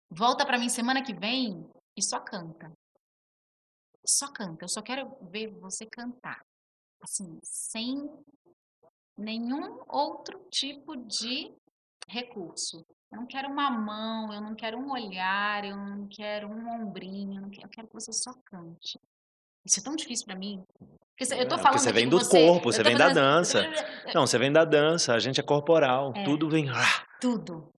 Volta 0.08 0.46
para 0.46 0.60
mim 0.60 0.68
semana 0.68 1.02
que 1.02 1.12
vem 1.12 1.68
e 1.96 2.00
só 2.00 2.20
canta. 2.20 2.72
Só 4.06 4.30
canta. 4.30 4.64
Eu 4.64 4.68
só 4.68 4.80
quero 4.80 5.18
ver 5.28 5.48
você 5.48 5.84
cantar. 5.86 6.40
Assim, 7.02 7.36
sem 7.42 8.08
nenhum 9.18 9.80
outro 9.88 10.46
tipo 10.52 10.96
de 10.96 11.52
recurso. 12.08 12.86
Eu 13.10 13.18
não 13.18 13.26
quero 13.26 13.48
uma 13.48 13.68
mão, 13.70 14.32
eu 14.32 14.40
não 14.40 14.54
quero 14.54 14.78
um 14.78 14.92
olhar, 14.92 15.64
eu 15.64 15.76
não 15.76 16.06
quero 16.06 16.46
um 16.48 16.68
ombrinho, 16.68 17.42
eu, 17.42 17.50
quero, 17.50 17.66
eu 17.66 17.70
quero 17.70 17.88
que 17.88 17.94
você 17.94 18.12
só 18.12 18.32
cante. 18.44 19.00
Isso 19.64 19.80
é 19.80 19.82
tão 19.82 19.94
difícil 19.94 20.26
para 20.26 20.36
mim. 20.36 20.62
Porque 20.78 21.24
eu 21.24 21.28
tô 21.28 21.34
É, 21.34 21.46
porque 21.46 21.62
falando 21.62 21.78
você 21.78 21.88
aqui 21.90 21.98
vem 22.00 22.08
do 22.08 22.18
você, 22.18 22.46
corpo, 22.46 22.72
você 22.72 22.82
vem 22.82 22.96
da 22.96 23.08
dança. 23.10 23.62
Não, 24.14 24.26
você 24.26 24.38
vem 24.38 24.50
da 24.50 24.64
dança, 24.64 25.12
a 25.14 25.18
gente 25.18 25.38
é 25.38 25.42
corporal. 25.42 26.12
É. 26.16 26.24
Tudo 26.24 26.48
vem. 26.48 26.68
ah, 26.70 27.04
Tudo. 27.20 27.70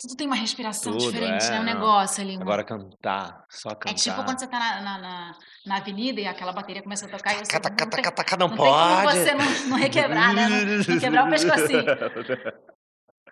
Tudo 0.00 0.14
tem 0.16 0.28
uma 0.28 0.36
respiração 0.36 0.92
Tudo, 0.92 1.10
diferente, 1.10 1.44
é, 1.46 1.50
né? 1.50 1.60
Um 1.60 1.64
não. 1.64 1.74
negócio 1.74 2.22
ali. 2.22 2.34
uma- 2.36 2.42
Agora 2.42 2.64
cantar, 2.64 3.44
só 3.50 3.70
cantar. 3.70 3.90
É 3.90 3.94
tipo 3.94 4.24
quando 4.24 4.38
você 4.38 4.46
tá 4.46 4.56
na, 4.58 4.80
na, 4.80 4.98
na, 5.00 5.32
na 5.66 5.76
avenida 5.78 6.20
e 6.20 6.26
aquela 6.26 6.52
bateria 6.52 6.82
começa 6.82 7.06
a 7.06 7.08
tocar 7.08 7.32
e 7.34 7.38
você 7.44 7.50
Cata, 7.50 7.68
cata, 7.70 8.00
cata, 8.02 8.24
cata, 8.24 8.36
não 8.36 8.48
não 8.48 8.56
pode. 8.56 9.18
você 9.18 9.34
não, 9.34 9.68
não 9.70 9.76
requebrar, 9.76 10.32
né? 10.34 10.48
Não, 10.48 10.76
não 10.94 11.00
quebrar 11.00 11.26
o 11.26 11.30
pescocinho. 11.30 11.82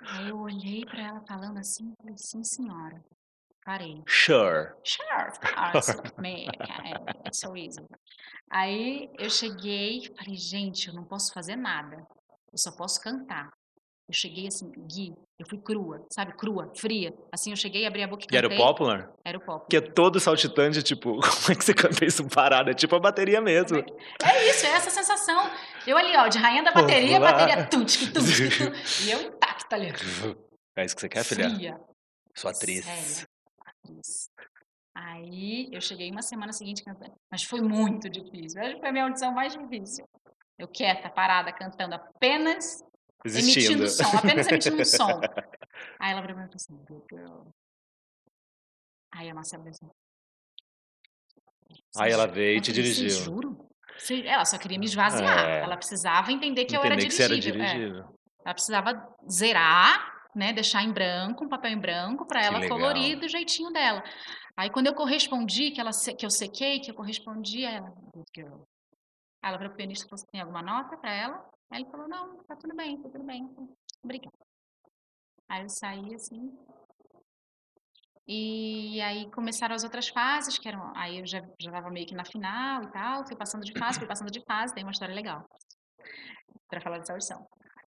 Aí 0.09 0.29
eu 0.29 0.39
olhei 0.39 0.85
pra 0.87 1.03
ela 1.03 1.21
falando 1.27 1.59
assim 1.59 1.85
e 1.93 1.97
falei, 2.03 2.17
sim, 2.17 2.43
senhora. 2.43 3.01
Parei. 3.67 4.01
Sure. 4.07 4.71
Sure, 4.85 5.29
of 5.29 5.41
course. 5.41 5.93
Man, 6.19 6.47
it's 7.27 7.41
so 7.41 7.57
easy. 7.57 7.85
Aí 8.49 9.11
eu 9.19 9.29
cheguei 9.29 9.99
e 9.99 10.17
falei, 10.17 10.37
gente, 10.37 10.87
eu 10.89 10.95
não 10.95 11.05
posso 11.05 11.33
fazer 11.35 11.57
nada. 11.57 11.97
Eu 12.53 12.59
só 12.59 12.71
posso 12.77 13.01
cantar. 13.01 13.51
Eu 14.09 14.15
cheguei 14.15 14.47
assim, 14.47 14.71
Gui, 14.87 15.13
eu 15.37 15.45
fui 15.51 15.59
crua, 15.59 16.07
sabe? 16.13 16.33
Crua, 16.37 16.71
fria. 16.77 17.13
Assim, 17.35 17.51
eu 17.51 17.57
cheguei, 17.57 17.85
abri 17.85 18.05
a 18.05 18.07
boca 18.07 18.23
e 18.23 18.27
E 18.27 18.29
cantei. 18.29 18.39
era 18.39 18.49
o 18.49 18.57
Popular? 18.57 19.11
Era 19.25 19.37
o 19.37 19.41
pop. 19.45 19.67
Que 19.69 19.79
é 19.79 19.81
todo 19.81 20.21
saltitante, 20.21 20.81
tipo, 20.81 21.15
como 21.19 21.51
é 21.51 21.55
que 21.57 21.65
você 21.65 21.75
canta 21.75 22.05
isso 22.05 22.25
parado? 22.29 22.71
É 22.71 22.73
tipo 22.75 22.95
a 22.95 23.01
bateria 23.01 23.41
mesmo. 23.41 23.79
É 24.23 24.49
isso, 24.49 24.65
é 24.65 24.69
essa 24.71 24.91
sensação. 24.91 25.51
Eu 25.85 25.97
ali, 25.97 26.17
ó, 26.17 26.29
de 26.29 26.39
rainha 26.39 26.63
da 26.63 26.71
bateria, 26.71 27.19
Vamos 27.19 27.33
lá. 27.33 27.33
bateria 27.33 27.67
tutic, 27.67 28.13
tutic, 28.13 28.59
tutic, 28.59 29.01
e 29.07 29.11
eu 29.11 29.23
intacta 29.23 29.75
ali. 29.75 29.89
É 30.77 30.85
isso 30.85 30.95
que 30.95 31.01
você 31.01 31.09
quer, 31.09 31.25
filha? 31.25 31.51
Fria. 31.53 31.81
Sua 32.33 32.53
atriz. 32.53 32.85
Sério, 32.85 33.29
Aí 34.95 35.69
eu 35.73 35.81
cheguei 35.81 36.11
uma 36.11 36.23
semana 36.23 36.53
seguinte 36.53 36.83
cantando, 36.83 37.15
mas 37.31 37.43
foi 37.43 37.61
muito 37.61 38.09
difícil. 38.09 38.61
Acho 38.63 38.75
que 38.75 38.81
foi 38.81 38.89
a 38.89 38.93
minha 38.93 39.05
audição 39.05 39.33
mais 39.33 39.53
difícil. 39.53 40.09
Eu 40.59 40.67
quieta, 40.69 41.11
parada, 41.11 41.53
cantando 41.53 41.95
apenas 41.95 42.83
Existindo. 43.25 43.83
emitindo 43.85 43.89
som, 43.89 44.17
apenas 44.17 44.47
emitindo 44.49 44.85
som. 44.87 45.21
Aí 46.01 46.13
ela 46.13 46.23
virou 46.23 46.37
falou 46.37 46.51
assim, 46.55 46.77
good 46.89 47.05
girl. 47.13 47.43
Aí 49.13 49.29
a 49.29 49.35
Marcela 49.35 49.65
disse 49.65 49.85
assim, 49.85 49.93
Aí 51.99 52.13
ela 52.13 52.27
"Você 52.27 52.33
veio 52.35 52.59
e 52.59 52.61
te 52.61 52.67
"Você 52.71 52.73
dirigiu. 52.83 53.11
juro? 53.11 53.69
Você- 53.99 54.27
Ela 54.27 54.45
só 54.45 54.59
queria 54.59 54.79
me 54.79 54.87
esvaziar. 54.87 55.47
É. 55.49 55.61
Ela 55.61 55.77
precisava 55.77 56.31
entender 56.33 56.65
que 56.65 56.77
eu 56.77 56.83
era 56.83 56.95
Entender 56.95 57.15
que 57.15 57.23
era 57.23 57.35
dirigível. 57.35 57.63
é. 57.63 57.75
dirigível. 57.75 58.19
Ela 58.45 58.55
precisava 58.55 59.17
zerar, 59.31 60.16
né, 60.37 60.53
deixar 60.53 60.83
em 60.83 60.93
branco, 60.93 61.45
um 61.45 61.49
papel 61.49 61.71
em 61.71 61.81
branco 61.81 62.27
para 62.27 62.45
ela 62.45 62.69
colorir 62.69 63.19
do 63.19 63.27
jeitinho 63.27 63.71
dela. 63.73 64.05
Aí 64.55 64.69
quando 64.71 64.87
eu 64.87 64.95
correspondi, 64.95 65.71
que 65.71 65.81
ela 65.81 65.91
que 66.17 66.27
eu 66.27 66.31
sequei, 66.31 66.79
que 66.79 66.91
eu 66.91 66.95
correspondi, 66.95 67.65
ela, 67.65 67.89
good 68.13 68.29
girl. 68.37 68.61
Aí 69.43 69.49
ela 69.49 69.57
virou 69.57 69.71
pro 69.71 69.79
pianista 69.79 70.07
falou: 70.07 70.19
"Você 70.19 70.27
tem 70.31 70.43
alguma 70.43 70.63
nota 70.63 70.95
para 70.99 71.15
ela?" 71.15 71.43
Aí 71.71 71.81
ele 71.81 71.91
falou: 71.91 72.07
"Não, 72.07 72.37
tá 72.45 72.55
tudo 72.55 72.77
bem, 72.77 73.01
tá 73.01 73.09
tudo 73.09 73.25
bem." 73.25 73.49
Obrigada. 74.05 74.37
Aí 75.49 75.63
eu 75.63 75.69
saí 75.71 76.15
assim. 76.15 76.53
E 78.29 79.01
aí 79.01 79.31
começaram 79.31 79.75
as 79.75 79.85
outras 79.85 80.09
fases, 80.09 80.59
que 80.59 80.69
eram, 80.69 80.93
aí 80.97 81.21
eu 81.21 81.27
já 81.27 81.41
já 81.61 81.71
estava 81.71 81.89
meio 81.91 82.07
que 82.07 82.15
na 82.15 82.25
final 82.25 82.83
e 82.83 82.91
tal, 82.91 83.27
fui 83.27 83.37
passando 83.37 83.65
de 83.65 83.73
fase, 83.79 83.99
fui 83.99 84.09
passando 84.09 84.31
de 84.31 84.45
fase, 84.45 84.75
tem 84.75 84.85
uma 84.85 84.91
história 84.91 85.15
legal 85.15 85.49
para 86.69 86.81
falar 86.81 86.99
dessa 86.99 87.13
audição. 87.13 87.47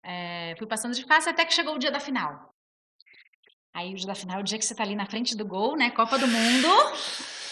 É, 0.10 0.56
fui 0.58 0.66
passando 0.66 0.94
de 0.96 1.04
fase 1.06 1.30
até 1.30 1.44
que 1.44 1.54
chegou 1.54 1.76
o 1.76 1.78
dia 1.78 1.92
da 1.92 2.00
final. 2.00 2.54
Aí 3.76 3.92
o 3.92 3.96
dia 3.96 4.08
da 4.08 4.16
final 4.16 4.38
é 4.38 4.42
o 4.42 4.44
dia 4.44 4.58
que 4.58 4.64
você 4.66 4.74
tá 4.74 4.84
ali 4.84 4.96
na 4.96 5.06
frente 5.06 5.36
do 5.36 5.46
gol, 5.46 5.76
né? 5.76 5.92
Copa 5.92 6.18
do 6.18 6.28
Mundo, 6.28 6.68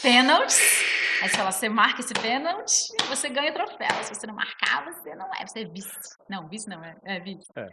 pênaltis. 0.01 0.57
Aí 1.21 1.29
você 1.29 1.37
fala, 1.37 1.51
você 1.51 1.67
marca 1.69 1.99
esse 1.99 2.13
pênalti, 2.13 2.87
você 3.07 3.29
ganha 3.29 3.51
o 3.51 3.53
troféu. 3.53 4.03
Se 4.03 4.15
você 4.15 4.25
não 4.25 4.35
marcar, 4.35 4.85
você 4.85 5.13
não 5.15 5.25
é, 5.35 5.45
você 5.45 5.59
é 5.61 5.65
vice. 5.65 5.91
Não, 6.29 6.47
vice 6.47 6.67
não, 6.69 6.83
é, 6.83 6.95
é 7.05 7.19
vice. 7.19 7.45
É. 7.57 7.67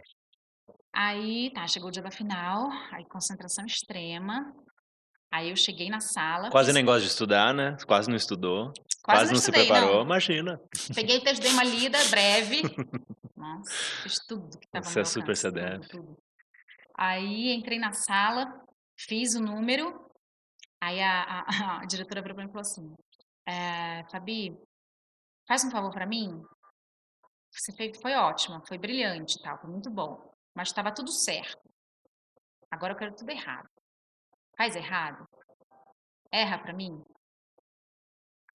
Aí, 0.93 1.51
tá, 1.53 1.65
chegou 1.67 1.87
o 1.89 1.91
dia 1.91 2.03
da 2.03 2.11
final, 2.11 2.69
aí 2.91 3.03
concentração 3.05 3.65
extrema. 3.65 4.53
Aí 5.31 5.49
eu 5.49 5.55
cheguei 5.55 5.89
na 5.89 5.99
sala. 5.99 6.49
Quase 6.51 6.67
fiz- 6.67 6.75
nem 6.75 6.85
gosta 6.85 7.01
de 7.01 7.07
estudar, 7.07 7.53
né? 7.53 7.75
Quase 7.87 8.07
não 8.09 8.15
estudou. 8.15 8.71
Quase 9.03 9.19
Quase, 9.19 9.25
não 9.25 9.31
não 9.33 9.35
se 9.35 9.49
estudei, 9.49 9.65
preparou. 9.67 9.95
não. 9.95 10.01
Imagina. 10.03 10.61
Peguei 10.95 11.21
dei 11.39 11.51
uma 11.51 11.63
lida 11.63 11.97
breve. 12.09 12.61
Nossa, 13.35 13.71
fiz 14.03 14.15
tudo 14.27 14.57
que 14.57 14.65
estava 14.65 14.85
Você 14.85 15.01
é 15.01 15.05
super 15.05 15.35
tudo. 15.89 16.17
Aí 16.97 17.51
entrei 17.53 17.77
na 17.79 17.91
sala, 17.91 18.45
fiz 18.97 19.35
o 19.35 19.41
número. 19.41 20.09
Aí 20.81 21.01
a, 21.01 21.23
a- 21.23 21.45
a 21.81 21.85
diretora 21.85 22.21
virou 22.21 22.35
pra 22.35 22.43
mim 22.45 22.49
e 22.49 22.53
falou 22.53 22.61
assim: 22.61 22.95
é, 23.47 24.03
Fabi, 24.09 24.55
faz 25.47 25.63
um 25.65 25.71
favor 25.71 25.91
pra 25.91 26.05
mim. 26.05 26.41
Você 27.51 27.71
fez, 27.73 27.99
foi 28.01 28.13
ótima, 28.13 28.63
foi 28.67 28.77
brilhante, 28.77 29.39
tal, 29.43 29.59
foi 29.59 29.69
muito 29.69 29.89
bom. 29.91 30.33
Mas 30.55 30.69
estava 30.69 30.93
tudo 30.93 31.11
certo. 31.11 31.61
Agora 32.71 32.93
eu 32.93 32.97
quero 32.97 33.15
tudo 33.15 33.29
errado. 33.29 33.67
Faz 34.57 34.75
errado. 34.75 35.27
Erra 36.31 36.57
pra 36.59 36.73
mim. 36.73 37.03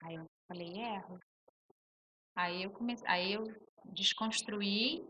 Aí 0.05 0.14
eu 0.14 0.26
falei, 0.49 0.80
erro. 0.80 1.20
Aí 2.34 2.62
eu 2.62 2.70
comecei, 2.70 3.07
aí 3.07 3.32
eu 3.34 3.44
desconstruí, 3.92 5.05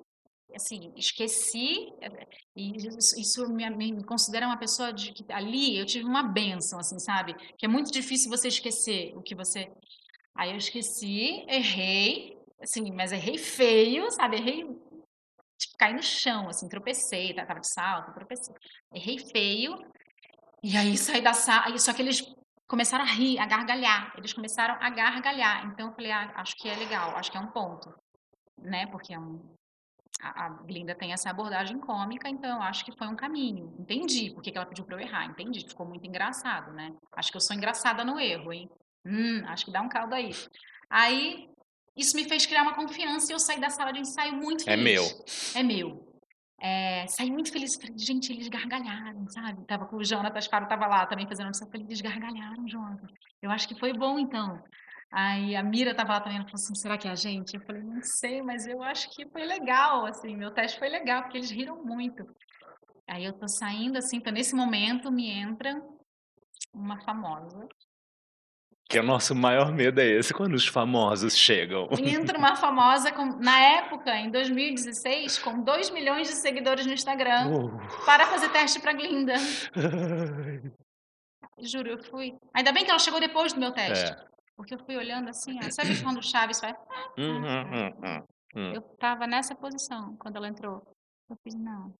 assim, 0.55 0.93
esqueci, 0.97 1.93
eh, 2.01 2.27
e 2.57 2.73
isso, 2.77 3.49
me, 3.53 3.69
me 3.71 4.05
considera 4.05 4.47
uma 4.47 4.59
pessoa 4.59 4.93
de 4.93 5.13
que 5.13 5.25
ali 5.33 5.79
eu 5.79 5.87
tive 5.87 6.05
uma 6.05 6.23
benção, 6.23 6.79
assim, 6.79 6.99
sabe? 6.99 7.35
Que 7.57 7.67
é 7.67 7.69
muito 7.69 7.91
difícil 7.91 8.31
você 8.31 8.49
esquecer 8.49 9.17
o 9.17 9.23
que 9.23 9.35
você. 9.35 9.71
Aí 10.35 10.51
eu 10.51 10.57
esqueci, 10.57 11.45
errei, 11.49 12.37
assim, 12.61 12.91
mas 12.93 13.13
errei 13.13 13.39
feio, 13.39 14.11
sabe? 14.11 14.37
Errei, 14.37 14.65
tipo, 15.59 15.77
caí 15.79 15.95
no 15.95 16.03
chão, 16.03 16.49
assim, 16.49 16.69
tropecei, 16.69 17.35
tava 17.35 17.61
de 17.61 17.71
salto, 17.71 18.15
tropecei. 18.15 18.55
Errei 18.95 19.19
feio, 19.19 19.77
e 20.63 20.77
aí 20.77 20.97
saí 20.97 21.21
da 21.21 21.33
sala, 21.33 21.77
só 21.79 21.93
que 21.93 22.03
eles 22.03 22.23
começaram 22.69 23.05
a 23.05 23.09
rir, 23.09 23.39
a 23.39 23.47
gargalhar. 23.47 24.13
Eles 24.17 24.33
começaram 24.33 24.77
a 24.79 24.91
gargalhar. 24.91 25.67
Então 25.67 25.89
eu 25.89 25.95
falei, 25.95 26.13
ah, 26.13 26.33
acho 26.37 26.55
que 26.57 26.69
é 26.69 26.77
legal, 26.77 27.17
acho 27.17 27.31
que 27.33 27.37
é 27.39 27.41
um 27.41 27.51
ponto, 27.51 27.93
né? 28.59 28.87
Porque 28.87 29.15
é 29.15 29.19
um, 29.19 29.41
a, 30.21 30.47
a 30.47 30.49
Glinda 30.51 30.95
tem 30.95 31.13
essa 31.13 31.31
abordagem 31.31 31.79
cômica, 31.81 32.29
então 32.29 32.57
eu 32.57 32.63
acho 32.63 32.85
que 32.85 32.97
foi 32.97 33.09
um 33.09 33.17
caminho. 33.17 33.75
Entendi 33.79 34.31
por 34.33 34.43
que 34.43 34.53
ela 34.55 34.67
pediu 34.67 34.85
para 34.85 34.97
eu 34.97 35.01
errar, 35.01 35.25
entendi. 35.25 35.67
Ficou 35.67 35.87
muito 35.87 36.07
engraçado, 36.07 36.73
né? 36.73 36.95
Acho 37.17 37.31
que 37.31 37.37
eu 37.37 37.41
sou 37.41 37.57
engraçada 37.57 38.05
no 38.05 38.21
erro, 38.21 38.53
hein? 38.53 38.69
Hum, 39.07 39.43
acho 39.47 39.65
que 39.65 39.73
dá 39.73 39.81
um 39.81 39.89
caldo 39.89 40.15
aí. 40.15 40.31
Aí 40.91 41.49
isso 41.97 42.15
me 42.17 42.29
fez 42.29 42.47
criar 42.47 42.63
uma 42.63 42.75
confiança 42.75 43.33
e 43.33 43.35
eu 43.35 43.39
saí 43.41 43.61
da 43.61 43.71
sala 43.71 43.93
de 43.93 44.01
ensaio 44.01 44.35
muito 44.35 44.69
É 44.69 44.77
feliz. 44.77 44.85
meu. 44.85 45.25
É 45.55 45.63
meu. 45.63 46.08
É, 46.61 47.07
saí 47.07 47.31
muito 47.31 47.53
feliz. 47.53 47.77
Falei, 47.77 47.97
gente, 47.97 48.33
eles 48.33 48.49
gargalharam, 48.49 49.29
sabe? 49.29 49.65
Tava 49.65 49.87
com 49.87 49.97
o 49.97 50.05
Jonatas 50.05 50.47
Faro, 50.47 50.67
tava 50.67 50.87
lá 50.87 51.07
também 51.07 51.27
fazendo 51.27 51.47
audição. 51.47 51.71
Falei, 51.71 51.87
eles 51.87 52.01
gargalharam, 52.01 52.69
Jonatas. 52.69 53.11
Eu 53.41 53.51
acho 53.51 53.69
que 53.69 53.79
foi 53.79 53.93
bom, 53.93 54.19
então. 54.19 54.63
Aí 55.11 55.57
a 55.57 55.63
Mira 55.63 55.95
tava 55.95 56.15
lá 56.15 56.21
também, 56.21 56.37
ela 56.37 56.45
falou 56.45 56.57
assim, 56.57 56.75
será 56.75 56.99
que 56.99 57.09
é 57.09 57.11
a 57.11 57.15
gente? 57.15 57.55
Eu 57.55 57.63
falei, 57.63 57.83
não 57.83 58.03
sei, 58.03 58.43
mas 58.43 58.67
eu 58.67 58.83
acho 58.83 59.09
que 59.11 59.27
foi 59.27 59.45
legal, 59.45 60.05
assim, 60.05 60.37
meu 60.37 60.51
teste 60.51 60.79
foi 60.79 60.89
legal, 60.89 61.23
porque 61.23 61.39
eles 61.39 61.51
riram 61.51 61.83
muito. 61.83 62.27
Aí 63.07 63.25
eu 63.25 63.33
tô 63.33 63.49
saindo, 63.49 63.97
assim, 63.97 64.19
então 64.19 64.33
nesse 64.33 64.55
momento 64.55 65.11
me 65.11 65.31
entra 65.31 65.83
uma 66.75 67.01
famosa. 67.01 67.67
Que 68.91 68.99
o 68.99 69.03
nosso 69.03 69.35
maior 69.35 69.71
medo 69.71 70.01
é 70.01 70.07
esse, 70.07 70.33
quando 70.33 70.55
os 70.55 70.67
famosos 70.67 71.37
chegam. 71.37 71.87
Entra 71.99 72.39
uma 72.39 72.57
famosa, 72.57 73.13
com, 73.13 73.27
na 73.39 73.61
época, 73.61 74.17
em 74.17 74.31
2016, 74.31 75.39
com 75.41 75.63
2 75.63 75.91
milhões 75.91 76.27
de 76.27 76.35
seguidores 76.35 76.87
no 76.87 76.95
Instagram, 76.95 77.49
Uh. 77.49 78.05
para 78.07 78.27
fazer 78.27 78.49
teste 78.51 78.81
pra 78.81 78.95
Glinda. 78.95 79.35
Juro, 81.61 81.91
eu 81.91 82.03
fui. 82.05 82.35
Ainda 82.55 82.73
bem 82.73 82.85
que 82.85 82.91
ela 82.91 82.99
chegou 82.99 83.21
depois 83.21 83.53
do 83.53 83.61
meu 83.61 83.73
teste. 83.73 84.11
É. 84.11 84.29
Porque 84.57 84.75
eu 84.75 84.79
fui 84.85 84.97
olhando 84.97 85.29
assim, 85.29 85.59
ó. 85.63 85.71
Sabe 85.71 86.01
quando 86.03 86.19
o 86.19 86.23
Chaves 86.23 86.59
faz? 86.59 86.75
Hum, 87.19 87.43
hum, 87.43 87.45
hum, 87.45 87.93
hum, 88.05 88.23
hum. 88.57 88.73
Eu 88.75 88.81
tava 88.99 89.27
nessa 89.27 89.55
posição 89.55 90.17
quando 90.19 90.37
ela 90.37 90.49
entrou. 90.49 90.83
Eu 91.31 91.37
fiz, 91.45 91.55
não. 91.55 91.93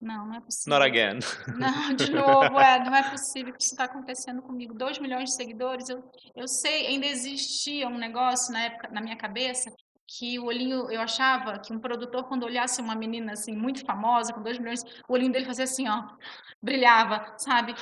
Não, 0.00 0.26
não 0.26 0.34
é 0.36 0.40
possível. 0.40 0.78
Not 0.78 0.88
again. 0.88 1.18
Não, 1.58 1.94
de 1.94 2.12
novo, 2.12 2.60
é, 2.60 2.84
não 2.84 2.94
é 2.94 3.10
possível 3.10 3.52
que 3.52 3.60
isso 3.60 3.72
está 3.72 3.84
acontecendo 3.84 4.40
comigo. 4.40 4.72
2 4.72 5.00
milhões 5.00 5.30
de 5.30 5.34
seguidores, 5.34 5.88
eu, 5.88 6.08
eu 6.36 6.46
sei, 6.46 6.86
ainda 6.86 7.06
existia 7.06 7.88
um 7.88 7.98
negócio 7.98 8.52
na 8.52 8.62
época, 8.62 8.88
na 8.92 9.00
minha 9.00 9.16
cabeça, 9.16 9.72
que 10.06 10.38
o 10.38 10.44
olhinho, 10.46 10.90
eu 10.90 11.00
achava 11.00 11.58
que 11.58 11.72
um 11.72 11.80
produtor, 11.80 12.28
quando 12.28 12.44
olhasse 12.44 12.80
uma 12.80 12.94
menina 12.94 13.32
assim, 13.32 13.56
muito 13.56 13.84
famosa, 13.84 14.32
com 14.32 14.40
2 14.40 14.58
milhões, 14.58 14.82
o 15.08 15.12
olhinho 15.12 15.32
dele 15.32 15.44
fazia 15.44 15.64
assim, 15.64 15.88
ó, 15.88 16.04
brilhava, 16.62 17.34
sabe? 17.36 17.74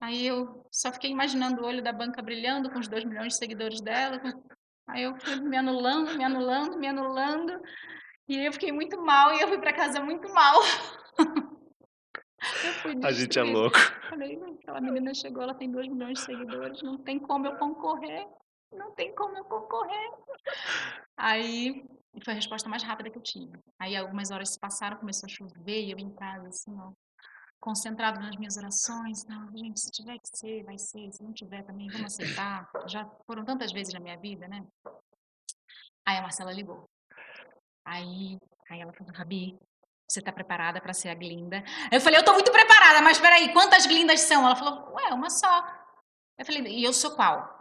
Aí 0.00 0.26
eu 0.26 0.64
só 0.70 0.92
fiquei 0.92 1.10
imaginando 1.10 1.62
o 1.62 1.66
olho 1.66 1.82
da 1.82 1.92
banca 1.92 2.22
brilhando 2.22 2.70
com 2.70 2.78
os 2.78 2.86
2 2.86 3.04
milhões 3.04 3.32
de 3.32 3.38
seguidores 3.38 3.80
dela. 3.80 4.20
Aí 4.88 5.02
eu 5.02 5.16
fui 5.16 5.40
me 5.40 5.56
anulando, 5.56 6.16
me 6.16 6.24
anulando, 6.24 6.78
me 6.78 6.86
anulando. 6.86 7.60
E 8.28 8.38
aí 8.38 8.46
eu 8.46 8.52
fiquei 8.52 8.70
muito 8.70 9.00
mal 9.02 9.34
e 9.34 9.40
eu 9.40 9.48
fui 9.48 9.58
para 9.58 9.72
casa 9.72 10.00
muito 10.00 10.32
mal. 10.32 10.60
A 13.02 13.12
gente 13.12 13.38
é 13.38 13.42
louco. 13.42 13.78
Falei, 14.08 14.36
aquela 14.36 14.80
menina 14.80 15.14
chegou, 15.14 15.42
ela 15.42 15.54
tem 15.54 15.70
2 15.70 15.88
milhões 15.88 16.18
de 16.18 16.24
seguidores, 16.24 16.82
não 16.82 16.98
tem 16.98 17.18
como 17.18 17.46
eu 17.46 17.56
concorrer. 17.56 18.26
Não 18.72 18.92
tem 18.92 19.14
como 19.14 19.36
eu 19.38 19.44
concorrer. 19.44 20.10
Aí 21.16 21.84
foi 22.22 22.32
a 22.32 22.36
resposta 22.36 22.68
mais 22.68 22.82
rápida 22.82 23.10
que 23.10 23.18
eu 23.18 23.22
tive. 23.22 23.58
Aí 23.78 23.96
algumas 23.96 24.30
horas 24.30 24.50
se 24.50 24.58
passaram, 24.58 24.96
começou 24.96 25.26
a 25.26 25.30
chover 25.30 25.84
e 25.84 25.90
eu 25.92 25.98
em 25.98 26.10
casa, 26.14 26.48
assim, 26.48 26.76
ó, 26.78 26.92
concentrado 27.60 28.20
nas 28.20 28.36
minhas 28.36 28.56
orações. 28.56 29.24
Não, 29.26 29.56
gente, 29.56 29.80
se 29.80 29.90
tiver 29.90 30.18
que 30.18 30.28
ser, 30.36 30.64
vai 30.64 30.78
ser. 30.78 31.10
Se 31.12 31.22
não 31.22 31.32
tiver 31.32 31.62
também, 31.62 31.88
vamos 31.88 32.06
aceitar. 32.06 32.68
Já 32.86 33.08
foram 33.26 33.44
tantas 33.44 33.72
vezes 33.72 33.94
na 33.94 34.00
minha 34.00 34.18
vida, 34.18 34.48
né? 34.48 34.66
Aí 36.06 36.18
a 36.18 36.22
Marcela 36.22 36.52
ligou. 36.52 36.88
Aí, 37.84 38.38
aí 38.68 38.80
ela 38.80 38.92
falou, 38.92 39.12
Rabi, 39.14 39.56
você 40.08 40.22
tá 40.22 40.32
preparada 40.32 40.80
para 40.80 40.92
ser 40.92 41.08
a 41.08 41.14
Glinda? 41.14 41.62
Eu 41.90 42.00
falei, 42.00 42.18
eu 42.18 42.24
tô 42.24 42.32
muito 42.32 42.50
preparada, 42.52 43.02
mas 43.02 43.18
peraí, 43.18 43.52
quantas 43.52 43.86
Glindas 43.86 44.20
são? 44.20 44.44
Ela 44.46 44.54
falou, 44.56 44.94
ué, 44.94 45.12
uma 45.12 45.28
só. 45.28 45.64
Eu 46.38 46.46
falei, 46.46 46.62
e 46.62 46.84
eu 46.84 46.92
sou 46.92 47.12
qual? 47.12 47.56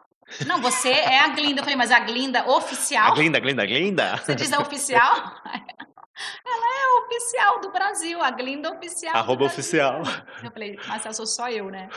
Não, 0.46 0.62
você 0.62 0.90
é 0.90 1.20
a 1.20 1.30
Glinda. 1.30 1.60
Eu 1.60 1.64
falei, 1.64 1.78
mas 1.78 1.92
a 1.92 2.00
Glinda 2.00 2.50
oficial? 2.50 3.12
A 3.12 3.16
Glinda, 3.16 3.40
Glinda, 3.40 3.66
Glinda. 3.66 4.18
Você 4.18 4.36
diz 4.36 4.52
a 4.54 4.60
oficial? 4.60 5.16
Ela 6.46 6.66
é 6.66 6.84
a 6.84 7.06
oficial 7.06 7.60
do 7.60 7.72
Brasil, 7.72 8.22
a 8.22 8.32
Glinda 8.32 8.72
oficial. 8.72 9.16
Arroba 9.16 9.46
oficial. 9.46 10.02
Eu 10.44 10.52
falei, 10.52 10.78
mas 10.88 11.06
eu 11.06 11.14
sou 11.14 11.26
só 11.26 11.50
eu, 11.50 11.70
né? 11.70 11.90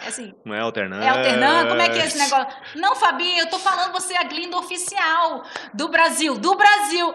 É 0.00 0.08
assim, 0.08 0.32
Não 0.44 0.54
é 0.54 0.60
alternando. 0.60 1.02
é 1.02 1.08
alternando? 1.08 1.68
Como 1.70 1.82
é 1.82 1.88
que 1.88 1.98
é 1.98 2.06
esse 2.06 2.18
negócio? 2.18 2.46
Não, 2.76 2.94
Fabi, 2.94 3.38
eu 3.38 3.48
tô 3.50 3.58
falando 3.58 3.92
você 3.92 4.14
é 4.14 4.18
a 4.18 4.24
Glinda 4.24 4.56
oficial 4.56 5.44
do 5.72 5.88
Brasil, 5.88 6.38
do 6.38 6.54
Brasil. 6.54 7.12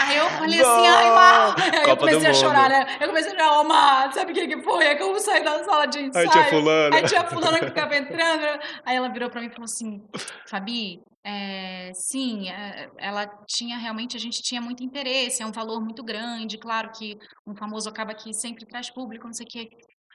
Aí 0.00 0.16
eu 0.16 0.28
falei 0.30 0.60
assim, 0.60 0.86
ai, 0.86 1.10
Mar. 1.10 1.54
Aí 1.58 1.78
eu 1.78 1.84
Copa 1.84 1.94
do 1.94 1.98
comecei 1.98 2.30
a 2.30 2.34
chorar, 2.34 2.68
né? 2.68 2.96
Eu 3.00 3.08
comecei 3.08 3.32
a 3.32 3.34
chorar, 3.34 3.60
ô, 3.60 3.64
Mar, 3.64 4.12
sabe 4.12 4.32
o 4.32 4.34
que 4.34 4.48
que 4.48 4.62
foi? 4.62 4.86
É 4.86 4.94
que 4.94 5.02
eu 5.02 5.18
saí 5.18 5.42
da 5.42 5.64
sala 5.64 5.86
de 5.86 6.00
ensaio. 6.00 6.26
Aí 6.26 6.32
tinha 6.32 6.44
fulano. 6.44 6.96
Aí 6.96 7.02
tinha 7.04 7.24
fulano 7.24 7.58
que 7.58 7.66
ficava 7.66 7.96
entrando. 7.96 8.60
Aí 8.84 8.96
ela 8.96 9.08
virou 9.08 9.30
pra 9.30 9.40
mim 9.40 9.48
e 9.48 9.50
falou 9.50 9.64
assim, 9.64 10.02
Fabi, 10.48 11.00
é, 11.24 11.90
sim, 11.92 12.48
é, 12.48 12.88
ela 12.98 13.26
tinha 13.48 13.76
realmente, 13.76 14.16
a 14.16 14.20
gente 14.20 14.40
tinha 14.42 14.60
muito 14.60 14.84
interesse, 14.84 15.42
é 15.42 15.46
um 15.46 15.50
valor 15.50 15.80
muito 15.80 16.04
grande, 16.04 16.56
claro 16.56 16.90
que 16.92 17.18
um 17.44 17.56
famoso 17.56 17.88
acaba 17.88 18.14
que 18.14 18.32
sempre 18.32 18.64
traz 18.64 18.90
público, 18.90 19.26
não 19.26 19.32
sei 19.32 19.44
o 19.44 19.48
quê. 19.48 19.68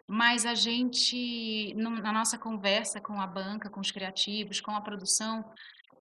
Mas 0.07 0.45
a 0.45 0.53
gente, 0.53 1.73
na 1.75 2.13
nossa 2.13 2.37
conversa 2.37 3.01
com 3.01 3.19
a 3.19 3.27
banca, 3.27 3.69
com 3.69 3.79
os 3.81 3.91
criativos, 3.91 4.61
com 4.61 4.71
a 4.71 4.81
produção, 4.81 5.43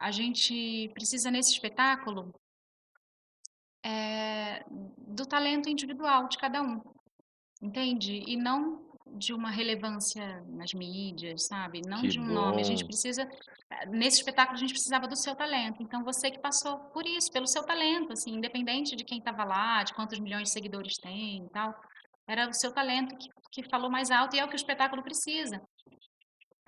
a 0.01 0.11
gente 0.11 0.89
precisa 0.95 1.31
nesse 1.31 1.53
espetáculo 1.53 2.33
eh, 3.85 4.65
do 4.99 5.27
talento 5.27 5.69
individual 5.69 6.29
de 6.29 6.39
cada 6.39 6.63
um, 6.63 6.81
entende? 7.63 8.23
E 8.27 8.37
não 8.37 8.91
de 9.17 9.33
uma 9.33 9.51
relevância 9.51 10.43
nas 10.49 10.73
mídias, 10.73 11.47
sabe? 11.47 11.81
Não 11.87 12.01
Que 12.01 12.09
de 12.09 12.21
um 12.21 12.27
nome. 12.27 12.61
A 12.61 12.65
gente 12.65 12.83
bom. 12.83 12.89
precisa, 12.89 13.23
eh, 13.71 13.87
nesse 13.87 14.19
espetáculo, 14.19 14.57
a 14.57 14.61
gente 14.61 14.73
precisava 14.73 15.09
do 15.09 15.17
seu 15.17 15.35
talento. 15.35 15.83
Então, 15.83 16.05
você 16.05 16.31
que 16.31 16.39
passou 16.39 16.79
por 16.93 17.07
isso, 17.07 17.31
pelo 17.33 17.47
seu 17.47 17.65
talento, 17.65 18.13
assim, 18.13 18.35
independente 18.35 18.95
de 18.95 19.05
quem 19.05 19.19
estava 19.19 19.45
lá, 19.45 19.83
de 19.83 19.95
quantos 19.95 20.19
milhões 20.21 20.45
de 20.45 20.51
seguidores 20.51 20.95
tem 20.97 21.45
e 21.45 21.51
tal, 21.51 21.75
era 22.27 22.49
o 22.49 22.53
seu 22.53 22.73
talento 22.73 23.17
que, 23.17 23.29
que 23.51 23.69
falou 23.69 23.91
mais 23.91 24.11
alto 24.11 24.37
e 24.37 24.39
é 24.39 24.45
o 24.45 24.49
que 24.49 24.55
o 24.55 24.57
espetáculo 24.57 25.03
precisa. 25.03 25.61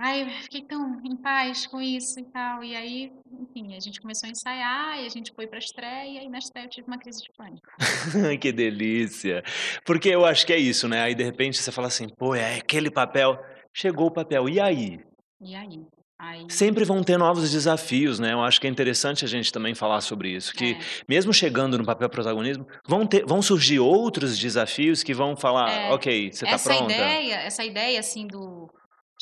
Ai, 0.05 0.29
fiquei 0.43 0.63
tão 0.63 1.01
em 1.05 1.17
paz 1.17 1.65
com 1.65 1.81
isso 1.81 2.19
e 2.19 2.25
tal. 2.25 2.65
E 2.65 2.75
aí, 2.75 3.13
enfim, 3.41 3.77
a 3.77 3.79
gente 3.79 4.01
começou 4.01 4.27
a 4.27 4.31
ensaiar 4.33 5.01
e 5.01 5.07
a 5.07 5.09
gente 5.09 5.33
foi 5.33 5.47
para 5.47 5.59
a 5.59 5.61
estreia 5.61 6.25
e 6.25 6.29
na 6.29 6.39
estreia 6.39 6.65
eu 6.67 6.71
tive 6.71 6.89
uma 6.89 6.99
crise 6.99 7.23
de 7.23 7.29
pânico. 7.39 7.69
que 8.41 8.51
delícia. 8.51 9.45
Porque 9.85 10.09
eu 10.09 10.25
acho 10.25 10.45
que 10.45 10.53
é 10.53 10.59
isso, 10.59 10.89
né? 10.89 11.03
Aí 11.03 11.15
de 11.15 11.23
repente 11.23 11.57
você 11.59 11.71
fala 11.71 11.87
assim, 11.87 12.09
pô, 12.09 12.35
é 12.35 12.57
aquele 12.57 12.91
papel. 12.91 13.39
Chegou 13.73 14.09
o 14.09 14.13
papel. 14.13 14.49
E 14.49 14.59
aí? 14.61 14.99
E 15.41 15.55
aí? 15.55 15.87
Aí, 16.19 16.47
Sempre 16.49 16.85
vão 16.85 17.03
ter 17.03 17.17
novos 17.17 17.51
desafios, 17.51 18.21
né? 18.21 18.33
Eu 18.33 18.43
acho 18.43 18.61
que 18.61 18.67
é 18.69 18.71
interessante 18.71 19.25
a 19.25 19.29
gente 19.29 19.53
também 19.53 19.75
falar 19.75 20.01
sobre 20.01 20.31
isso. 20.31 20.53
Que 20.53 20.73
é, 20.73 20.79
mesmo 21.09 21.33
chegando 21.33 21.79
no 21.79 21.85
papel 21.85 22.09
protagonismo, 22.09 22.65
vão, 22.87 23.05
ter, 23.05 23.25
vão 23.25 23.41
surgir 23.43 23.81
outros 23.81 24.39
desafios 24.39 25.03
que 25.03 25.13
vão 25.13 25.37
falar, 25.37 25.69
É, 25.71 25.93
ok, 25.93 26.33
você 26.33 26.45
tá 26.45 26.53
essa 26.53 26.75
pronta? 26.75 26.93
ideia, 26.93 27.35
essa 27.37 27.65
ideia 27.65 27.99
assim 27.99 28.29
do 28.29 28.69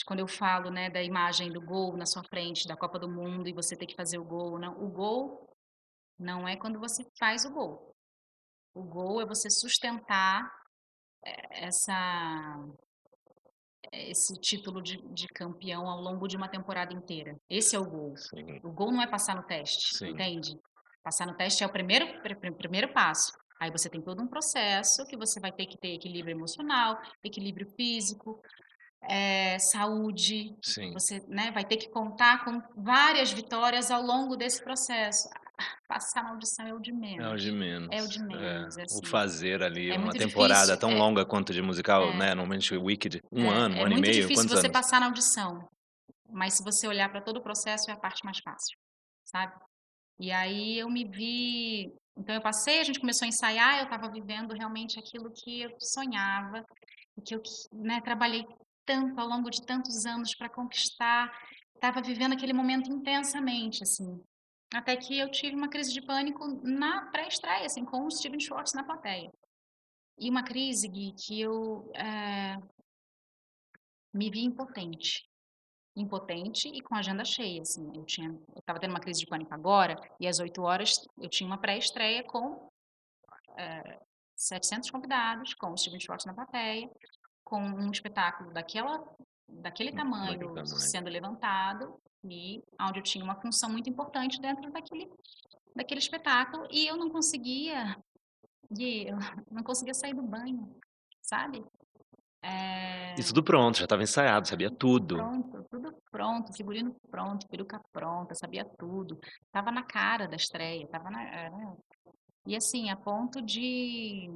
quando 0.04 0.20
eu 0.20 0.28
falo, 0.28 0.70
né, 0.70 0.88
da 0.90 1.02
imagem 1.02 1.50
do 1.52 1.60
gol 1.60 1.96
na 1.96 2.06
sua 2.06 2.22
frente 2.24 2.66
da 2.66 2.76
Copa 2.76 2.98
do 2.98 3.08
Mundo 3.08 3.48
e 3.48 3.52
você 3.52 3.76
ter 3.76 3.86
que 3.86 3.96
fazer 3.96 4.18
o 4.18 4.24
gol, 4.24 4.58
não, 4.58 4.72
o 4.82 4.88
gol 4.88 5.56
não 6.18 6.46
é 6.46 6.56
quando 6.56 6.78
você 6.78 7.04
faz 7.18 7.44
o 7.44 7.50
gol. 7.50 7.94
O 8.74 8.82
gol 8.82 9.20
é 9.20 9.26
você 9.26 9.50
sustentar 9.50 10.50
eh, 11.24 11.66
essa 11.66 12.66
esse 13.92 14.34
título 14.34 14.80
de, 14.82 14.98
de 15.12 15.26
campeão 15.28 15.88
ao 15.88 16.00
longo 16.00 16.28
de 16.28 16.36
uma 16.36 16.48
temporada 16.48 16.92
inteira. 16.92 17.36
Esse 17.48 17.74
é 17.74 17.78
o 17.78 17.84
gol. 17.84 18.16
Sim, 18.16 18.60
O 18.62 18.70
gol 18.70 18.92
não 18.92 19.02
é 19.02 19.06
passar 19.06 19.34
no 19.34 19.42
teste, 19.42 19.96
Sim. 19.96 20.10
entende? 20.10 20.56
Passar 21.02 21.26
no 21.26 21.34
teste 21.34 21.64
é 21.64 21.66
o 21.66 21.72
primeiro, 21.72 22.20
pr- 22.22 22.36
pr- 22.36 22.54
primeiro 22.56 22.92
passo. 22.92 23.32
Aí 23.58 23.70
você 23.70 23.90
tem 23.90 24.00
todo 24.00 24.22
um 24.22 24.28
processo 24.28 25.04
que 25.06 25.16
você 25.16 25.40
vai 25.40 25.50
ter 25.50 25.66
que 25.66 25.78
ter 25.78 25.94
equilíbrio 25.94 26.36
emocional, 26.36 27.00
equilíbrio 27.24 27.66
físico, 27.74 28.40
eh, 29.02 29.58
saúde. 29.58 30.54
sim. 30.62 30.92
Você 30.92 31.20
né, 31.28 31.50
vai 31.52 31.64
ter 31.64 31.76
que 31.76 31.88
contar 31.90 32.44
com 32.44 32.60
várias 32.76 33.32
vitórias 33.32 33.90
ao 33.90 34.02
longo 34.02 34.36
desse 34.36 34.62
processo. 34.62 35.28
Passar 35.86 36.22
na 36.24 36.30
audição 36.30 36.66
é 36.66 36.72
o 36.72 36.78
de 36.80 36.90
menos. 36.92 37.26
É 37.26 37.28
o 37.30 37.36
de 37.36 37.52
menos. 37.52 37.88
É 37.92 38.02
o 38.02 38.08
de 38.08 38.22
menos, 38.22 38.76
É, 38.78 38.82
assim. 38.84 38.98
O 38.98 39.06
fazer 39.06 39.62
ali 39.62 39.90
É 39.90 39.96
uma 39.96 40.06
muito 40.06 40.18
temporada 40.18 40.60
difícil, 40.60 40.80
tão 40.80 40.90
é. 40.92 40.94
longa 40.94 41.24
quanto 41.26 41.52
de 41.52 41.60
musical, 41.60 42.04
É. 42.10 42.16
né? 42.16 42.28
Normalmente 42.28 42.74
o 42.74 42.84
Wicked, 42.84 43.20
um 43.30 43.44
É, 43.44 43.48
ano, 43.48 43.74
um 43.74 43.78
é 43.78 43.82
ano 43.82 43.88
e 43.90 43.92
muito 43.96 44.00
meio, 44.00 44.14
difícil 44.22 44.36
quantos 44.36 44.52
você 44.52 44.66
anos? 44.66 44.72
passar 44.72 45.00
na 45.00 45.06
audição, 45.06 45.68
mas 46.32 46.54
se 46.54 46.64
você 46.64 46.88
olhar 46.88 47.10
para 47.10 47.20
todo 47.20 47.38
o 47.38 47.42
processo 47.42 47.90
é 47.90 47.94
a 47.94 47.98
parte 47.98 48.24
mais 48.24 48.38
fácil, 48.38 48.74
sabe? 49.26 49.52
E 50.18 50.30
aí 50.32 50.78
eu 50.78 50.88
me 50.88 51.04
vi, 51.04 51.92
então 52.16 52.34
eu 52.34 52.40
passei, 52.40 52.80
a 52.80 52.84
gente 52.84 53.00
começou 53.00 53.26
a 53.26 53.28
ensaiar, 53.28 53.78
eu 53.78 53.84
estava 53.84 54.10
vivendo 54.10 54.52
realmente 54.54 54.98
aquilo 54.98 55.30
que 55.30 55.62
eu 55.62 55.70
sonhava, 55.78 56.64
que 57.26 57.34
eu, 57.34 57.42
né, 57.72 58.00
trabalhei 58.00 58.46
tanto 58.84 59.18
ao 59.20 59.26
longo 59.26 59.50
de 59.50 59.62
tantos 59.62 60.06
anos 60.06 60.34
para 60.34 60.48
conquistar, 60.48 61.30
estava 61.74 62.02
vivendo 62.02 62.32
aquele 62.32 62.52
momento 62.52 62.90
intensamente, 62.90 63.82
assim, 63.82 64.22
até 64.72 64.96
que 64.96 65.18
eu 65.18 65.30
tive 65.30 65.56
uma 65.56 65.68
crise 65.68 65.92
de 65.92 66.02
pânico 66.02 66.46
na 66.62 67.06
pré-estreia, 67.10 67.66
assim, 67.66 67.84
com 67.84 68.06
o 68.06 68.10
Steven 68.10 68.38
Schwartz 68.38 68.72
na 68.72 68.84
plateia. 68.84 69.30
E 70.18 70.30
uma 70.30 70.44
crise, 70.44 70.86
Gui, 70.86 71.12
que 71.12 71.40
eu 71.40 71.90
eh, 71.94 72.56
me 74.12 74.30
vi 74.30 74.44
impotente. 74.44 75.26
Impotente 75.96 76.68
e 76.68 76.80
com 76.82 76.94
a 76.94 76.98
agenda 76.98 77.24
cheia, 77.24 77.62
assim. 77.62 77.90
Eu 77.94 78.04
tinha, 78.04 78.28
eu 78.28 78.78
tendo 78.78 78.90
uma 78.90 79.00
crise 79.00 79.20
de 79.20 79.26
pânico 79.26 79.52
agora 79.52 79.96
e 80.20 80.28
às 80.28 80.38
8 80.38 80.62
horas 80.62 80.94
eu 81.18 81.28
tinha 81.28 81.48
uma 81.48 81.58
pré-estreia 81.58 82.22
com 82.22 82.70
eh, 83.58 83.98
700 84.36 84.90
convidados, 84.90 85.54
com 85.54 85.72
o 85.72 85.76
Steven 85.76 85.98
Schwartz 85.98 86.26
na 86.26 86.34
plateia, 86.34 86.88
com 87.50 87.60
um 87.60 87.90
espetáculo 87.90 88.52
daquela, 88.52 89.04
daquele 89.48 89.90
tamanho, 89.90 90.38
tamanho. 90.54 90.66
sendo 90.66 91.10
levantado 91.10 92.00
e 92.24 92.62
onde 92.80 93.00
eu 93.00 93.02
tinha 93.02 93.24
uma 93.24 93.34
função 93.34 93.68
muito 93.68 93.90
importante 93.90 94.40
dentro 94.40 94.70
daquele, 94.70 95.10
daquele 95.74 95.98
espetáculo 95.98 96.68
e 96.70 96.86
eu 96.86 96.96
não 96.96 97.10
conseguia, 97.10 97.96
Gui, 98.70 99.08
eu 99.08 99.16
não 99.50 99.64
conseguia 99.64 99.94
sair 99.94 100.14
do 100.14 100.22
banho, 100.22 100.76
sabe? 101.20 101.64
Eh, 102.42 103.16
E 103.18 103.24
tudo 103.24 103.42
pronto, 103.42 103.78
já 103.78 103.84
estava 103.84 104.02
ensaiado, 104.04 104.46
sabia 104.46 104.70
tudo. 104.70 105.16
Pronto, 105.16 105.66
tudo 105.68 105.94
pronto, 106.08 106.52
figurino 106.56 106.94
pronto, 107.10 107.48
peruca 107.48 107.80
pronta, 107.92 108.32
sabia 108.36 108.64
tudo. 108.78 109.18
Tava 109.50 109.72
na 109.72 109.82
cara 109.82 110.28
da 110.28 110.36
estreia, 110.36 110.86
tava 110.86 111.10
na, 111.10 111.22
é? 111.22 111.50
E 112.46 112.56
assim, 112.56 112.90
a 112.90 112.96
ponto 112.96 113.42
de 113.42 114.30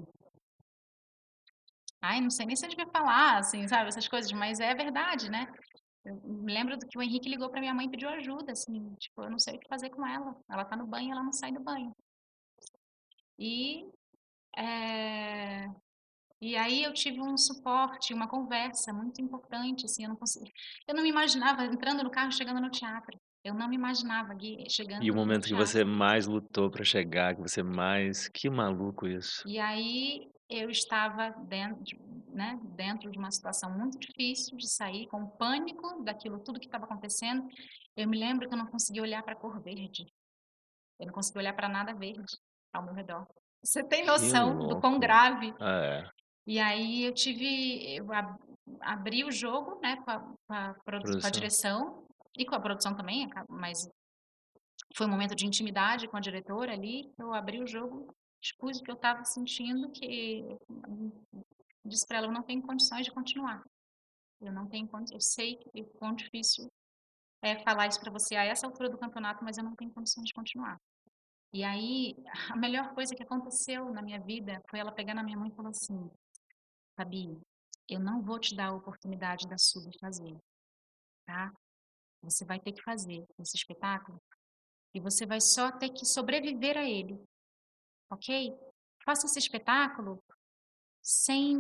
Ai, 2.09 2.21
não 2.21 2.31
sei 2.31 2.47
nem 2.47 2.57
se 2.57 2.65
eu 2.67 2.71
devia 2.71 2.87
falar, 2.89 3.39
assim, 3.39 3.67
sabe, 3.69 3.89
essas 3.89 4.09
coisas, 4.09 4.31
mas 4.33 4.61
é 4.61 4.75
verdade, 4.75 5.31
né? 5.31 5.47
Eu 6.05 6.17
me 6.17 6.53
lembro 6.53 6.79
que 6.79 6.99
o 6.99 7.03
Henrique 7.03 7.29
ligou 7.31 7.51
para 7.51 7.61
minha 7.61 7.75
mãe 7.75 7.87
e 7.87 7.91
pediu 7.91 8.09
ajuda, 8.11 8.53
assim, 8.53 8.95
tipo, 8.97 9.23
eu 9.23 9.31
não 9.31 9.39
sei 9.39 9.57
o 9.57 9.61
que 9.61 9.69
fazer 9.69 9.91
com 9.91 10.07
ela. 10.07 10.37
Ela 10.51 10.65
tá 10.65 10.77
no 10.77 10.87
banho, 10.87 11.13
ela 11.13 11.23
não 11.23 11.33
sai 11.33 11.53
do 11.53 11.61
banho. 11.61 11.95
E 13.39 13.85
eh, 14.57 15.67
e 16.41 16.57
aí 16.57 16.83
eu 16.85 16.93
tive 16.95 17.21
um 17.23 17.37
suporte, 17.39 18.15
uma 18.15 18.29
conversa 18.29 18.93
muito 18.93 19.21
importante, 19.23 19.87
assim, 19.87 20.05
eu 20.05 20.11
não 20.11 20.17
consegui, 20.17 20.53
eu 20.87 20.95
não 20.95 21.03
me 21.03 21.09
imaginava 21.11 21.65
entrando 21.65 22.05
no 22.05 22.11
carro, 22.11 22.33
chegando 22.33 22.61
no 22.61 22.71
teatro. 22.71 23.19
Eu 23.45 23.53
não 23.53 23.69
me 23.69 23.77
imaginava, 23.77 24.33
Gui, 24.33 24.65
chegando 24.71 25.03
E 25.05 25.11
o 25.11 25.15
momento 25.15 25.47
que 25.47 25.55
você 25.55 25.85
mais 25.85 26.27
lutou 26.27 26.71
pra 26.71 26.83
chegar, 26.83 27.35
que 27.35 27.43
você 27.43 27.63
mais. 27.63 28.27
Que 28.29 28.49
maluco 28.49 29.07
isso. 29.07 29.47
E 29.47 29.59
aí 29.59 30.31
eu 30.49 30.71
estava 30.71 31.29
dentro, 31.47 31.83
de- 31.85 31.99
né, 32.33 32.59
dentro 32.75 33.11
de 33.11 33.19
uma 33.19 33.31
situação 33.31 33.71
muito 33.77 33.99
difícil 33.99 34.57
de 34.57 34.67
sair, 34.67 35.07
com 35.09 35.27
pânico 35.27 36.03
daquilo 36.03 36.39
tudo 36.41 36.59
que 36.59 36.65
estava 36.67 36.85
acontecendo. 36.87 37.47
Eu 37.95 38.09
me 38.09 38.19
lembro 38.19 38.49
que 38.49 38.55
eu 38.55 38.59
não 38.59 38.67
conseguia 38.67 39.03
olhar 39.03 39.23
para 39.23 39.35
a 39.35 39.37
cor 39.37 39.61
verde. 39.63 40.07
Eu 40.99 41.07
não 41.07 41.13
conseguia 41.13 41.41
olhar 41.43 41.53
para 41.55 41.69
nada 41.69 41.93
verde 41.95 42.25
ao 42.73 42.83
meu 42.83 42.95
redor. 42.95 43.27
Você 43.63 43.85
tem 43.87 44.07
noção 44.07 44.67
do 44.69 44.81
quão 44.81 44.99
grave 44.99 45.53
Ah, 45.61 45.83
é. 45.85 46.09
E 46.47 46.59
aí 46.59 47.05
eu 47.05 47.13
tive, 47.13 47.95
eu 47.95 48.11
ab- 48.13 48.39
abri 48.81 49.23
o 49.25 49.31
jogo, 49.31 49.79
né, 49.83 49.97
com 49.97 50.11
a, 50.11 50.19
com 50.21 50.55
a 50.55 50.75
produ- 50.85 51.21
com 51.21 51.27
a 51.27 51.31
direção 51.31 52.07
e 52.37 52.45
com 52.45 52.55
a 52.55 52.61
produção 52.61 52.97
também, 52.97 53.29
mas 53.49 53.89
foi 54.97 55.07
um 55.07 55.11
momento 55.11 55.35
de 55.35 55.47
intimidade 55.47 56.09
com 56.09 56.17
a 56.17 56.21
diretora 56.21 56.73
ali. 56.73 57.13
Eu 57.19 57.33
abri 57.33 57.63
o 57.63 57.67
jogo, 57.67 58.15
expus 58.43 58.79
o 58.79 58.83
que 58.83 58.91
eu 58.91 58.97
estava 58.97 59.25
sentindo, 59.25 59.91
que 59.91 60.45
disse 61.85 62.07
para 62.07 62.19
ela, 62.19 62.27
eu 62.27 62.33
não 62.33 62.43
tenho 62.43 62.63
condições 62.63 63.05
de 63.05 63.13
continuar. 63.13 63.63
Eu 64.41 64.53
não 64.53 64.69
tenho 64.69 64.87
condições, 64.89 65.13
eu 65.13 65.21
sei 65.21 65.57
que 65.57 65.83
o 65.83 65.87
quão 65.99 66.15
difícil 66.15 66.71
é 67.43 67.59
falar 67.63 67.87
isso 67.87 68.01
para 68.01 68.11
você 68.11 68.37
a 68.37 68.45
essa 68.45 68.67
altura 68.67 68.91
do 68.91 68.99
campeonato, 68.99 69.45
mas 69.45 69.59
eu 69.59 69.65
não 69.65 69.75
tenho 69.77 69.93
condições 69.93 70.27
de 70.27 70.33
continuar. 70.33 70.79
E 71.53 71.63
aí, 71.63 72.15
a 72.53 72.57
melhor 72.57 72.95
coisa 72.95 73.15
que 73.15 73.23
aconteceu 73.23 73.93
na 73.93 74.03
minha 74.03 74.21
vida 74.21 74.61
foi 74.69 74.81
ela 74.81 74.93
pegar 74.93 75.15
na 75.15 75.23
minha 75.23 75.39
mão 75.39 75.49
e 75.49 75.55
falar 75.55 75.71
assim: 75.71 76.11
Fabi, 76.97 77.39
eu 77.89 78.01
não 78.01 78.23
vou 78.23 78.39
te 78.39 78.55
dar 78.57 78.69
a 78.69 78.75
oportunidade 78.75 79.47
da 79.47 79.59
sub 79.59 79.89
fazer. 80.01 80.37
tá? 81.27 81.53
Você 82.25 82.45
vai 82.45 82.59
ter 82.59 82.73
que 82.73 82.83
fazer 82.83 83.25
esse 83.39 83.57
espetáculo 83.57 84.21
e 84.95 85.01
você 85.01 85.27
vai 85.27 85.41
só 85.41 85.71
ter 85.73 85.91
que 85.91 86.07
sobreviver 86.07 86.77
a 86.77 86.89
ele, 86.89 87.19
ok? 88.11 88.57
Faça 89.05 89.27
esse 89.27 89.39
espetáculo 89.39 90.23
sem 91.03 91.57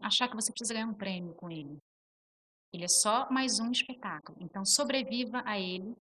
achar 0.00 0.28
que 0.28 0.36
você 0.36 0.52
precisa 0.52 0.74
ganhar 0.74 0.86
um 0.86 0.94
prêmio 0.94 1.34
com 1.34 1.50
ele. 1.50 1.76
Ele 2.72 2.84
é 2.84 2.88
só 2.88 3.28
mais 3.30 3.58
um 3.58 3.72
espetáculo. 3.72 4.38
Então, 4.40 4.64
sobreviva 4.64 5.42
a 5.44 5.58
ele. 5.58 5.96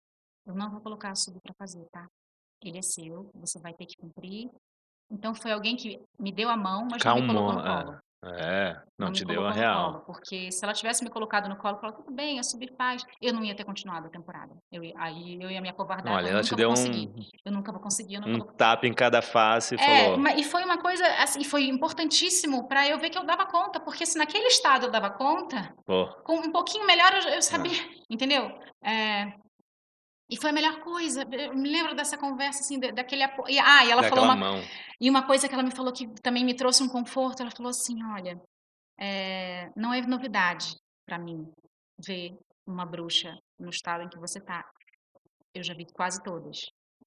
Eu 0.47 0.55
não 0.55 0.71
vou 0.71 0.81
colocar 0.81 1.15
sub 1.15 1.39
para 1.41 1.55
fazer, 1.55 1.85
tá? 1.93 2.09
Ele 2.61 2.79
é 2.79 2.83
seu, 2.83 3.31
você 3.35 3.59
vai 3.61 3.75
ter 3.75 3.87
que 3.87 3.97
cumprir. 3.97 4.51
Então, 5.11 5.35
foi 5.35 5.53
alguém 5.53 5.77
que 5.77 6.01
me 6.19 6.33
deu 6.33 6.49
a 6.49 6.57
mão, 6.57 6.89
mas 6.91 7.05
não 7.05 7.15
me 7.15 7.27
colocou 7.27 7.53
no 7.53 7.63
Calmou, 7.63 7.85
colo. 7.85 8.01
É. 8.25 8.75
Não 8.97 9.09
Não 9.09 9.13
te 9.13 9.25
deu 9.25 9.45
a 9.45 9.51
real. 9.51 9.93
colo, 9.93 10.05
porque 10.07 10.53
se 10.53 10.65
ela 10.65 10.73
tivesse 10.73 11.03
me 11.03 11.11
colocado 11.11 11.49
no 11.49 11.57
colo, 11.57 11.79
falou, 11.79 11.97
tudo 11.97 12.15
bem, 12.15 12.39
a 12.39 12.43
Sub 12.45 12.65
faz, 12.79 13.05
eu 13.21 13.33
não 13.33 13.43
ia 13.43 13.55
ter 13.55 13.65
continuado 13.65 14.07
a 14.07 14.11
temporada. 14.11 14.55
Eu 14.71 14.83
aí 14.97 15.39
eu 15.41 15.51
ia 15.51 15.61
me 15.61 15.69
acovardar, 15.69 16.15
Olha, 16.15 16.27
eu 16.27 16.33
ela 16.35 16.43
te 16.43 16.55
deu 16.55 16.71
um. 16.71 17.15
Eu 17.45 17.51
nunca 17.51 17.73
vou 17.73 17.81
conseguir, 17.81 18.15
eu 18.15 18.21
nunca 18.21 18.45
um 18.45 18.47
vou 18.47 18.55
tapa 18.55 18.87
em 18.87 18.95
cada 18.95 19.21
face 19.21 19.75
e 19.75 19.81
é, 19.81 20.05
falou, 20.05 20.29
e 20.37 20.45
foi 20.45 20.65
uma 20.65 20.79
coisa, 20.79 21.05
assim, 21.21 21.43
foi 21.43 21.65
importantíssimo 21.65 22.69
para 22.69 22.87
eu 22.87 22.99
ver 22.99 23.11
que 23.11 23.19
eu 23.19 23.25
dava 23.25 23.45
conta, 23.47 23.81
porque 23.81 24.07
se 24.07 24.17
naquele 24.17 24.47
estado 24.47 24.87
eu 24.87 24.91
dava 24.91 25.11
conta, 25.11 25.75
pô, 25.85 26.07
com 26.23 26.37
um 26.37 26.53
pouquinho 26.53 26.87
melhor 26.87 27.13
eu, 27.13 27.31
eu 27.31 27.39
ah, 27.39 27.43
sabia, 27.43 27.73
entendeu? 28.09 28.53
É, 28.85 29.33
e 30.31 30.37
foi 30.37 30.51
a 30.51 30.53
melhor 30.53 30.81
coisa. 30.81 31.23
Eu 31.31 31.55
me 31.55 31.71
lembro 31.71 31.95
dessa 31.95 32.17
conversa, 32.17 32.61
assim, 32.61 32.79
da- 32.81 32.91
daquele 32.91 33.23
apoio. 33.23 33.55
Ah, 33.63 33.85
e 33.85 33.91
ela 33.91 34.03
falou 34.03 34.25
daquela 34.27 34.35
uma, 34.35 34.37
mão. 34.37 34.63
e 35.01 35.11
uma 35.11 35.27
coisa 35.27 35.49
que 35.49 35.55
ela 35.55 35.63
me 35.63 35.71
falou 35.75 35.93
que 35.93 36.07
também 36.23 36.45
me 36.45 36.55
trouxe 36.55 36.83
um 36.83 36.89
conforto. 36.89 37.43
Ela 37.43 37.51
falou 37.51 37.71
assim: 37.71 38.03
olha, 38.15 38.41
é, 38.99 39.71
não 39.77 39.93
é 39.93 40.01
novidade 40.03 40.75
para 41.07 41.19
mim 41.19 41.45
ver 42.05 42.37
uma 42.67 42.87
bruxa 42.87 43.37
no 43.59 43.71
estado 43.71 44.03
em 44.05 44.09
que 44.09 44.19
você 44.19 44.39
está. 44.39 44.65
Eu 45.55 45.63
já 45.63 45.75
vi 45.75 45.87
quase 45.93 46.23
todas 46.23 46.59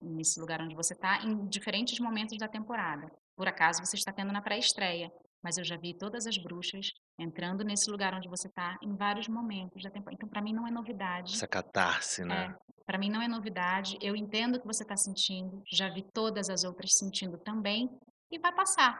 nesse 0.01 0.39
lugar 0.39 0.61
onde 0.61 0.76
você 0.76 0.93
está, 0.93 1.24
em 1.24 1.47
diferentes 1.47 1.99
momentos 1.99 2.38
da 2.38 2.47
temporada. 2.47 3.07
Por 3.36 3.47
acaso 3.47 3.84
você 3.84 3.95
está 3.95 4.11
tendo 4.13 4.32
na 4.32 4.41
pré-estreia, 4.41 5.09
mas 5.46 5.60
eu 5.60 5.64
já 5.64 5.78
vi 5.78 5.93
todas 5.93 6.26
as 6.26 6.39
bruxas 6.39 6.91
entrando 7.20 7.64
nesse 7.64 7.88
lugar 7.91 8.16
onde 8.16 8.28
você 8.28 8.48
está 8.48 8.76
em 8.82 8.96
vários 8.96 9.28
momentos 9.28 9.84
da 9.84 9.91
temporada. 9.91 10.16
Então, 10.16 10.28
para 10.28 10.41
mim, 10.41 10.54
não 10.54 10.68
é 10.68 10.72
novidade. 10.72 11.36
Essa 11.36 11.48
catarse, 11.48 12.24
É, 12.24 12.26
né? 12.26 12.56
para 12.84 12.98
mim, 12.98 13.12
não 13.12 13.22
é 13.22 13.28
novidade. 13.28 13.96
Eu 14.02 14.16
entendo 14.16 14.56
o 14.56 14.60
que 14.60 14.66
você 14.66 14.82
está 14.82 14.98
sentindo, 14.98 15.62
já 15.72 15.88
vi 15.88 16.02
todas 16.02 16.50
as 16.50 16.64
outras 16.64 16.93
sentindo 16.93 17.38
também, 17.38 17.88
e 18.32 18.39
vai 18.39 18.52
passar. 18.56 19.00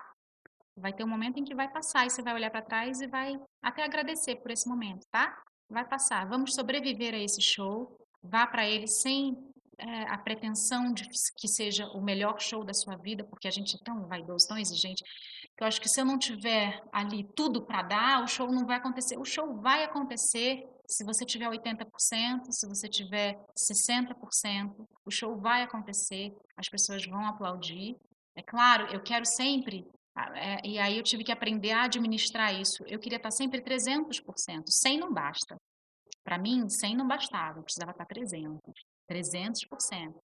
Vai 0.78 0.93
ter 0.93 1.04
um 1.04 1.08
momento 1.08 1.39
em 1.39 1.43
que 1.43 1.56
vai 1.56 1.68
passar, 1.68 2.06
e 2.06 2.12
você 2.12 2.22
vai 2.22 2.36
olhar 2.36 2.52
para 2.52 2.62
trás 2.62 3.02
e 3.02 3.08
vai 3.08 3.39
até 3.64 3.84
agradecer 3.84 4.36
por 4.36 4.52
esse 4.52 4.70
momento, 4.70 5.04
tá? 5.10 5.36
Vai 5.68 5.84
passar. 5.84 6.28
Vamos 6.30 6.54
sobreviver 6.54 7.16
a 7.16 7.18
esse 7.18 7.41
show. 7.41 7.98
Vá 8.22 8.46
para 8.46 8.70
ele 8.70 8.86
sem 8.86 9.36
é, 9.80 10.04
a 10.04 10.18
pretensão 10.20 10.93
de 10.93 11.10
que 11.38 11.48
seja 11.48 11.88
o 11.88 12.02
melhor 12.02 12.39
show 12.39 12.64
da 12.64 12.74
sua 12.74 12.98
vida, 12.98 13.24
porque 13.24 13.48
a 13.48 13.52
gente 13.52 13.76
é 13.76 13.80
tão 13.84 14.08
vaidoso, 14.08 14.48
tão 14.48 14.60
exigente, 14.60 15.04
eu 15.60 15.68
acho 15.68 15.80
que 15.80 15.88
se 15.88 16.01
eu 16.01 16.06
não 16.06 16.18
tiver 16.18 16.82
ali 16.91 17.24
tudo 17.36 17.66
para 17.66 17.82
dar, 17.82 18.24
o 18.24 18.28
show 18.28 18.51
não 18.51 18.66
vai 18.66 18.78
acontecer. 18.78 19.18
O 19.18 19.26
show 19.26 19.56
vai 19.62 19.84
acontecer 19.84 20.68
se 20.88 21.03
você 21.03 21.26
tiver 21.26 21.49
80%, 21.49 22.51
se 22.51 22.68
você 22.68 22.88
tiver 22.88 23.39
60%, 23.58 24.88
o 25.06 25.12
show 25.12 25.38
vai 25.39 25.64
acontecer, 25.64 26.34
as 26.58 26.68
pessoas 26.70 27.06
vão 27.06 27.26
aplaudir. 27.26 27.95
É 28.36 28.41
claro, 28.41 28.88
eu 28.93 29.01
quero 29.01 29.26
sempre 29.26 29.86
ah, 30.16 30.32
é, 30.38 30.62
e 30.64 30.80
aí 30.80 30.97
eu 30.97 31.03
tive 31.03 31.26
que 31.26 31.32
aprender 31.32 31.72
a 31.72 31.84
administrar 31.84 32.53
isso. 32.53 32.84
Eu 32.88 32.99
queria 32.99 33.18
estar 33.18 33.32
sempre 33.32 33.62
300%. 33.62 34.64
100 34.68 34.97
não 34.97 35.14
basta. 35.14 35.58
Para 36.24 36.38
mim, 36.38 36.70
100 36.70 36.95
não 36.95 37.08
bastava. 37.08 37.60
Eu 37.60 37.64
precisava 37.64 37.91
estar 37.91 38.06
300. 38.06 38.62
300%. 39.12 40.16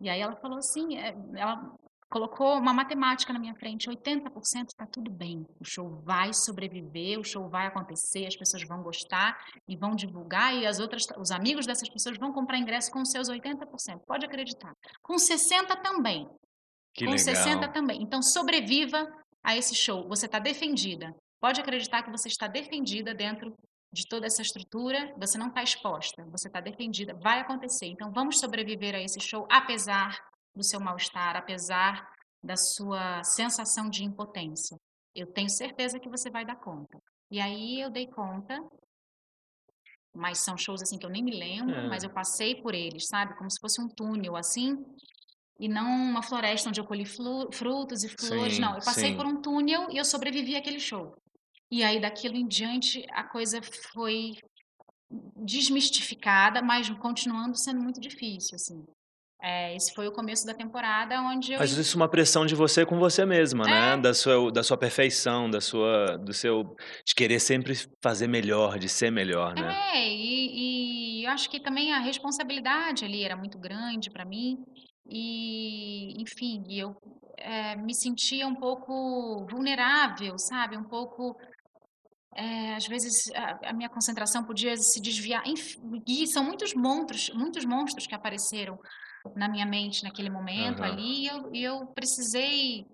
E 0.00 0.08
aí 0.08 0.20
ela 0.20 0.36
falou 0.36 0.58
assim, 0.58 0.96
é, 0.96 1.14
ela 1.36 1.76
colocou 2.12 2.58
uma 2.58 2.74
matemática 2.74 3.32
na 3.32 3.38
minha 3.38 3.54
frente, 3.54 3.88
80% 3.88 4.66
está 4.66 4.86
tudo 4.86 5.10
bem. 5.10 5.46
O 5.58 5.64
show 5.64 6.02
vai 6.04 6.30
sobreviver, 6.34 7.18
o 7.18 7.24
show 7.24 7.48
vai 7.48 7.66
acontecer, 7.66 8.26
as 8.26 8.36
pessoas 8.36 8.62
vão 8.68 8.82
gostar 8.82 9.34
e 9.66 9.74
vão 9.74 9.94
divulgar 9.94 10.54
e 10.54 10.66
as 10.66 10.78
outras, 10.78 11.06
os 11.16 11.30
amigos 11.30 11.64
dessas 11.64 11.88
pessoas 11.88 12.18
vão 12.18 12.30
comprar 12.30 12.58
ingresso 12.58 12.90
com 12.90 13.00
os 13.00 13.10
seus 13.10 13.30
80%. 13.30 14.00
Pode 14.06 14.26
acreditar. 14.26 14.74
Com 15.02 15.16
60 15.16 15.74
também. 15.76 16.28
Que 16.94 17.06
com 17.06 17.16
60 17.16 17.48
legal. 17.48 17.72
também. 17.72 18.02
Então 18.02 18.20
sobreviva 18.20 19.10
a 19.42 19.56
esse 19.56 19.74
show. 19.74 20.06
Você 20.06 20.26
está 20.26 20.38
defendida. 20.38 21.14
Pode 21.40 21.62
acreditar 21.62 22.02
que 22.02 22.10
você 22.10 22.28
está 22.28 22.46
defendida 22.46 23.14
dentro 23.14 23.54
de 23.90 24.06
toda 24.06 24.26
essa 24.26 24.42
estrutura. 24.42 25.14
Você 25.18 25.38
não 25.38 25.48
está 25.48 25.62
exposta. 25.62 26.22
Você 26.30 26.48
está 26.48 26.60
defendida. 26.60 27.18
Vai 27.22 27.40
acontecer. 27.40 27.86
Então 27.86 28.12
vamos 28.12 28.38
sobreviver 28.38 28.94
a 28.94 29.00
esse 29.00 29.18
show, 29.18 29.46
apesar 29.50 30.14
do 30.54 30.62
seu 30.64 30.80
mal-estar, 30.80 31.36
apesar 31.36 32.06
da 32.42 32.56
sua 32.56 33.22
sensação 33.24 33.88
de 33.88 34.04
impotência. 34.04 34.76
Eu 35.14 35.26
tenho 35.32 35.48
certeza 35.48 35.98
que 35.98 36.08
você 36.08 36.30
vai 36.30 36.44
dar 36.44 36.56
conta. 36.56 36.98
E 37.30 37.40
aí 37.40 37.80
eu 37.80 37.90
dei 37.90 38.06
conta. 38.06 38.58
Mas 40.14 40.40
são 40.40 40.56
shows 40.58 40.82
assim 40.82 40.98
que 40.98 41.06
eu 41.06 41.10
nem 41.10 41.22
me 41.22 41.30
lembro, 41.38 41.74
É. 41.74 41.88
mas 41.88 42.02
eu 42.04 42.10
passei 42.10 42.60
por 42.60 42.74
eles, 42.74 43.06
sabe? 43.06 43.36
Como 43.38 43.50
se 43.50 43.58
fosse 43.60 43.80
um 43.80 43.88
túnel 43.88 44.36
assim, 44.36 44.76
e 45.58 45.68
não 45.68 45.86
uma 45.86 46.22
floresta 46.22 46.68
onde 46.68 46.80
eu 46.80 46.84
colhi 46.86 47.06
frutos 47.06 48.04
e 48.04 48.08
flores, 48.08 48.56
Sim, 48.56 48.60
não. 48.60 48.74
Eu 48.74 48.84
passei 48.84 49.10
sim. 49.12 49.16
por 49.16 49.24
um 49.24 49.40
túnel 49.40 49.88
e 49.90 49.96
eu 49.96 50.04
sobrevivi 50.04 50.56
àquele 50.56 50.80
show. 50.80 51.14
E 51.70 51.82
aí, 51.82 51.98
daquilo 52.00 52.36
em 52.36 52.46
diante, 52.46 53.02
a 53.12 53.24
coisa 53.24 53.60
foi 53.94 54.32
desmistificada, 55.36 56.60
mas 56.60 56.90
continuando 56.98 57.56
sendo 57.56 57.80
muito 57.80 58.00
difícil, 58.00 58.56
assim. 58.56 58.84
É, 59.44 59.74
esse 59.74 59.92
foi 59.92 60.06
o 60.06 60.12
começo 60.12 60.46
da 60.46 60.54
temporada, 60.54 61.20
onde 61.20 61.52
eu... 61.52 61.58
Mas 61.58 61.72
isso 61.72 61.96
é 61.96 62.00
uma 62.00 62.08
pressão 62.08 62.46
de 62.46 62.54
você 62.54 62.86
com 62.86 62.96
você 62.96 63.26
mesma, 63.26 63.64
né? 63.64 63.94
É. 63.94 63.96
Da 63.96 64.14
sua, 64.14 64.52
da 64.52 64.62
sua 64.62 64.76
perfeição, 64.76 65.50
da 65.50 65.60
sua, 65.60 66.16
do 66.16 66.32
seu, 66.32 66.76
de 67.04 67.12
querer 67.12 67.40
sempre 67.40 67.74
fazer 68.00 68.28
melhor, 68.28 68.78
de 68.78 68.88
ser 68.88 69.10
melhor, 69.10 69.52
né? 69.56 69.76
É, 69.94 70.08
e, 70.08 71.22
e 71.22 71.24
eu 71.24 71.30
acho 71.32 71.50
que 71.50 71.58
também 71.58 71.92
a 71.92 71.98
responsabilidade 71.98 73.04
ali 73.04 73.24
era 73.24 73.36
muito 73.36 73.58
grande 73.58 74.10
para 74.10 74.24
mim. 74.24 74.58
E, 75.08 76.22
enfim, 76.22 76.62
eu 76.70 76.94
eh, 77.36 77.74
me 77.74 77.94
sentia 77.94 78.46
um 78.46 78.54
pouco 78.54 79.44
vulnerável, 79.50 80.38
sabe? 80.38 80.76
Um 80.76 80.84
pouco, 80.84 81.36
eh, 82.36 82.76
às 82.76 82.86
vezes 82.86 83.28
a, 83.34 83.70
a 83.70 83.72
minha 83.72 83.88
concentração 83.88 84.44
podia 84.44 84.76
se 84.76 85.02
desviar. 85.02 85.42
Enfim, 85.46 85.80
e 86.06 86.28
são 86.28 86.44
muitos 86.44 86.72
monstros, 86.74 87.30
muitos 87.34 87.64
monstros 87.64 88.06
que 88.06 88.14
apareceram 88.14 88.78
na 89.36 89.48
minha 89.48 89.66
mente 89.66 90.02
naquele 90.04 90.30
momento 90.30 90.82
Aham. 90.82 90.92
ali. 90.92 91.22
E 91.24 91.26
eu, 91.26 91.50
eu 91.54 91.86
precisei, 91.88 92.86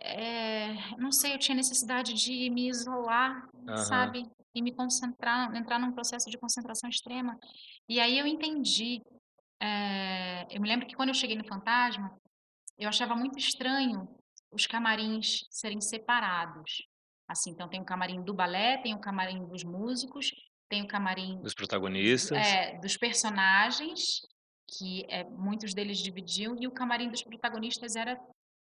eh, 0.00 0.74
não 0.98 1.12
sei, 1.12 1.34
eu 1.34 1.38
tinha 1.38 1.54
necessidade 1.54 2.14
de 2.14 2.50
me 2.50 2.68
isolar, 2.68 3.48
Aham. 3.68 3.76
sabe? 3.76 4.26
E 4.54 4.60
me 4.62 4.72
concentrar, 4.74 5.54
entrar 5.54 5.78
num 5.78 5.92
processo 5.92 6.30
de 6.30 6.36
concentração 6.38 6.88
extrema. 6.90 7.38
E 7.88 7.98
aí 8.00 8.18
eu 8.18 8.26
entendi. 8.26 9.00
eh, 9.60 10.46
eu 10.50 10.60
me 10.60 10.68
lembro 10.68 10.86
que 10.86 10.94
quando 10.94 11.08
eu 11.10 11.14
cheguei 11.14 11.36
no 11.36 11.46
Fantasma, 11.46 12.14
eu 12.78 12.88
achava 12.88 13.14
muito 13.14 13.38
estranho 13.38 14.08
os 14.50 14.66
camarins 14.66 15.46
serem 15.50 15.80
separados. 15.80 16.86
Assim, 17.28 17.50
então 17.52 17.68
tem 17.68 17.80
o 17.80 17.84
camarim 17.84 18.22
do 18.22 18.34
balé, 18.34 18.76
tem 18.78 18.94
o 18.94 18.98
camarim 19.00 19.46
dos 19.46 19.62
músicos, 19.64 20.30
tem 20.68 20.82
o 20.82 20.88
camarim 20.88 21.40
Dos 21.40 21.54
protagonistas. 21.54 22.46
é, 22.46 22.78
dos 22.78 22.96
personagens, 22.96 24.20
que 24.78 25.04
é, 25.08 25.24
muitos 25.24 25.74
deles 25.74 25.98
dividiam, 25.98 26.56
e 26.58 26.66
o 26.66 26.70
camarim 26.70 27.10
dos 27.10 27.22
protagonistas 27.22 27.96
era, 27.96 28.18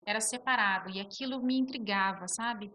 era 0.05 0.21
separado. 0.21 0.91
E 0.91 1.01
aquilo 1.01 1.43
me 1.43 1.57
intrigava, 1.57 2.27
sabe? 2.29 2.71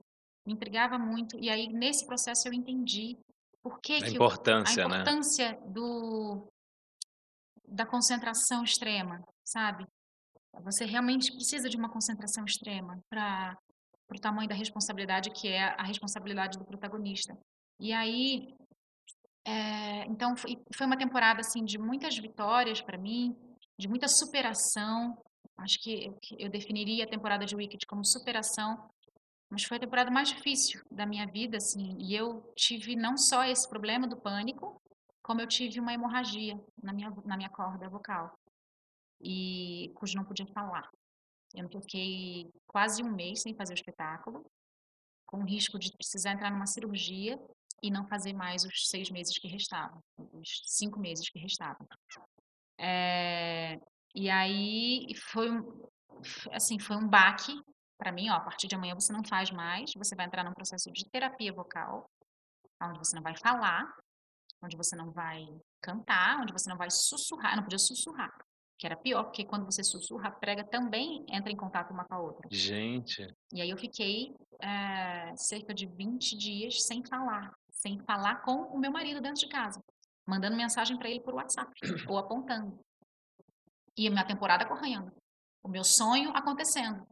Me 0.46 0.54
intrigava 0.54 0.98
muito. 0.98 1.38
E 1.40 1.50
aí, 1.50 1.68
nesse 1.68 2.06
processo, 2.06 2.48
eu 2.48 2.54
entendi 2.54 3.18
por 3.62 3.80
que, 3.80 3.98
A 3.98 4.06
que 4.06 4.16
importância, 4.16 4.86
a 4.86 4.88
né? 4.88 4.96
importância 4.96 5.60
do, 5.68 6.48
da 7.68 7.86
concentração 7.86 8.64
extrema, 8.64 9.24
sabe? 9.46 9.86
Você 10.64 10.86
realmente 10.86 11.32
precisa 11.32 11.70
de 11.70 11.78
uma 11.78 11.90
concentração 11.90 12.44
extrema 12.44 13.00
para 13.10 13.58
o 14.10 14.20
tamanho 14.20 14.50
da 14.50 14.56
responsabilidade 14.56 15.30
que 15.32 15.48
é 15.48 15.76
a 15.80 15.84
responsabilidade 15.84 16.58
do 16.58 16.66
protagonista. 16.66 17.38
E 17.80 17.94
aí, 17.94 18.54
é, 19.46 20.06
então 20.06 20.36
foi, 20.36 20.58
foi 20.76 20.86
uma 20.86 20.98
temporada 20.98 21.42
assim 21.42 21.64
de 21.64 21.78
muitas 21.78 22.18
vitórias 22.18 22.82
para 22.82 22.98
mim, 22.98 23.36
de 23.78 23.88
muita 23.88 24.08
superação. 24.08 25.18
Acho 25.58 25.80
que 25.82 26.12
eu, 26.38 26.50
definiria 26.50 27.04
a 27.04 27.10
temporada 27.10 27.46
de 27.46 27.56
Wicked 27.56 27.86
como 27.86 28.06
superação, 28.06 28.90
mas 29.50 29.64
foi 29.64 29.78
a 29.78 29.80
temporada 29.80 30.10
mais 30.10 30.30
difícil 30.30 30.82
da 30.90 31.06
minha 31.06 31.26
vida, 31.28 31.58
assim. 31.58 31.98
E 32.00 32.16
eu 32.16 32.52
tive 32.56 32.96
não 32.96 33.18
só 33.18 33.44
esse 33.44 33.68
problema 33.70 34.08
do 34.08 34.18
pânico, 34.18 34.82
como 35.22 35.42
eu 35.42 35.48
tive 35.48 35.80
uma 35.80 35.94
hemorragia 35.94 36.60
na 36.82 36.94
minha 36.94 37.12
na 37.26 37.38
minha 37.38 37.50
corda 37.50 37.90
vocal 37.90 38.32
e 39.24 39.92
cujo 39.96 40.18
não 40.18 40.26
podia 40.26 40.48
falar. 40.48 40.90
Eu 41.54 41.70
fiquei 41.70 42.50
quase 42.68 43.04
um 43.04 43.14
mês 43.14 43.42
sem 43.42 43.54
fazer 43.54 43.74
o 43.74 43.76
espetáculo, 43.76 44.46
com 45.26 45.44
risco 45.44 45.78
de 45.78 45.92
precisar 45.92 46.32
entrar 46.32 46.50
numa 46.52 46.66
cirurgia. 46.66 47.40
E 47.82 47.90
não 47.90 48.08
fazer 48.08 48.34
mais 48.34 48.64
os 48.64 48.88
seis 48.88 49.10
meses 49.10 49.38
que 49.38 49.48
restavam, 49.48 50.02
os 50.34 50.62
cinco 50.66 51.00
meses 51.00 51.30
que 51.30 51.40
restavam. 51.40 51.88
É, 52.80 53.80
e 54.14 54.30
aí 54.30 55.08
foi 55.16 55.52
um, 55.52 55.90
assim, 56.52 56.80
foi 56.80 56.96
um 56.96 57.08
baque 57.08 57.54
para 57.98 58.12
mim, 58.12 58.30
ó, 58.30 58.34
a 58.34 58.40
partir 58.40 58.68
de 58.68 58.76
amanhã 58.76 58.96
você 58.96 59.14
não 59.14 59.24
faz 59.24 59.52
mais, 59.52 59.94
você 59.96 60.16
vai 60.16 60.26
entrar 60.26 60.44
num 60.44 60.54
processo 60.54 60.92
de 60.92 61.08
terapia 61.10 61.54
vocal, 61.54 62.10
onde 62.82 62.98
você 62.98 63.16
não 63.16 63.22
vai 63.22 63.38
falar, 63.38 63.96
onde 64.64 64.76
você 64.76 64.96
não 64.96 65.12
vai 65.12 65.46
cantar, 65.80 66.42
onde 66.42 66.52
você 66.52 66.68
não 66.68 66.78
vai 66.78 66.90
sussurrar, 66.90 67.56
não 67.56 67.64
podia 67.64 67.78
sussurrar, 67.78 68.32
que 68.80 68.88
era 68.88 68.98
pior, 68.98 69.26
porque 69.26 69.46
quando 69.46 69.66
você 69.66 69.84
sussurra, 69.84 70.30
a 70.30 70.32
prega 70.32 70.64
também 70.64 71.24
entra 71.30 71.52
em 71.52 71.56
contato 71.56 71.92
uma 71.92 72.04
com 72.04 72.16
a 72.16 72.20
outra. 72.20 72.48
Gente. 72.52 73.28
E 73.54 73.62
aí 73.62 73.70
eu 73.70 73.78
fiquei 73.78 74.34
é, 74.60 75.36
cerca 75.36 75.72
de 75.72 75.86
20 75.86 76.36
dias 76.36 76.82
sem 76.82 77.06
falar, 77.06 77.54
sem 77.82 78.00
falar 78.06 78.42
com 78.44 78.54
o 78.74 78.78
meu 78.78 78.92
marido 78.92 79.20
dentro 79.20 79.42
de 79.42 79.48
casa, 79.48 79.82
mandando 80.28 80.56
mensagem 80.56 80.98
para 80.98 81.10
ele 81.10 81.20
por 81.22 81.34
WhatsApp, 81.34 81.72
ou 82.08 82.18
apontando. 82.18 82.80
E 83.98 84.08
a 84.08 84.12
minha 84.12 84.26
temporada 84.26 84.66
correndo, 84.66 85.12
o 85.64 85.68
meu 85.68 85.84
sonho 85.84 86.30
acontecendo. 86.36 87.06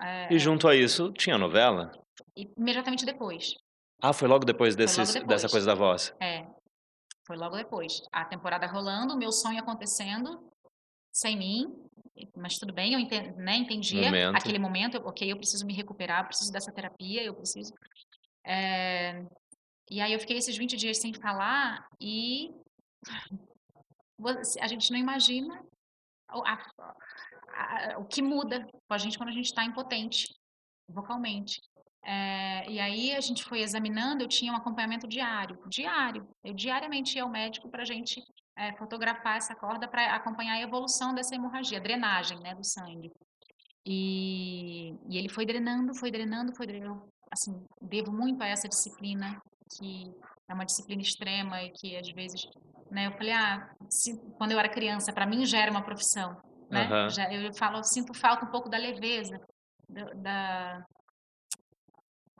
É, 0.00 0.32
e 0.32 0.38
junto 0.38 0.66
a 0.66 0.74
isso, 0.74 1.12
tinha 1.12 1.36
novela? 1.36 1.92
Imediatamente 2.34 3.04
depois. 3.04 3.54
Ah, 4.02 4.12
foi 4.12 4.26
logo 4.26 4.44
depois, 4.44 4.74
desses, 4.74 4.96
logo 4.96 5.12
depois. 5.12 5.28
dessa 5.28 5.48
coisa 5.52 5.66
da 5.66 5.74
voz? 5.74 6.14
É, 6.18 6.46
foi 7.26 7.36
logo 7.36 7.56
depois. 7.56 8.00
A 8.10 8.24
temporada 8.24 8.66
rolando, 8.66 9.14
o 9.14 9.18
meu 9.18 9.30
sonho 9.30 9.60
acontecendo, 9.60 10.50
sem 11.12 11.36
mim, 11.36 11.66
mas 12.36 12.58
tudo 12.58 12.72
bem, 12.72 12.94
eu 12.94 12.98
entendi, 12.98 13.32
né, 13.32 13.56
entendia 13.56 14.06
momento. 14.06 14.36
aquele 14.36 14.58
momento, 14.58 14.96
ok, 15.04 15.30
eu 15.30 15.36
preciso 15.36 15.66
me 15.66 15.74
recuperar, 15.74 16.20
eu 16.20 16.26
preciso 16.26 16.50
dessa 16.50 16.72
terapia, 16.72 17.22
eu 17.22 17.34
preciso... 17.34 17.72
É, 18.46 19.22
e 19.90 20.00
aí 20.00 20.12
eu 20.12 20.20
fiquei 20.20 20.36
esses 20.36 20.56
20 20.56 20.76
dias 20.76 20.98
sem 20.98 21.12
falar 21.12 21.88
e 22.00 22.54
a 24.60 24.66
gente 24.68 24.90
não 24.92 24.98
imagina 24.98 25.60
a, 26.28 26.52
a, 26.52 27.98
o 27.98 28.04
que 28.04 28.22
muda 28.22 28.64
com 28.64 28.94
a 28.94 28.98
gente 28.98 29.18
quando 29.18 29.30
a 29.30 29.32
gente 29.32 29.46
está 29.46 29.64
impotente 29.64 30.28
vocalmente. 30.88 31.60
É, 32.04 32.70
e 32.70 32.80
aí 32.80 33.14
a 33.14 33.20
gente 33.20 33.44
foi 33.44 33.60
examinando, 33.60 34.22
eu 34.22 34.28
tinha 34.28 34.52
um 34.52 34.56
acompanhamento 34.56 35.06
diário, 35.06 35.58
diário. 35.68 36.28
Eu 36.44 36.54
diariamente 36.54 37.16
ia 37.16 37.22
ao 37.22 37.28
médico 37.28 37.68
para 37.68 37.82
a 37.82 37.86
gente 37.86 38.22
é, 38.56 38.72
fotografar 38.76 39.36
essa 39.36 39.54
corda 39.54 39.88
para 39.88 40.14
acompanhar 40.14 40.54
a 40.54 40.62
evolução 40.62 41.14
dessa 41.14 41.34
hemorragia, 41.34 41.80
drenagem 41.80 42.38
né, 42.40 42.54
do 42.54 42.64
sangue. 42.64 43.10
E, 43.84 44.90
e 45.08 45.18
ele 45.18 45.28
foi 45.28 45.44
drenando, 45.44 45.94
foi 45.94 46.10
drenando, 46.10 46.54
foi 46.54 46.66
drenando. 46.66 47.08
Assim, 47.30 47.64
devo 47.80 48.12
muito 48.12 48.42
a 48.42 48.46
essa 48.46 48.68
disciplina, 48.68 49.40
que 49.76 50.12
é 50.48 50.54
uma 50.54 50.64
disciplina 50.64 51.02
extrema 51.02 51.62
e 51.62 51.70
que 51.70 51.96
às 51.96 52.10
vezes, 52.10 52.42
né, 52.90 53.06
eu 53.06 53.12
falei, 53.12 53.32
ah, 53.32 53.70
se, 53.88 54.18
quando 54.36 54.52
eu 54.52 54.58
era 54.58 54.68
criança, 54.68 55.12
para 55.12 55.26
mim 55.26 55.46
já 55.46 55.58
era 55.58 55.70
uma 55.70 55.82
profissão, 55.82 56.36
né? 56.70 56.88
Uhum. 56.88 57.10
Já, 57.10 57.32
eu 57.32 57.52
falo, 57.54 57.78
eu 57.78 57.84
sinto 57.84 58.14
falta 58.14 58.44
um 58.44 58.50
pouco 58.50 58.68
da 58.68 58.78
leveza, 58.78 59.40
da, 59.88 60.04
da 60.14 60.86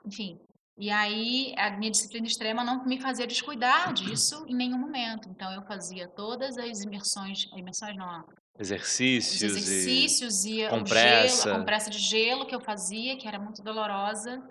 enfim. 0.05 0.39
E 0.77 0.89
aí 0.89 1.53
a 1.57 1.77
minha 1.77 1.91
disciplina 1.91 2.25
extrema 2.25 2.63
não 2.63 2.83
me 2.85 2.99
fazia 2.99 3.27
descuidar 3.27 3.93
disso 3.93 4.45
em 4.47 4.55
nenhum 4.55 4.79
momento. 4.79 5.29
Então 5.29 5.51
eu 5.53 5.61
fazia 5.63 6.07
todas 6.07 6.57
as 6.57 6.81
imersões, 6.81 7.45
imersões 7.55 7.95
não, 7.95 8.25
exercícios, 8.57 9.41
exercícios 9.41 10.45
e, 10.45 10.61
e 10.61 10.69
compressa. 10.69 11.43
Gelo, 11.43 11.55
a 11.55 11.59
compressa 11.59 11.89
de 11.89 11.99
gelo 11.99 12.45
que 12.45 12.55
eu 12.55 12.61
fazia, 12.61 13.17
que 13.17 13.27
era 13.27 13.39
muito 13.39 13.61
dolorosa, 13.61 14.41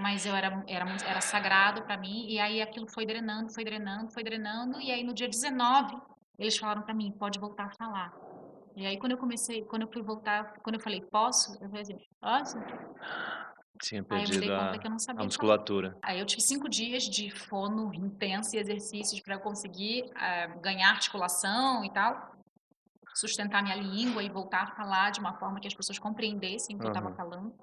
mas 0.00 0.26
eu 0.26 0.34
era 0.34 0.64
era 0.66 0.86
era 1.06 1.20
sagrado 1.20 1.82
para 1.82 1.96
mim. 1.96 2.26
E 2.28 2.38
aí 2.38 2.60
aquilo 2.60 2.88
foi 2.88 3.06
drenando, 3.06 3.52
foi 3.52 3.64
drenando, 3.64 4.10
foi 4.10 4.24
drenando. 4.24 4.80
E 4.80 4.90
aí 4.90 5.04
no 5.04 5.14
dia 5.14 5.28
19 5.28 5.96
eles 6.38 6.56
falaram 6.56 6.82
para 6.82 6.94
mim, 6.94 7.12
pode 7.12 7.38
voltar 7.38 7.66
a 7.66 7.70
falar. 7.70 8.12
E 8.74 8.86
aí 8.86 8.98
quando 8.98 9.12
eu 9.12 9.18
comecei, 9.18 9.62
quando 9.64 9.82
eu 9.82 9.92
fui 9.92 10.02
voltar, 10.02 10.54
quando 10.62 10.76
eu 10.76 10.80
falei 10.80 11.02
posso, 11.02 11.52
eu 11.62 11.68
falei 11.68 11.82
assim, 11.82 11.98
posso? 12.20 12.58
Tinha 13.82 14.02
perdido 14.02 14.52
a, 14.52 14.72
a, 14.72 15.24
musculatura. 15.24 15.92
Falar. 15.92 16.00
Aí 16.02 16.20
eu 16.20 16.26
tive 16.26 16.42
cinco 16.42 16.68
dias 16.68 17.04
de 17.04 17.30
fono 17.30 17.94
intenso 17.94 18.54
e 18.54 18.58
exercícios 18.58 19.20
para 19.22 19.38
conseguir 19.38 20.04
uh, 20.04 20.60
ganhar 20.60 20.90
articulação 20.90 21.82
e 21.82 21.90
tal, 21.90 22.34
sustentar 23.14 23.62
minha 23.62 23.76
língua 23.76 24.22
e 24.22 24.28
voltar 24.28 24.64
a 24.64 24.66
falar 24.74 25.10
de 25.10 25.20
uma 25.20 25.32
forma 25.38 25.60
que 25.60 25.66
as 25.66 25.74
pessoas 25.74 25.98
compreendessem 25.98 26.76
o 26.76 26.78
que 26.78 26.86
uhum. 26.86 26.92
eu 26.92 26.98
estava 26.98 27.14
falando. 27.14 27.54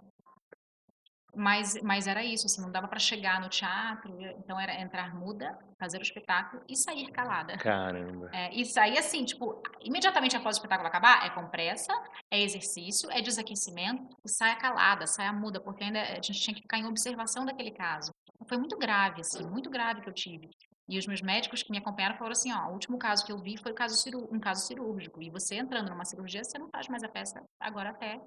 Mas, 1.38 1.80
mas 1.84 2.08
era 2.08 2.24
isso, 2.24 2.48
assim, 2.48 2.62
não 2.62 2.72
dava 2.72 2.88
para 2.88 3.00
chegar 3.00 3.40
no 3.40 3.48
teatro, 3.48 4.20
então 4.40 4.60
era 4.60 4.82
entrar 4.82 5.16
muda, 5.16 5.58
fazer 5.80 6.00
o 6.00 6.02
espetáculo 6.02 6.64
e 6.68 6.76
sair 6.76 7.12
calada. 7.12 7.56
Caramba. 7.58 8.30
É, 8.34 8.54
e 8.54 8.66
sair 8.66 8.98
assim, 8.98 9.24
tipo, 9.24 9.62
imediatamente 9.82 10.36
após 10.36 10.56
o 10.56 10.60
espetáculo 10.60 10.88
acabar, 10.88 11.26
é 11.26 11.30
compressa, 11.30 11.94
é 12.32 12.42
exercício, 12.42 13.12
é 13.12 13.22
desaquecimento, 13.22 14.04
e 14.26 14.30
saia 14.30 14.56
calada, 14.56 15.06
saia 15.06 15.32
muda, 15.32 15.62
porque 15.62 15.84
ainda 15.84 16.02
a 16.02 16.16
gente 16.16 16.42
tinha 16.42 16.56
que 16.56 16.62
ficar 16.62 16.80
em 16.80 16.86
observação 16.86 17.46
daquele 17.46 17.72
caso. 17.72 18.12
Foi 18.48 18.58
muito 18.58 18.78
grave, 18.78 19.22
assim, 19.22 19.46
muito 19.46 19.70
grave 19.70 20.02
que 20.02 20.10
eu 20.10 20.14
tive. 20.14 20.50
E 20.90 20.98
os 20.98 21.06
meus 21.06 21.22
médicos 21.22 21.62
que 21.62 21.70
me 21.70 21.78
acompanharam 21.78 22.16
falaram 22.16 22.32
assim, 22.32 22.52
ó, 22.54 22.70
o 22.70 22.74
último 22.74 22.98
caso 22.98 23.26
que 23.26 23.32
eu 23.32 23.38
vi 23.38 23.58
foi 23.58 23.74
um 23.74 23.76
caso, 23.76 23.96
um 24.32 24.40
caso 24.40 24.66
cirúrgico. 24.66 25.22
E 25.22 25.30
você 25.30 25.56
entrando 25.56 25.90
numa 25.90 26.06
cirurgia, 26.06 26.44
você 26.44 26.58
não 26.58 26.70
faz 26.70 26.88
mais 26.88 27.04
a 27.04 27.10
peça 27.10 27.44
agora 27.60 27.90
até 27.90 28.22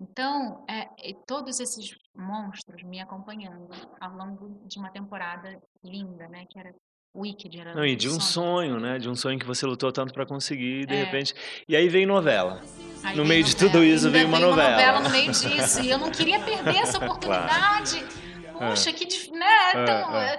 então, 0.00 0.64
é, 0.68 0.88
todos 1.26 1.60
esses 1.60 1.96
monstros 2.14 2.82
me 2.82 3.00
acompanhando 3.00 3.68
ao 4.00 4.12
longo 4.12 4.66
de 4.66 4.78
uma 4.78 4.90
temporada 4.90 5.60
linda, 5.84 6.28
né? 6.28 6.44
Que 6.50 6.58
era 6.58 6.74
Wicked. 7.16 7.60
Era 7.60 7.74
Não, 7.74 7.84
e 7.84 7.94
de 7.94 8.08
um 8.08 8.20
sonho. 8.20 8.80
né? 8.80 8.98
De 8.98 9.08
um 9.08 9.14
sonho 9.14 9.38
que 9.38 9.46
você 9.46 9.64
lutou 9.64 9.92
tanto 9.92 10.12
para 10.12 10.26
conseguir, 10.26 10.82
e 10.82 10.86
de 10.86 10.94
é. 10.94 11.04
repente. 11.04 11.34
E 11.68 11.76
aí 11.76 11.88
veio 11.88 12.08
novela. 12.08 12.60
Aí 13.04 13.16
no 13.16 13.24
meio 13.24 13.42
novela. 13.42 13.44
de 13.44 13.56
tudo 13.56 13.84
isso 13.84 14.10
veio 14.10 14.26
uma 14.26 14.40
novela. 14.40 14.68
Uma 14.68 14.76
novela 14.76 15.00
no 15.00 15.10
meio 15.10 15.30
disso. 15.30 15.80
e 15.80 15.90
eu 15.90 15.98
não 15.98 16.10
queria 16.10 16.40
perder 16.40 16.76
essa 16.78 16.98
oportunidade. 17.04 18.00
Claro. 18.00 18.70
Poxa, 18.70 18.90
é. 18.90 18.92
que. 18.92 19.30
Né? 19.30 19.82
Então, 19.82 20.16
é, 20.16 20.38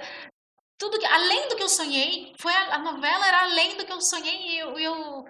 tudo 0.78 0.98
que, 0.98 1.06
além 1.06 1.48
do 1.48 1.56
que 1.56 1.62
eu 1.62 1.68
sonhei, 1.68 2.34
foi 2.38 2.52
a, 2.52 2.74
a 2.74 2.78
novela 2.78 3.26
era 3.26 3.44
além 3.44 3.78
do 3.78 3.86
que 3.86 3.92
eu 3.92 4.00
sonhei 4.02 4.54
e 4.54 4.58
eu, 4.58 4.78
eu 4.78 5.24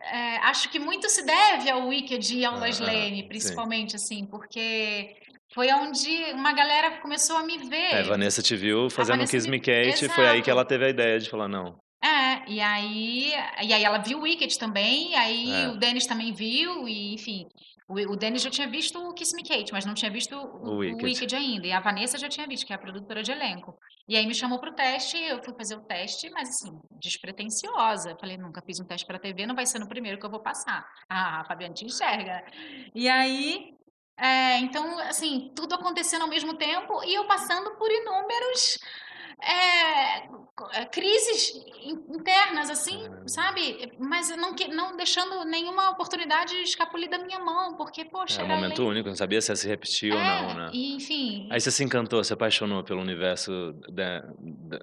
é, 0.00 0.36
acho 0.38 0.70
que 0.70 0.78
muito 0.78 1.08
se 1.08 1.24
deve 1.24 1.70
ao 1.70 1.88
Wicked 1.88 2.36
e 2.36 2.44
ao 2.44 2.54
ah, 2.54 2.68
Lane, 2.80 3.28
principalmente, 3.28 3.90
sim. 3.92 3.96
assim, 3.96 4.26
porque 4.26 5.16
foi 5.54 5.72
onde 5.72 6.08
uma 6.32 6.52
galera 6.52 6.98
começou 7.00 7.36
a 7.36 7.42
me 7.42 7.58
ver. 7.58 7.94
É, 7.94 8.02
Vanessa 8.02 8.42
te 8.42 8.56
viu 8.56 8.88
fazendo 8.90 9.26
Kiss 9.26 9.48
Me 9.48 9.58
Kate, 9.58 10.04
e 10.04 10.08
foi 10.08 10.26
aí 10.26 10.42
que 10.42 10.50
ela 10.50 10.64
teve 10.64 10.86
a 10.86 10.90
ideia 10.90 11.18
de 11.18 11.28
falar, 11.28 11.48
não. 11.48 11.78
É, 12.02 12.48
e 12.48 12.60
aí, 12.60 13.32
e 13.62 13.72
aí 13.72 13.82
ela 13.82 13.98
viu 13.98 14.18
o 14.18 14.22
Wicked 14.22 14.56
também, 14.58 15.16
aí 15.16 15.50
é. 15.50 15.68
o 15.68 15.76
Dennis 15.76 16.06
também 16.06 16.32
viu, 16.32 16.86
e 16.86 17.14
enfim. 17.14 17.46
O, 17.88 17.94
o 17.94 18.16
Dennis 18.16 18.42
já 18.42 18.50
tinha 18.50 18.68
visto 18.68 18.98
o 18.98 19.14
Kiss 19.14 19.34
Me 19.34 19.42
Kate, 19.42 19.72
mas 19.72 19.86
não 19.86 19.94
tinha 19.94 20.10
visto 20.10 20.36
o, 20.36 20.74
o, 20.74 20.76
Wicked. 20.76 21.02
o 21.02 21.06
Wicked 21.06 21.34
ainda. 21.34 21.66
E 21.66 21.72
a 21.72 21.80
Vanessa 21.80 22.18
já 22.18 22.28
tinha 22.28 22.46
visto, 22.46 22.66
que 22.66 22.72
é 22.72 22.76
a 22.76 22.78
produtora 22.78 23.22
de 23.22 23.32
elenco. 23.32 23.78
E 24.06 24.14
aí 24.14 24.26
me 24.26 24.34
chamou 24.34 24.58
para 24.58 24.70
o 24.70 24.74
teste, 24.74 25.16
eu 25.16 25.42
fui 25.42 25.54
fazer 25.54 25.76
o 25.76 25.80
teste, 25.80 26.28
mas 26.30 26.50
assim, 26.50 26.78
despretensiosa. 27.00 28.14
Falei, 28.20 28.36
nunca 28.36 28.62
fiz 28.62 28.78
um 28.78 28.84
teste 28.84 29.06
para 29.06 29.18
TV, 29.18 29.46
não 29.46 29.54
vai 29.54 29.64
ser 29.64 29.78
no 29.78 29.88
primeiro 29.88 30.18
que 30.18 30.26
eu 30.26 30.30
vou 30.30 30.40
passar. 30.40 30.86
Ah, 31.08 31.40
a 31.40 31.44
Fabiana 31.44 31.72
te 31.72 31.86
enxerga. 31.86 32.44
E 32.94 33.08
aí, 33.08 33.74
é, 34.18 34.58
então, 34.58 34.98
assim, 34.98 35.50
tudo 35.54 35.74
acontecendo 35.74 36.22
ao 36.22 36.28
mesmo 36.28 36.54
tempo 36.54 37.02
e 37.04 37.14
eu 37.14 37.26
passando 37.26 37.74
por 37.76 37.90
inúmeros 37.90 38.78
é, 39.42 40.18
é, 40.80 40.84
crises 40.86 41.54
internas, 41.84 42.70
assim, 42.70 43.08
sabe? 43.26 43.92
Mas 43.98 44.28
não, 44.36 44.54
não 44.70 44.96
deixando 44.96 45.44
nenhuma 45.44 45.90
oportunidade 45.90 46.54
escapulir 46.56 47.08
da 47.08 47.18
minha 47.18 47.38
mão, 47.38 47.76
porque, 47.76 48.04
poxa. 48.04 48.42
É 48.42 48.44
um 48.44 48.48
momento 48.48 48.82
além... 48.82 48.92
único, 48.92 49.08
não 49.08 49.16
sabia 49.16 49.40
se 49.40 49.52
ia 49.52 49.56
se 49.56 49.68
repetir 49.68 50.12
é, 50.12 50.14
ou 50.14 50.20
não, 50.20 50.54
né? 50.54 50.70
E, 50.72 50.96
enfim. 50.96 51.48
Aí 51.50 51.60
você 51.60 51.70
se 51.70 51.84
encantou, 51.84 52.22
se 52.24 52.32
apaixonou 52.32 52.82
pelo 52.82 53.00
universo 53.00 53.72
da, 53.90 54.20
da, 54.20 54.78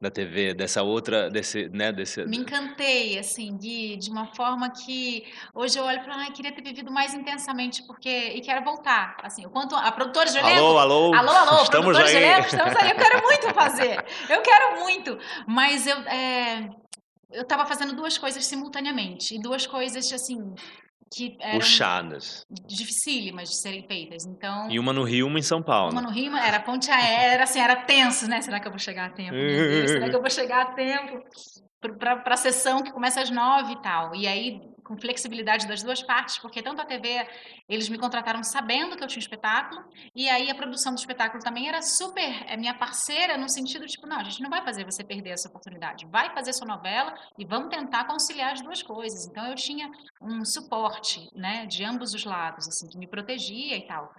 da 0.00 0.10
TV, 0.10 0.54
dessa 0.54 0.82
outra, 0.82 1.28
desse, 1.28 1.68
né, 1.68 1.92
desse... 1.92 2.24
Me 2.24 2.38
encantei, 2.38 3.18
assim, 3.18 3.54
Gui, 3.58 3.98
de 3.98 4.10
uma 4.10 4.34
forma 4.34 4.70
que 4.70 5.24
hoje 5.54 5.78
eu 5.78 5.84
olho 5.84 6.00
e 6.00 6.02
falo, 6.02 6.14
ai, 6.14 6.30
queria 6.32 6.52
ter 6.52 6.62
vivido 6.62 6.90
mais 6.90 7.12
intensamente, 7.12 7.82
porque, 7.86 8.08
e 8.08 8.40
quero 8.40 8.64
voltar, 8.64 9.18
assim, 9.22 9.44
o 9.44 9.50
quanto, 9.50 9.74
a 9.74 9.92
produtora 9.92 10.30
de 10.30 10.38
elenco... 10.38 10.56
Alô, 10.56 10.78
alô, 10.78 11.14
alô, 11.14 11.30
alô, 11.30 11.62
estamos 11.62 11.98
aí. 11.98 12.16
elenco, 12.16 12.46
estamos 12.46 12.74
aí, 12.76 12.90
eu 12.90 12.96
quero 12.96 13.20
muito 13.28 13.54
fazer, 13.54 14.04
eu 14.30 14.40
quero 14.40 14.80
muito, 14.80 15.18
mas 15.46 15.86
eu, 15.86 15.98
é, 15.98 16.70
eu 17.30 17.42
estava 17.42 17.66
fazendo 17.66 17.94
duas 17.94 18.16
coisas 18.16 18.46
simultaneamente, 18.46 19.34
e 19.34 19.38
duas 19.38 19.66
coisas, 19.66 20.10
assim, 20.10 20.54
que 21.12 21.36
eram 21.40 21.58
puxadas, 21.58 22.46
dificílimas 22.66 23.50
de 23.50 23.56
serem 23.56 23.86
feitas. 23.86 24.24
Então, 24.24 24.70
e 24.70 24.78
uma 24.78 24.92
no 24.92 25.02
Rio, 25.02 25.26
uma 25.26 25.38
em 25.38 25.42
São 25.42 25.62
Paulo. 25.62 25.92
Uma 25.92 26.02
no 26.02 26.10
Rio, 26.10 26.34
era 26.36 26.60
ponte 26.60 26.90
aérea, 26.90 27.34
era 27.34 27.44
assim, 27.44 27.60
era 27.60 27.76
tenso, 27.76 28.28
né? 28.28 28.40
Será 28.40 28.60
que 28.60 28.68
eu 28.68 28.72
vou 28.72 28.78
chegar 28.78 29.06
a 29.06 29.10
tempo? 29.10 29.34
Será 29.88 30.08
que 30.08 30.16
eu 30.16 30.20
vou 30.20 30.30
chegar 30.30 30.62
a 30.62 30.66
tempo 30.72 31.22
para 31.98 32.22
a 32.26 32.36
sessão 32.36 32.82
que 32.82 32.92
começa 32.92 33.20
às 33.20 33.30
nove 33.30 33.72
e 33.72 33.82
tal? 33.82 34.14
E 34.14 34.26
aí 34.26 34.60
com 34.90 34.96
flexibilidade 34.96 35.68
das 35.68 35.84
duas 35.84 36.02
partes, 36.02 36.36
porque 36.38 36.60
tanto 36.60 36.82
a 36.82 36.84
TV, 36.84 37.24
eles 37.68 37.88
me 37.88 37.96
contrataram 37.96 38.42
sabendo 38.42 38.96
que 38.96 39.04
eu 39.04 39.06
tinha 39.06 39.20
um 39.20 39.22
espetáculo, 39.22 39.84
e 40.16 40.28
aí 40.28 40.50
a 40.50 40.54
produção 40.54 40.92
do 40.92 40.98
espetáculo 40.98 41.40
também 41.40 41.68
era 41.68 41.80
super 41.80 42.44
é 42.48 42.56
minha 42.56 42.74
parceira 42.74 43.38
no 43.38 43.48
sentido 43.48 43.86
tipo, 43.86 44.04
não, 44.04 44.18
a 44.18 44.24
gente 44.24 44.42
não 44.42 44.50
vai 44.50 44.64
fazer 44.64 44.84
você 44.84 45.04
perder 45.04 45.30
essa 45.30 45.48
oportunidade, 45.48 46.06
vai 46.06 46.34
fazer 46.34 46.52
sua 46.52 46.66
novela 46.66 47.14
e 47.38 47.44
vamos 47.44 47.68
tentar 47.68 48.04
conciliar 48.04 48.52
as 48.52 48.62
duas 48.62 48.82
coisas. 48.82 49.26
Então 49.26 49.46
eu 49.46 49.54
tinha 49.54 49.88
um 50.20 50.44
suporte, 50.44 51.28
né, 51.36 51.66
de 51.66 51.84
ambos 51.84 52.12
os 52.12 52.24
lados, 52.24 52.66
assim, 52.66 52.88
que 52.88 52.98
me 52.98 53.06
protegia 53.06 53.76
e 53.76 53.86
tal 53.86 54.12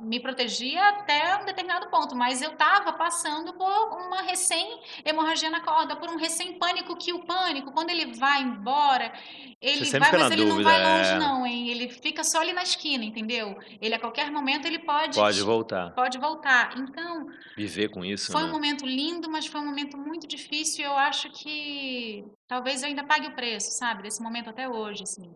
me 0.00 0.20
protegia 0.20 0.88
até 0.90 1.36
um 1.36 1.44
determinado 1.44 1.88
ponto, 1.90 2.14
mas 2.14 2.40
eu 2.40 2.52
estava 2.52 2.92
passando 2.92 3.52
por 3.54 3.98
uma 3.98 4.22
recém-hemorragia 4.22 5.50
na 5.50 5.60
corda, 5.60 5.96
por 5.96 6.08
um 6.08 6.16
recém-pânico, 6.16 6.96
que 6.96 7.12
o 7.12 7.24
pânico, 7.24 7.72
quando 7.72 7.90
ele 7.90 8.14
vai 8.14 8.42
embora, 8.42 9.12
ele 9.60 9.84
vai, 9.98 10.12
mas 10.12 10.30
ele 10.30 10.44
dúvida, 10.44 10.54
não 10.54 10.62
vai 10.62 10.98
longe 10.98 11.10
é... 11.10 11.18
não, 11.18 11.46
hein? 11.46 11.68
Ele 11.68 11.88
fica 11.88 12.22
só 12.22 12.40
ali 12.40 12.52
na 12.52 12.62
esquina, 12.62 13.04
entendeu? 13.04 13.58
Ele 13.80 13.94
a 13.94 13.98
qualquer 13.98 14.30
momento 14.30 14.66
ele 14.66 14.78
pode... 14.78 15.18
Pode 15.18 15.42
voltar. 15.42 15.92
Pode 15.94 16.18
voltar. 16.18 16.76
Então... 16.78 17.26
Viver 17.56 17.88
com 17.88 18.04
isso, 18.04 18.30
Foi 18.30 18.42
né? 18.42 18.48
um 18.48 18.52
momento 18.52 18.86
lindo, 18.86 19.30
mas 19.30 19.46
foi 19.46 19.60
um 19.60 19.66
momento 19.66 19.96
muito 19.96 20.26
difícil 20.26 20.84
e 20.84 20.86
eu 20.86 20.96
acho 20.96 21.30
que 21.30 22.24
talvez 22.46 22.82
eu 22.82 22.88
ainda 22.88 23.04
pague 23.04 23.26
o 23.26 23.34
preço, 23.34 23.70
sabe? 23.72 24.02
Desse 24.02 24.22
momento 24.22 24.50
até 24.50 24.68
hoje, 24.68 25.02
assim. 25.02 25.32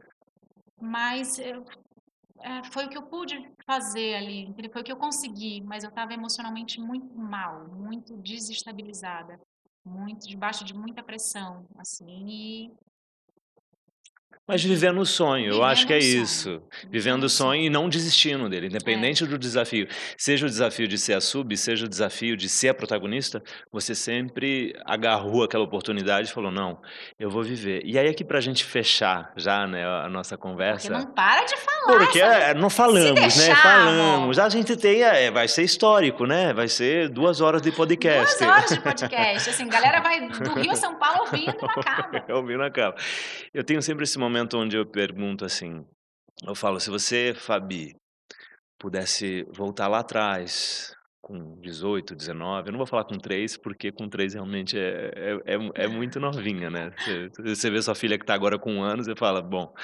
Mas 0.80 1.38
eu 1.38 1.64
é, 2.42 2.64
foi 2.72 2.86
o 2.86 2.88
que 2.88 2.96
eu 2.96 3.02
pude 3.02 3.52
fazer 3.66 4.14
ali, 4.14 4.54
foi 4.72 4.82
o 4.82 4.84
que 4.84 4.92
eu 4.92 4.96
consegui, 4.96 5.60
mas 5.60 5.84
eu 5.84 5.90
estava 5.90 6.12
emocionalmente 6.12 6.80
muito 6.80 7.18
mal, 7.18 7.68
muito 7.68 8.16
desestabilizada, 8.18 9.40
muito 9.84 10.28
debaixo 10.28 10.64
de 10.64 10.74
muita 10.74 11.02
pressão, 11.02 11.66
assim, 11.78 12.28
e 12.28 12.72
mas 14.48 14.64
vivendo 14.64 14.98
o 14.98 15.04
sonho, 15.04 15.52
eu 15.52 15.62
acho 15.62 15.86
que 15.86 15.92
é 15.92 15.98
isso. 15.98 16.62
Vivendo 16.90 17.24
o 17.24 17.28
sonho 17.28 17.62
e 17.62 17.68
não 17.68 17.86
desistindo 17.86 18.48
dele, 18.48 18.68
independente 18.68 19.24
é. 19.24 19.26
do 19.26 19.36
desafio. 19.36 19.86
Seja 20.16 20.46
o 20.46 20.48
desafio 20.48 20.88
de 20.88 20.96
ser 20.96 21.12
a 21.12 21.20
sub, 21.20 21.54
seja 21.54 21.84
o 21.84 21.88
desafio 21.88 22.34
de 22.34 22.48
ser 22.48 22.70
a 22.70 22.74
protagonista, 22.74 23.42
você 23.70 23.94
sempre 23.94 24.74
agarrou 24.86 25.44
aquela 25.44 25.64
oportunidade 25.64 26.30
e 26.30 26.32
falou: 26.32 26.50
não, 26.50 26.80
eu 27.20 27.30
vou 27.30 27.42
viver. 27.42 27.82
E 27.84 27.98
aí, 27.98 28.08
aqui 28.08 28.24
pra 28.24 28.40
gente 28.40 28.64
fechar 28.64 29.32
já 29.36 29.66
né, 29.66 29.84
a 29.84 30.08
nossa 30.08 30.38
conversa. 30.38 30.88
Porque 30.88 31.04
não 31.04 31.12
para 31.12 31.44
de 31.44 31.56
falar. 31.58 31.98
Porque 31.98 32.20
é, 32.20 32.54
não 32.54 32.70
falamos, 32.70 33.20
deixar, 33.20 33.48
né? 33.48 33.54
Falamos. 33.54 34.38
A 34.38 34.48
gente 34.48 34.76
tem. 34.76 35.02
É, 35.02 35.30
vai 35.30 35.46
ser 35.46 35.62
histórico, 35.62 36.24
né? 36.24 36.54
Vai 36.54 36.68
ser 36.68 37.10
duas 37.10 37.42
horas 37.42 37.60
de 37.60 37.70
podcast. 37.70 38.38
Duas 38.38 38.50
horas 38.50 38.70
de 38.70 38.80
podcast. 38.80 39.50
Assim, 39.50 39.68
galera 39.68 40.00
vai 40.00 40.26
do 40.26 40.54
Rio 40.54 40.72
a 40.72 40.76
São 40.76 40.94
Paulo 40.94 41.20
ouvindo 41.20 41.50
e 41.50 41.62
não 41.62 41.68
acaba. 41.68 42.24
ouvindo 42.34 42.62
acaba. 42.62 42.96
Eu 43.52 43.62
tenho 43.62 43.82
sempre 43.82 44.04
esse 44.04 44.18
momento 44.18 44.37
momento 44.38 44.58
onde 44.58 44.76
eu 44.76 44.86
pergunto 44.86 45.44
assim, 45.44 45.84
eu 46.46 46.54
falo, 46.54 46.78
se 46.78 46.90
você, 46.90 47.34
Fabi, 47.34 47.96
pudesse 48.78 49.44
voltar 49.52 49.88
lá 49.88 49.98
atrás, 49.98 50.94
com 51.20 51.60
18, 51.60 52.14
19, 52.14 52.68
eu 52.68 52.72
não 52.72 52.78
vou 52.78 52.86
falar 52.86 53.04
com 53.04 53.18
3, 53.18 53.56
porque 53.56 53.90
com 53.90 54.08
3 54.08 54.34
realmente 54.34 54.78
é, 54.78 55.10
é, 55.14 55.54
é, 55.54 55.84
é 55.84 55.88
muito 55.88 56.20
novinha, 56.20 56.70
né? 56.70 56.92
Você, 56.96 57.28
você 57.42 57.70
vê 57.70 57.82
sua 57.82 57.94
filha 57.94 58.16
que 58.16 58.22
está 58.22 58.34
agora 58.34 58.58
com 58.58 58.72
um 58.74 58.82
ano, 58.82 59.02
você 59.02 59.16
fala, 59.16 59.42
bom, 59.42 59.74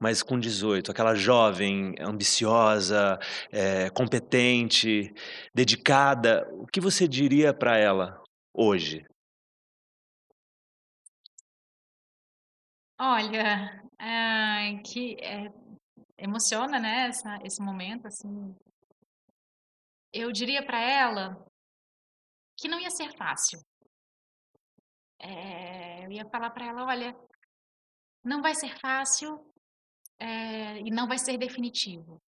mas 0.00 0.22
com 0.22 0.38
18, 0.38 0.90
aquela 0.90 1.14
jovem, 1.14 1.94
ambiciosa, 2.00 3.18
é, 3.52 3.90
competente, 3.90 5.12
dedicada, 5.54 6.48
o 6.52 6.66
que 6.66 6.80
você 6.80 7.06
diria 7.06 7.52
para 7.52 7.76
ela 7.76 8.18
hoje? 8.54 9.04
Olha, 12.98 13.80
ah, 14.00 14.80
que 14.82 15.16
é, 15.22 15.52
emociona, 16.16 16.80
né, 16.80 17.08
essa, 17.08 17.38
esse 17.44 17.62
momento, 17.62 18.06
assim. 18.06 18.56
Eu 20.12 20.32
diria 20.32 20.64
para 20.64 20.80
ela 20.80 21.46
que 22.58 22.66
não 22.68 22.80
ia 22.80 22.90
ser 22.90 23.14
fácil. 23.16 23.60
É, 25.18 26.06
eu 26.06 26.12
ia 26.12 26.28
falar 26.30 26.50
para 26.50 26.66
ela, 26.66 26.86
olha, 26.86 27.14
não 28.24 28.40
vai 28.40 28.54
ser 28.54 28.74
fácil 28.80 29.38
é, 30.18 30.78
e 30.78 30.90
não 30.90 31.06
vai 31.06 31.18
ser 31.18 31.36
definitivo. 31.36 32.20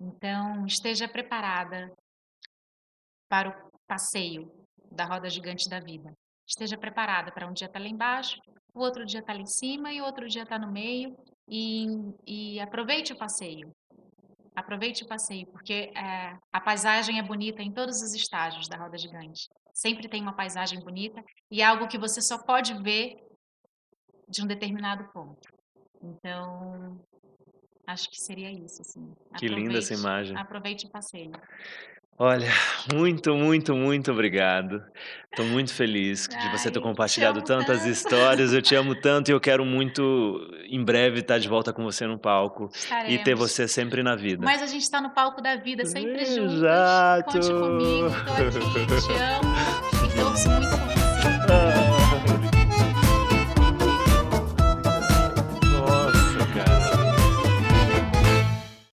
Então, 0.00 0.66
esteja 0.66 1.06
preparada 1.06 1.94
para 3.28 3.50
o 3.50 3.78
passeio 3.86 4.50
da 4.90 5.04
roda 5.04 5.28
gigante 5.28 5.68
da 5.68 5.80
vida. 5.80 6.12
Esteja 6.46 6.76
preparada 6.76 7.32
para 7.32 7.46
um 7.46 7.52
dia 7.52 7.66
estar 7.66 7.78
tá 7.78 7.84
lá 7.84 7.90
embaixo, 7.90 8.38
o 8.74 8.80
outro 8.80 9.06
dia 9.06 9.20
está 9.20 9.32
ali 9.32 9.42
em 9.42 9.46
cima 9.46 9.92
e 9.92 10.00
o 10.00 10.04
outro 10.04 10.28
dia 10.28 10.42
está 10.42 10.58
no 10.58 10.70
meio. 10.70 11.16
E, 11.48 11.86
e, 12.26 12.60
aproveite 12.60 13.12
o 13.12 13.18
passeio. 13.18 13.74
Aproveite 14.54 15.04
o 15.04 15.06
passeio, 15.06 15.46
porque 15.46 15.92
é, 15.94 16.36
a 16.52 16.60
paisagem 16.60 17.18
é 17.18 17.22
bonita 17.22 17.62
em 17.62 17.72
todos 17.72 18.00
os 18.02 18.14
estágios 18.14 18.68
da 18.68 18.76
roda 18.76 18.96
gigante. 18.96 19.48
Sempre 19.72 20.08
tem 20.08 20.22
uma 20.22 20.34
paisagem 20.34 20.80
bonita 20.80 21.22
e 21.50 21.60
é 21.60 21.64
algo 21.64 21.88
que 21.88 21.98
você 21.98 22.20
só 22.20 22.38
pode 22.38 22.74
ver 22.82 23.16
de 24.28 24.42
um 24.42 24.46
determinado 24.46 25.04
ponto. 25.12 25.48
Então, 26.02 27.00
acho 27.86 28.08
que 28.10 28.20
seria 28.20 28.50
isso. 28.50 28.82
Assim. 28.82 29.12
Que 29.36 29.48
linda 29.48 29.78
essa 29.78 29.94
imagem. 29.94 30.36
Aproveite 30.36 30.86
o 30.86 30.90
passeio. 30.90 31.32
Olha, 32.16 32.48
muito, 32.92 33.34
muito, 33.34 33.74
muito 33.74 34.12
obrigado. 34.12 34.80
Estou 35.30 35.44
muito 35.46 35.74
feliz 35.74 36.28
de 36.28 36.48
você 36.50 36.70
ter 36.70 36.80
compartilhado 36.80 37.42
tantas 37.42 37.78
tanto. 37.78 37.90
histórias. 37.90 38.52
Eu 38.52 38.62
te 38.62 38.74
amo 38.76 38.94
tanto 39.02 39.30
e 39.30 39.32
eu 39.32 39.40
quero 39.40 39.64
muito, 39.64 40.48
em 40.70 40.82
breve, 40.84 41.20
estar 41.20 41.38
de 41.38 41.48
volta 41.48 41.72
com 41.72 41.82
você 41.82 42.06
no 42.06 42.16
palco 42.16 42.70
Estaremos. 42.72 43.14
e 43.14 43.18
ter 43.18 43.34
você 43.34 43.66
sempre 43.66 44.00
na 44.04 44.14
vida. 44.14 44.44
Mas 44.44 44.62
a 44.62 44.66
gente 44.66 44.82
está 44.82 45.00
no 45.00 45.10
palco 45.10 45.42
da 45.42 45.56
vida, 45.56 45.84
sempre 45.84 46.22
Exato. 46.22 47.32
juntos. 47.32 47.48
Conte 47.48 47.60
comigo, 47.60 48.06
estou 48.06 48.46
aqui, 48.46 49.06
te 49.06 49.12
amo 49.20 49.54
e 50.06 50.16
torço 50.16 50.50
muito 50.50 50.70
por 50.70 50.94
você. 50.94 51.73